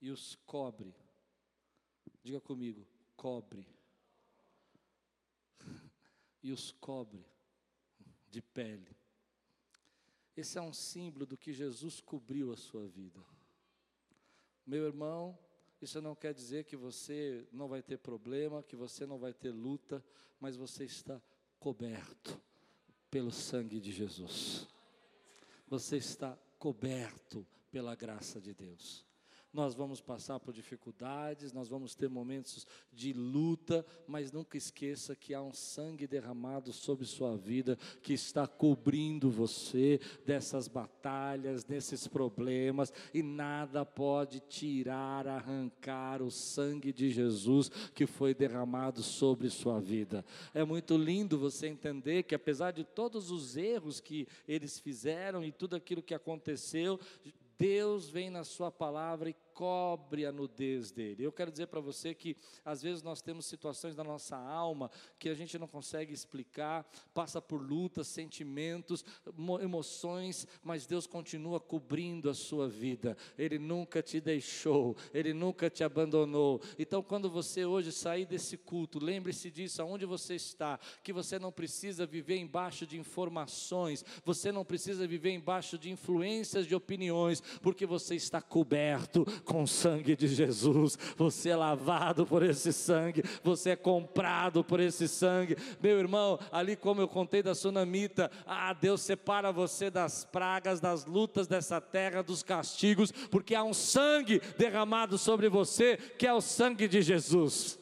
e 0.00 0.10
os 0.10 0.34
cobre 0.46 0.94
Diga 2.22 2.40
comigo, 2.40 2.86
cobre. 3.16 3.66
e 6.42 6.52
os 6.52 6.70
cobre 6.72 7.24
de 8.30 8.42
pele. 8.42 8.96
Esse 10.36 10.58
é 10.58 10.62
um 10.62 10.72
símbolo 10.72 11.26
do 11.26 11.36
que 11.36 11.52
Jesus 11.52 12.00
cobriu 12.00 12.52
a 12.52 12.56
sua 12.56 12.86
vida. 12.86 13.20
Meu 14.66 14.84
irmão, 14.86 15.38
isso 15.80 16.00
não 16.00 16.14
quer 16.14 16.32
dizer 16.32 16.64
que 16.64 16.76
você 16.76 17.46
não 17.50 17.68
vai 17.68 17.82
ter 17.82 17.98
problema, 17.98 18.62
que 18.62 18.76
você 18.76 19.06
não 19.06 19.18
vai 19.18 19.32
ter 19.32 19.50
luta, 19.50 20.04
mas 20.38 20.56
você 20.56 20.84
está 20.84 21.20
coberto 21.58 22.40
pelo 23.10 23.32
sangue 23.32 23.80
de 23.80 23.90
Jesus. 23.90 24.68
Você 25.66 25.96
está 25.96 26.38
coberto 26.58 27.46
pela 27.70 27.94
graça 27.94 28.40
de 28.40 28.54
Deus 28.54 29.09
nós 29.52 29.74
vamos 29.74 30.00
passar 30.00 30.38
por 30.38 30.54
dificuldades, 30.54 31.52
nós 31.52 31.68
vamos 31.68 31.94
ter 31.94 32.08
momentos 32.08 32.66
de 32.92 33.12
luta, 33.12 33.84
mas 34.06 34.30
nunca 34.30 34.56
esqueça 34.56 35.16
que 35.16 35.34
há 35.34 35.42
um 35.42 35.52
sangue 35.52 36.06
derramado 36.06 36.72
sobre 36.72 37.04
sua 37.04 37.36
vida 37.36 37.76
que 38.02 38.12
está 38.12 38.46
cobrindo 38.46 39.30
você 39.30 40.00
dessas 40.24 40.68
batalhas, 40.68 41.64
desses 41.64 42.06
problemas, 42.06 42.92
e 43.12 43.22
nada 43.22 43.84
pode 43.84 44.40
tirar, 44.40 45.26
arrancar 45.26 46.22
o 46.22 46.30
sangue 46.30 46.92
de 46.92 47.10
Jesus 47.10 47.68
que 47.94 48.06
foi 48.06 48.34
derramado 48.34 49.02
sobre 49.02 49.50
sua 49.50 49.80
vida. 49.80 50.24
É 50.54 50.64
muito 50.64 50.96
lindo 50.96 51.38
você 51.38 51.66
entender 51.66 52.22
que 52.22 52.34
apesar 52.34 52.70
de 52.70 52.84
todos 52.84 53.30
os 53.30 53.56
erros 53.56 54.00
que 54.00 54.28
eles 54.46 54.78
fizeram 54.78 55.44
e 55.44 55.50
tudo 55.50 55.74
aquilo 55.74 56.02
que 56.02 56.14
aconteceu, 56.14 57.00
Deus 57.60 58.08
vem 58.08 58.30
na 58.30 58.42
Sua 58.42 58.70
palavra 58.70 59.28
e 59.28 59.34
cobre 59.60 60.24
a 60.24 60.32
nudez 60.32 60.90
dele. 60.90 61.22
Eu 61.22 61.30
quero 61.30 61.50
dizer 61.50 61.66
para 61.66 61.80
você 61.80 62.14
que 62.14 62.34
às 62.64 62.80
vezes 62.80 63.02
nós 63.02 63.20
temos 63.20 63.44
situações 63.44 63.94
na 63.94 64.02
nossa 64.02 64.34
alma 64.34 64.90
que 65.18 65.28
a 65.28 65.34
gente 65.34 65.58
não 65.58 65.68
consegue 65.68 66.14
explicar, 66.14 66.90
passa 67.12 67.42
por 67.42 67.60
lutas, 67.60 68.06
sentimentos, 68.06 69.04
emoções, 69.60 70.46
mas 70.64 70.86
Deus 70.86 71.06
continua 71.06 71.60
cobrindo 71.60 72.30
a 72.30 72.34
sua 72.34 72.70
vida. 72.70 73.18
Ele 73.36 73.58
nunca 73.58 74.02
te 74.02 74.18
deixou, 74.18 74.96
ele 75.12 75.34
nunca 75.34 75.68
te 75.68 75.84
abandonou. 75.84 76.62
Então, 76.78 77.02
quando 77.02 77.28
você 77.28 77.66
hoje 77.66 77.92
sair 77.92 78.24
desse 78.24 78.56
culto, 78.56 78.98
lembre-se 78.98 79.50
disso, 79.50 79.82
aonde 79.82 80.06
você 80.06 80.36
está, 80.36 80.80
que 81.04 81.12
você 81.12 81.38
não 81.38 81.52
precisa 81.52 82.06
viver 82.06 82.38
embaixo 82.38 82.86
de 82.86 82.98
informações, 82.98 84.06
você 84.24 84.50
não 84.50 84.64
precisa 84.64 85.06
viver 85.06 85.32
embaixo 85.32 85.76
de 85.76 85.90
influências 85.90 86.66
de 86.66 86.74
opiniões, 86.74 87.42
porque 87.60 87.84
você 87.84 88.14
está 88.14 88.40
coberto 88.40 89.26
com 89.50 89.64
o 89.64 89.68
sangue 89.68 90.14
de 90.14 90.28
Jesus. 90.28 90.96
Você 91.16 91.48
é 91.48 91.56
lavado 91.56 92.24
por 92.24 92.40
esse 92.44 92.72
sangue, 92.72 93.24
você 93.42 93.70
é 93.70 93.76
comprado 93.76 94.62
por 94.62 94.78
esse 94.78 95.08
sangue. 95.08 95.56
Meu 95.82 95.98
irmão, 95.98 96.38
ali 96.52 96.76
como 96.76 97.00
eu 97.00 97.08
contei 97.08 97.42
da 97.42 97.52
sunamita, 97.52 98.30
ah, 98.46 98.72
Deus 98.72 99.00
separa 99.00 99.50
você 99.50 99.90
das 99.90 100.24
pragas, 100.24 100.78
das 100.78 101.04
lutas 101.04 101.48
dessa 101.48 101.80
terra, 101.80 102.22
dos 102.22 102.44
castigos, 102.44 103.10
porque 103.28 103.56
há 103.56 103.64
um 103.64 103.74
sangue 103.74 104.40
derramado 104.56 105.18
sobre 105.18 105.48
você, 105.48 105.96
que 105.96 106.28
é 106.28 106.32
o 106.32 106.40
sangue 106.40 106.86
de 106.86 107.02
Jesus. 107.02 107.76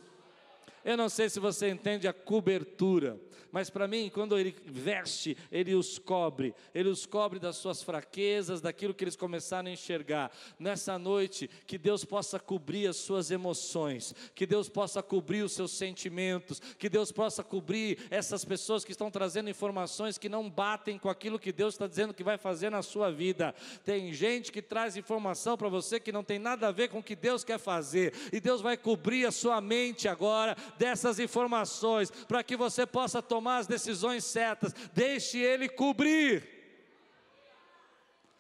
Eu 0.82 0.96
não 0.96 1.10
sei 1.10 1.28
se 1.28 1.38
você 1.38 1.68
entende 1.68 2.08
a 2.08 2.14
cobertura 2.14 3.20
mas 3.58 3.68
para 3.68 3.88
mim, 3.88 4.08
quando 4.08 4.38
Ele 4.38 4.54
veste, 4.66 5.36
Ele 5.50 5.74
os 5.74 5.98
cobre, 5.98 6.54
Ele 6.72 6.88
os 6.88 7.04
cobre 7.04 7.40
das 7.40 7.56
suas 7.56 7.82
fraquezas, 7.82 8.60
daquilo 8.60 8.94
que 8.94 9.02
eles 9.02 9.16
começaram 9.16 9.68
a 9.68 9.72
enxergar. 9.72 10.30
Nessa 10.60 10.96
noite, 10.96 11.50
que 11.66 11.76
Deus 11.76 12.04
possa 12.04 12.38
cobrir 12.38 12.86
as 12.86 12.98
suas 12.98 13.32
emoções, 13.32 14.14
que 14.32 14.46
Deus 14.46 14.68
possa 14.68 15.02
cobrir 15.02 15.42
os 15.42 15.50
seus 15.50 15.72
sentimentos, 15.72 16.60
que 16.78 16.88
Deus 16.88 17.10
possa 17.10 17.42
cobrir 17.42 17.98
essas 18.10 18.44
pessoas 18.44 18.84
que 18.84 18.92
estão 18.92 19.10
trazendo 19.10 19.50
informações 19.50 20.18
que 20.18 20.28
não 20.28 20.48
batem 20.48 20.96
com 20.96 21.10
aquilo 21.10 21.36
que 21.36 21.50
Deus 21.50 21.74
está 21.74 21.88
dizendo 21.88 22.14
que 22.14 22.22
vai 22.22 22.38
fazer 22.38 22.70
na 22.70 22.80
sua 22.80 23.10
vida. 23.10 23.52
Tem 23.84 24.12
gente 24.12 24.52
que 24.52 24.62
traz 24.62 24.96
informação 24.96 25.56
para 25.56 25.68
você 25.68 25.98
que 25.98 26.12
não 26.12 26.22
tem 26.22 26.38
nada 26.38 26.68
a 26.68 26.70
ver 26.70 26.90
com 26.90 27.00
o 27.00 27.02
que 27.02 27.16
Deus 27.16 27.42
quer 27.42 27.58
fazer, 27.58 28.14
e 28.32 28.38
Deus 28.38 28.60
vai 28.60 28.76
cobrir 28.76 29.26
a 29.26 29.32
sua 29.32 29.60
mente 29.60 30.06
agora 30.06 30.56
dessas 30.78 31.18
informações, 31.18 32.08
para 32.28 32.44
que 32.44 32.56
você 32.56 32.86
possa 32.86 33.20
tomar 33.20 33.47
tomar 33.48 33.58
as 33.58 33.66
decisões 33.66 34.24
certas, 34.24 34.74
deixe 34.92 35.38
Ele 35.38 35.70
cobrir. 35.70 36.46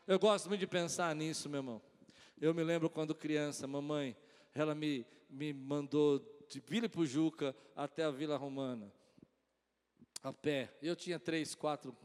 Eu 0.06 0.18
gosto 0.18 0.48
muito 0.50 0.60
de 0.60 0.66
pensar 0.66 1.14
nisso, 1.14 1.48
meu 1.48 1.60
irmão. 1.60 1.82
Eu 2.38 2.52
me 2.52 2.62
lembro 2.62 2.90
quando 2.90 3.14
criança, 3.14 3.66
mamãe, 3.66 4.14
ela 4.54 4.74
me, 4.74 5.06
me 5.30 5.54
mandou 5.54 6.18
de 6.46 6.60
Vila 6.60 6.90
Pujuca 6.90 7.56
até 7.74 8.04
a 8.04 8.10
Vila 8.10 8.36
Romana, 8.36 8.92
a 10.22 10.30
pé. 10.30 10.76
Eu 10.82 10.94
tinha 10.94 11.18
três, 11.18 11.54
quatro, 11.54 11.96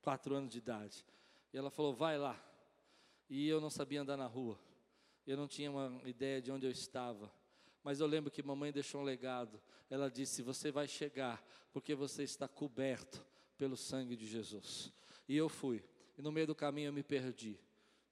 quatro 0.00 0.34
anos 0.34 0.50
de 0.50 0.58
idade. 0.58 1.04
E 1.52 1.58
ela 1.58 1.70
falou, 1.70 1.94
vai 1.94 2.16
lá. 2.16 2.42
E 3.28 3.46
eu 3.48 3.60
não 3.60 3.68
sabia 3.68 4.00
andar 4.00 4.16
na 4.16 4.26
rua. 4.26 4.58
Eu 5.26 5.36
não 5.36 5.46
tinha 5.46 5.70
uma 5.70 6.00
ideia 6.08 6.40
de 6.40 6.50
onde 6.50 6.66
eu 6.66 6.70
estava. 6.70 7.30
Mas 7.82 8.00
eu 8.00 8.06
lembro 8.06 8.30
que 8.30 8.42
mamãe 8.42 8.72
deixou 8.72 9.00
um 9.00 9.04
legado. 9.04 9.60
Ela 9.88 10.10
disse: 10.10 10.42
Você 10.42 10.70
vai 10.70 10.86
chegar, 10.86 11.42
porque 11.72 11.94
você 11.94 12.22
está 12.22 12.46
coberto 12.46 13.24
pelo 13.56 13.76
sangue 13.76 14.16
de 14.16 14.26
Jesus. 14.26 14.92
E 15.28 15.36
eu 15.36 15.48
fui. 15.48 15.84
E 16.16 16.22
no 16.22 16.32
meio 16.32 16.46
do 16.46 16.54
caminho 16.54 16.88
eu 16.88 16.92
me 16.92 17.02
perdi. 17.02 17.58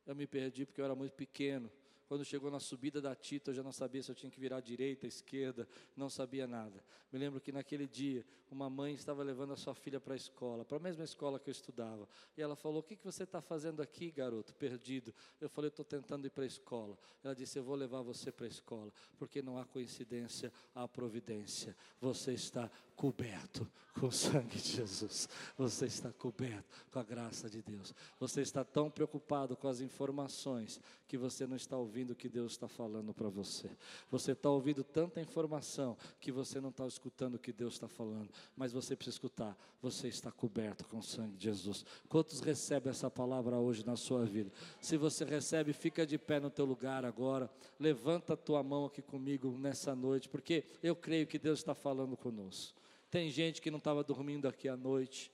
Eu 0.06 0.14
me 0.14 0.26
perdi 0.26 0.64
porque 0.64 0.80
eu 0.80 0.84
era 0.84 0.94
muito 0.94 1.12
pequeno. 1.12 1.70
Quando 2.08 2.24
chegou 2.24 2.50
na 2.50 2.58
subida 2.58 3.02
da 3.02 3.14
Tita, 3.14 3.50
eu 3.50 3.54
já 3.54 3.62
não 3.62 3.70
sabia 3.70 4.02
se 4.02 4.10
eu 4.10 4.14
tinha 4.14 4.30
que 4.30 4.40
virar 4.40 4.56
à 4.56 4.60
direita, 4.60 5.06
à 5.06 5.08
esquerda, 5.08 5.68
não 5.94 6.08
sabia 6.08 6.46
nada. 6.46 6.82
Me 7.12 7.18
lembro 7.18 7.38
que 7.38 7.52
naquele 7.52 7.86
dia, 7.86 8.24
uma 8.50 8.70
mãe 8.70 8.94
estava 8.94 9.22
levando 9.22 9.52
a 9.52 9.56
sua 9.56 9.74
filha 9.74 10.00
para 10.00 10.14
a 10.14 10.16
escola, 10.16 10.64
para 10.64 10.78
a 10.78 10.80
mesma 10.80 11.04
escola 11.04 11.38
que 11.38 11.50
eu 11.50 11.52
estudava. 11.52 12.08
E 12.34 12.40
ela 12.40 12.56
falou: 12.56 12.80
O 12.80 12.82
que, 12.82 12.96
que 12.96 13.04
você 13.04 13.24
está 13.24 13.42
fazendo 13.42 13.82
aqui, 13.82 14.10
garoto, 14.10 14.54
perdido? 14.54 15.14
Eu 15.38 15.50
falei: 15.50 15.68
Estou 15.68 15.84
tentando 15.84 16.26
ir 16.26 16.30
para 16.30 16.44
a 16.44 16.46
escola. 16.46 16.98
Ela 17.22 17.34
disse: 17.34 17.58
Eu 17.58 17.64
vou 17.64 17.74
levar 17.74 18.00
você 18.00 18.32
para 18.32 18.46
a 18.46 18.48
escola, 18.48 18.90
porque 19.18 19.42
não 19.42 19.58
há 19.58 19.66
coincidência, 19.66 20.50
há 20.74 20.88
providência. 20.88 21.76
Você 22.00 22.32
está 22.32 22.70
coberto 22.96 23.70
com 23.98 24.06
o 24.06 24.12
sangue 24.12 24.58
de 24.58 24.72
Jesus. 24.76 25.28
Você 25.56 25.86
está 25.86 26.12
coberto 26.12 26.86
com 26.90 26.98
a 26.98 27.04
graça 27.04 27.50
de 27.50 27.62
Deus. 27.62 27.94
Você 28.18 28.40
está 28.40 28.64
tão 28.64 28.90
preocupado 28.90 29.56
com 29.56 29.68
as 29.68 29.80
informações 29.80 30.80
que 31.06 31.16
você 31.16 31.46
não 31.46 31.56
está 31.56 31.76
ouvindo 31.76 31.97
o 32.12 32.14
que 32.14 32.28
Deus 32.28 32.52
está 32.52 32.68
falando 32.68 33.12
para 33.12 33.28
você. 33.28 33.70
Você 34.10 34.32
está 34.32 34.50
ouvindo 34.50 34.82
tanta 34.82 35.20
informação 35.20 35.96
que 36.20 36.32
você 36.32 36.60
não 36.60 36.70
está 36.70 36.86
escutando 36.86 37.34
o 37.34 37.38
que 37.38 37.52
Deus 37.52 37.74
está 37.74 37.88
falando. 37.88 38.28
Mas 38.56 38.72
você 38.72 38.96
precisa 38.96 39.16
escutar. 39.16 39.56
Você 39.82 40.08
está 40.08 40.30
coberto 40.30 40.84
com 40.84 40.98
o 40.98 41.02
sangue 41.02 41.36
de 41.36 41.44
Jesus. 41.44 41.84
Quantos 42.08 42.40
recebem 42.40 42.90
essa 42.90 43.10
palavra 43.10 43.56
hoje 43.56 43.84
na 43.86 43.96
sua 43.96 44.24
vida? 44.24 44.50
Se 44.80 44.96
você 44.96 45.24
recebe, 45.24 45.72
fica 45.72 46.06
de 46.06 46.18
pé 46.18 46.40
no 46.40 46.50
teu 46.50 46.64
lugar 46.64 47.04
agora. 47.04 47.50
Levanta 47.78 48.34
a 48.34 48.36
tua 48.36 48.62
mão 48.62 48.86
aqui 48.86 49.02
comigo 49.02 49.56
nessa 49.58 49.94
noite, 49.94 50.28
porque 50.28 50.64
eu 50.82 50.96
creio 50.96 51.26
que 51.26 51.38
Deus 51.38 51.60
está 51.60 51.74
falando 51.74 52.16
conosco. 52.16 52.78
Tem 53.10 53.30
gente 53.30 53.62
que 53.62 53.70
não 53.70 53.78
estava 53.78 54.04
dormindo 54.04 54.46
aqui 54.46 54.68
à 54.68 54.76
noite. 54.76 55.32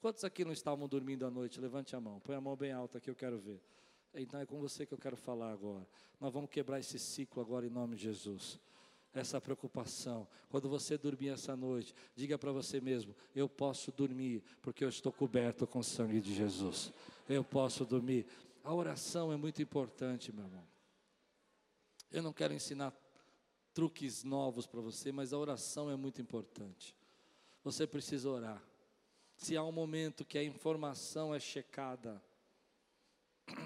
Quantos 0.00 0.24
aqui 0.24 0.44
não 0.44 0.52
estavam 0.52 0.88
dormindo 0.88 1.26
à 1.26 1.30
noite? 1.30 1.60
Levante 1.60 1.94
a 1.94 2.00
mão. 2.00 2.20
Põe 2.20 2.34
a 2.34 2.40
mão 2.40 2.56
bem 2.56 2.72
alta 2.72 2.98
que 2.98 3.10
eu 3.10 3.14
quero 3.14 3.38
ver. 3.38 3.60
Então 4.14 4.40
é 4.40 4.46
com 4.46 4.58
você 4.58 4.84
que 4.84 4.92
eu 4.92 4.98
quero 4.98 5.16
falar 5.16 5.52
agora. 5.52 5.86
Nós 6.18 6.32
vamos 6.32 6.50
quebrar 6.50 6.80
esse 6.80 6.98
ciclo 6.98 7.40
agora 7.40 7.66
em 7.66 7.70
nome 7.70 7.96
de 7.96 8.02
Jesus. 8.02 8.58
Essa 9.12 9.40
preocupação. 9.40 10.26
Quando 10.48 10.68
você 10.68 10.96
dormir 10.96 11.28
essa 11.28 11.56
noite, 11.56 11.94
diga 12.14 12.38
para 12.38 12.52
você 12.52 12.80
mesmo: 12.80 13.14
Eu 13.34 13.48
posso 13.48 13.90
dormir, 13.92 14.42
porque 14.62 14.84
eu 14.84 14.88
estou 14.88 15.12
coberto 15.12 15.66
com 15.66 15.80
o 15.80 15.84
sangue 15.84 16.20
de 16.20 16.34
Jesus. 16.34 16.92
Eu 17.28 17.44
posso 17.44 17.84
dormir. 17.84 18.26
A 18.62 18.74
oração 18.74 19.32
é 19.32 19.36
muito 19.36 19.62
importante, 19.62 20.32
meu 20.32 20.44
irmão. 20.44 20.66
Eu 22.10 22.22
não 22.22 22.32
quero 22.32 22.52
ensinar 22.52 22.92
truques 23.72 24.24
novos 24.24 24.66
para 24.66 24.80
você, 24.80 25.12
mas 25.12 25.32
a 25.32 25.38
oração 25.38 25.90
é 25.90 25.96
muito 25.96 26.20
importante. 26.20 26.96
Você 27.62 27.86
precisa 27.86 28.28
orar. 28.28 28.62
Se 29.36 29.56
há 29.56 29.62
um 29.62 29.72
momento 29.72 30.24
que 30.24 30.36
a 30.36 30.44
informação 30.44 31.34
é 31.34 31.40
checada, 31.40 32.22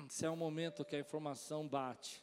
se 0.09 0.27
há 0.27 0.31
um 0.31 0.37
momento 0.37 0.85
que 0.85 0.97
a 0.97 1.01
informação 1.01 1.69
bate, 1.69 2.23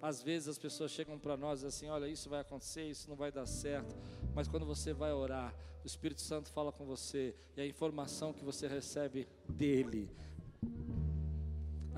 às 0.00 0.22
vezes 0.22 0.48
as 0.48 0.58
pessoas 0.58 0.90
chegam 0.90 1.18
para 1.18 1.36
nós 1.36 1.64
assim: 1.64 1.88
olha, 1.88 2.06
isso 2.06 2.28
vai 2.28 2.40
acontecer, 2.40 2.88
isso 2.88 3.08
não 3.08 3.16
vai 3.16 3.32
dar 3.32 3.46
certo. 3.46 3.96
Mas 4.34 4.48
quando 4.48 4.66
você 4.66 4.92
vai 4.92 5.12
orar, 5.12 5.54
o 5.82 5.86
Espírito 5.86 6.20
Santo 6.20 6.50
fala 6.50 6.72
com 6.72 6.84
você 6.84 7.34
e 7.56 7.60
a 7.60 7.66
informação 7.66 8.32
que 8.32 8.44
você 8.44 8.66
recebe 8.66 9.28
dele 9.48 10.10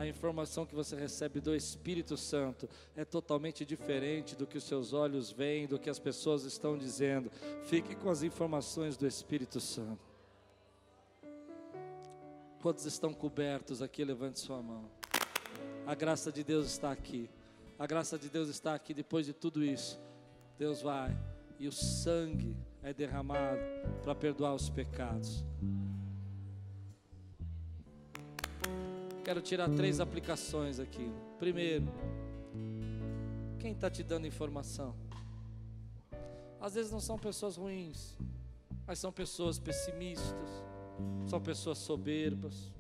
a 0.01 0.07
informação 0.07 0.65
que 0.65 0.75
você 0.75 0.97
recebe 0.97 1.41
do 1.41 1.55
Espírito 1.55 2.17
Santo 2.17 2.67
é 2.97 3.05
totalmente 3.05 3.67
diferente 3.67 4.35
do 4.35 4.47
que 4.47 4.57
os 4.57 4.65
seus 4.65 4.95
olhos 4.95 5.31
veem, 5.31 5.67
do 5.67 5.79
que 5.79 5.91
as 5.91 5.99
pessoas 5.99 6.45
estão 6.45 6.79
dizendo. 6.79 7.31
Fique 7.65 7.95
com 7.95 8.09
as 8.09 8.23
informações 8.23 8.97
do 8.97 9.07
Espírito 9.07 9.61
Santo. 9.61 10.10
Quantos 12.61 12.85
estão 12.85 13.15
cobertos 13.15 13.81
aqui? 13.81 14.05
Levante 14.05 14.39
sua 14.39 14.61
mão. 14.63 14.85
A 15.87 15.95
graça 15.95 16.31
de 16.31 16.45
Deus 16.45 16.67
está 16.67 16.93
aqui. 16.93 17.31
A 17.79 17.87
graça 17.87 18.19
de 18.19 18.29
Deus 18.29 18.51
está 18.51 18.75
aqui 18.75 18.93
depois 18.93 19.25
de 19.25 19.33
tudo 19.33 19.65
isso. 19.65 19.99
Deus 20.59 20.83
vai 20.83 21.17
e 21.59 21.67
o 21.67 21.73
sangue 21.73 22.55
é 22.83 22.93
derramado 22.93 23.61
para 24.03 24.15
perdoar 24.15 24.55
os 24.55 24.69
pecados. 24.69 25.43
Quero 29.25 29.41
tirar 29.41 29.71
três 29.71 29.99
aplicações 29.99 30.79
aqui. 30.79 31.11
Primeiro, 31.39 31.87
quem 33.59 33.73
está 33.73 33.91
te 33.91 34.03
dando 34.03 34.27
informação? 34.27 34.95
Às 36.61 36.75
vezes 36.75 36.93
não 36.93 37.01
são 37.01 37.19
pessoas 37.19 37.57
ruins, 37.57 38.19
mas 38.87 38.99
são 38.99 39.11
pessoas 39.11 39.59
pessimistas, 39.59 40.63
são 41.27 41.41
pessoas 41.41 41.79
soberbas, 41.79 42.73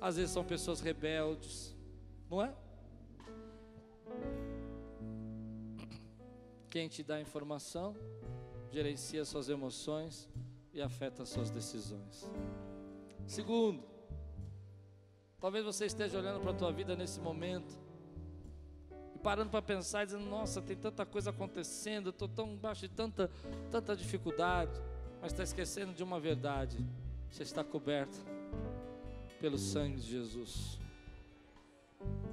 às 0.00 0.16
vezes 0.16 0.30
são 0.30 0.44
pessoas 0.44 0.80
rebeldes, 0.80 1.76
não 2.30 2.42
é? 2.42 2.54
Quem 6.68 6.88
te 6.88 7.02
dá 7.02 7.20
informação 7.20 7.94
gerencia 8.70 9.24
suas 9.24 9.48
emoções 9.48 10.28
e 10.72 10.80
afeta 10.80 11.26
suas 11.26 11.50
decisões. 11.50 12.30
Segundo, 13.26 13.84
Talvez 15.42 15.64
você 15.64 15.86
esteja 15.86 16.18
olhando 16.18 16.40
para 16.40 16.52
a 16.52 16.54
tua 16.54 16.70
vida 16.70 16.94
nesse 16.94 17.18
momento 17.18 17.76
e 19.12 19.18
parando 19.18 19.50
para 19.50 19.60
pensar 19.60 20.04
dizendo: 20.04 20.24
Nossa, 20.24 20.62
tem 20.62 20.76
tanta 20.76 21.04
coisa 21.04 21.30
acontecendo, 21.30 22.10
estou 22.10 22.28
tão 22.28 22.52
embaixo 22.52 22.82
de 22.82 22.88
tanta, 22.88 23.28
tanta 23.68 23.96
dificuldade, 23.96 24.70
mas 25.22 25.30
está 25.30 25.44
esquecendo 25.44 25.94
de 25.94 26.02
uma 26.02 26.18
verdade: 26.18 26.84
você 27.30 27.44
está 27.44 27.62
coberto 27.62 28.18
pelo 29.40 29.56
sangue 29.56 29.96
de 29.96 30.10
Jesus. 30.10 30.80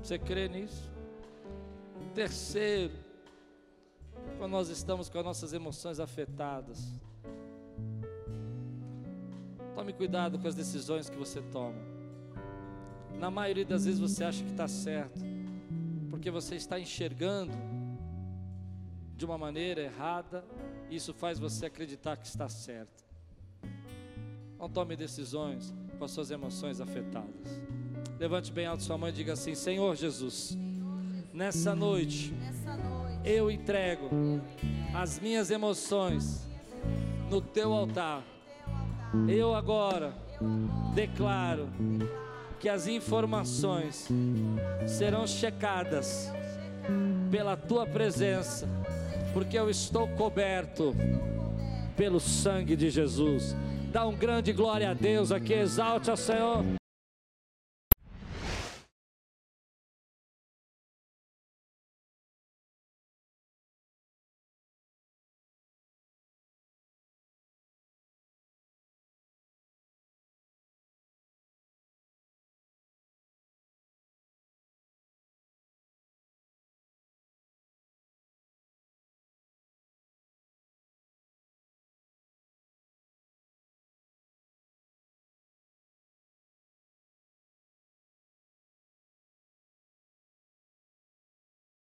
Você 0.02 0.18
crê 0.18 0.50
nisso? 0.50 0.90
Terceiro, 2.16 2.94
quando 4.40 4.52
nós 4.52 4.70
estamos 4.70 5.08
com 5.08 5.20
as 5.20 5.24
nossas 5.24 5.54
emoções 5.54 6.00
afetadas, 6.00 6.92
tome 9.76 9.94
cuidado 9.94 10.40
com 10.40 10.48
as 10.48 10.56
decisões 10.56 11.10
que 11.10 11.18
você 11.18 11.42
toma. 11.44 11.78
Na 13.20 13.30
maioria 13.30 13.66
das 13.66 13.86
vezes 13.86 14.00
você 14.00 14.24
acha 14.24 14.44
que 14.44 14.50
está 14.50 14.68
certo, 14.68 15.20
porque 16.10 16.32
você 16.32 16.56
está 16.56 16.80
enxergando 16.80 17.54
de 19.16 19.26
uma 19.26 19.38
maneira 19.38 19.82
errada, 19.82 20.44
isso 20.90 21.14
faz 21.14 21.40
você 21.40 21.66
acreditar 21.66 22.18
que 22.18 22.28
está 22.28 22.48
certo. 22.50 23.04
Não 24.58 24.70
tome 24.70 24.96
decisões 24.96 25.74
com 25.98 26.06
as 26.06 26.12
suas 26.12 26.32
emoções 26.32 26.82
afetadas. 26.82 27.62
Levante 28.20 28.52
bem 28.52 28.66
alto 28.66 28.84
sua 28.84 28.98
mão 28.98 29.10
e 29.10 29.12
diga 29.12 29.34
assim: 29.34 29.56
Senhor 29.56 29.96
Jesus, 29.96 30.58
Nessa 31.40 31.74
noite, 31.74 32.34
eu 33.24 33.50
entrego 33.50 34.10
as 34.94 35.20
minhas 35.20 35.50
emoções 35.50 36.46
no 37.30 37.40
teu 37.40 37.72
altar. 37.72 38.24
Eu 39.26 39.56
agora 39.56 40.14
declaro 40.94 41.70
que 42.60 42.68
as 42.68 42.88
informações 42.88 44.10
serão 44.86 45.26
checadas 45.26 46.30
pela 47.32 47.56
tua 47.56 47.86
presença, 47.86 48.68
porque 49.34 49.58
eu 49.58 49.70
estou 49.70 50.08
coberto 50.10 50.96
pelo 51.96 52.20
sangue 52.20 52.76
de 52.76 52.90
Jesus. 52.90 53.56
Dá 53.92 54.06
um 54.08 54.16
grande 54.16 54.54
glória 54.54 54.92
a 54.92 54.94
Deus 54.94 55.32
aqui, 55.32 55.54
exalte 55.54 56.10
ao 56.10 56.18
Senhor. 56.18 56.79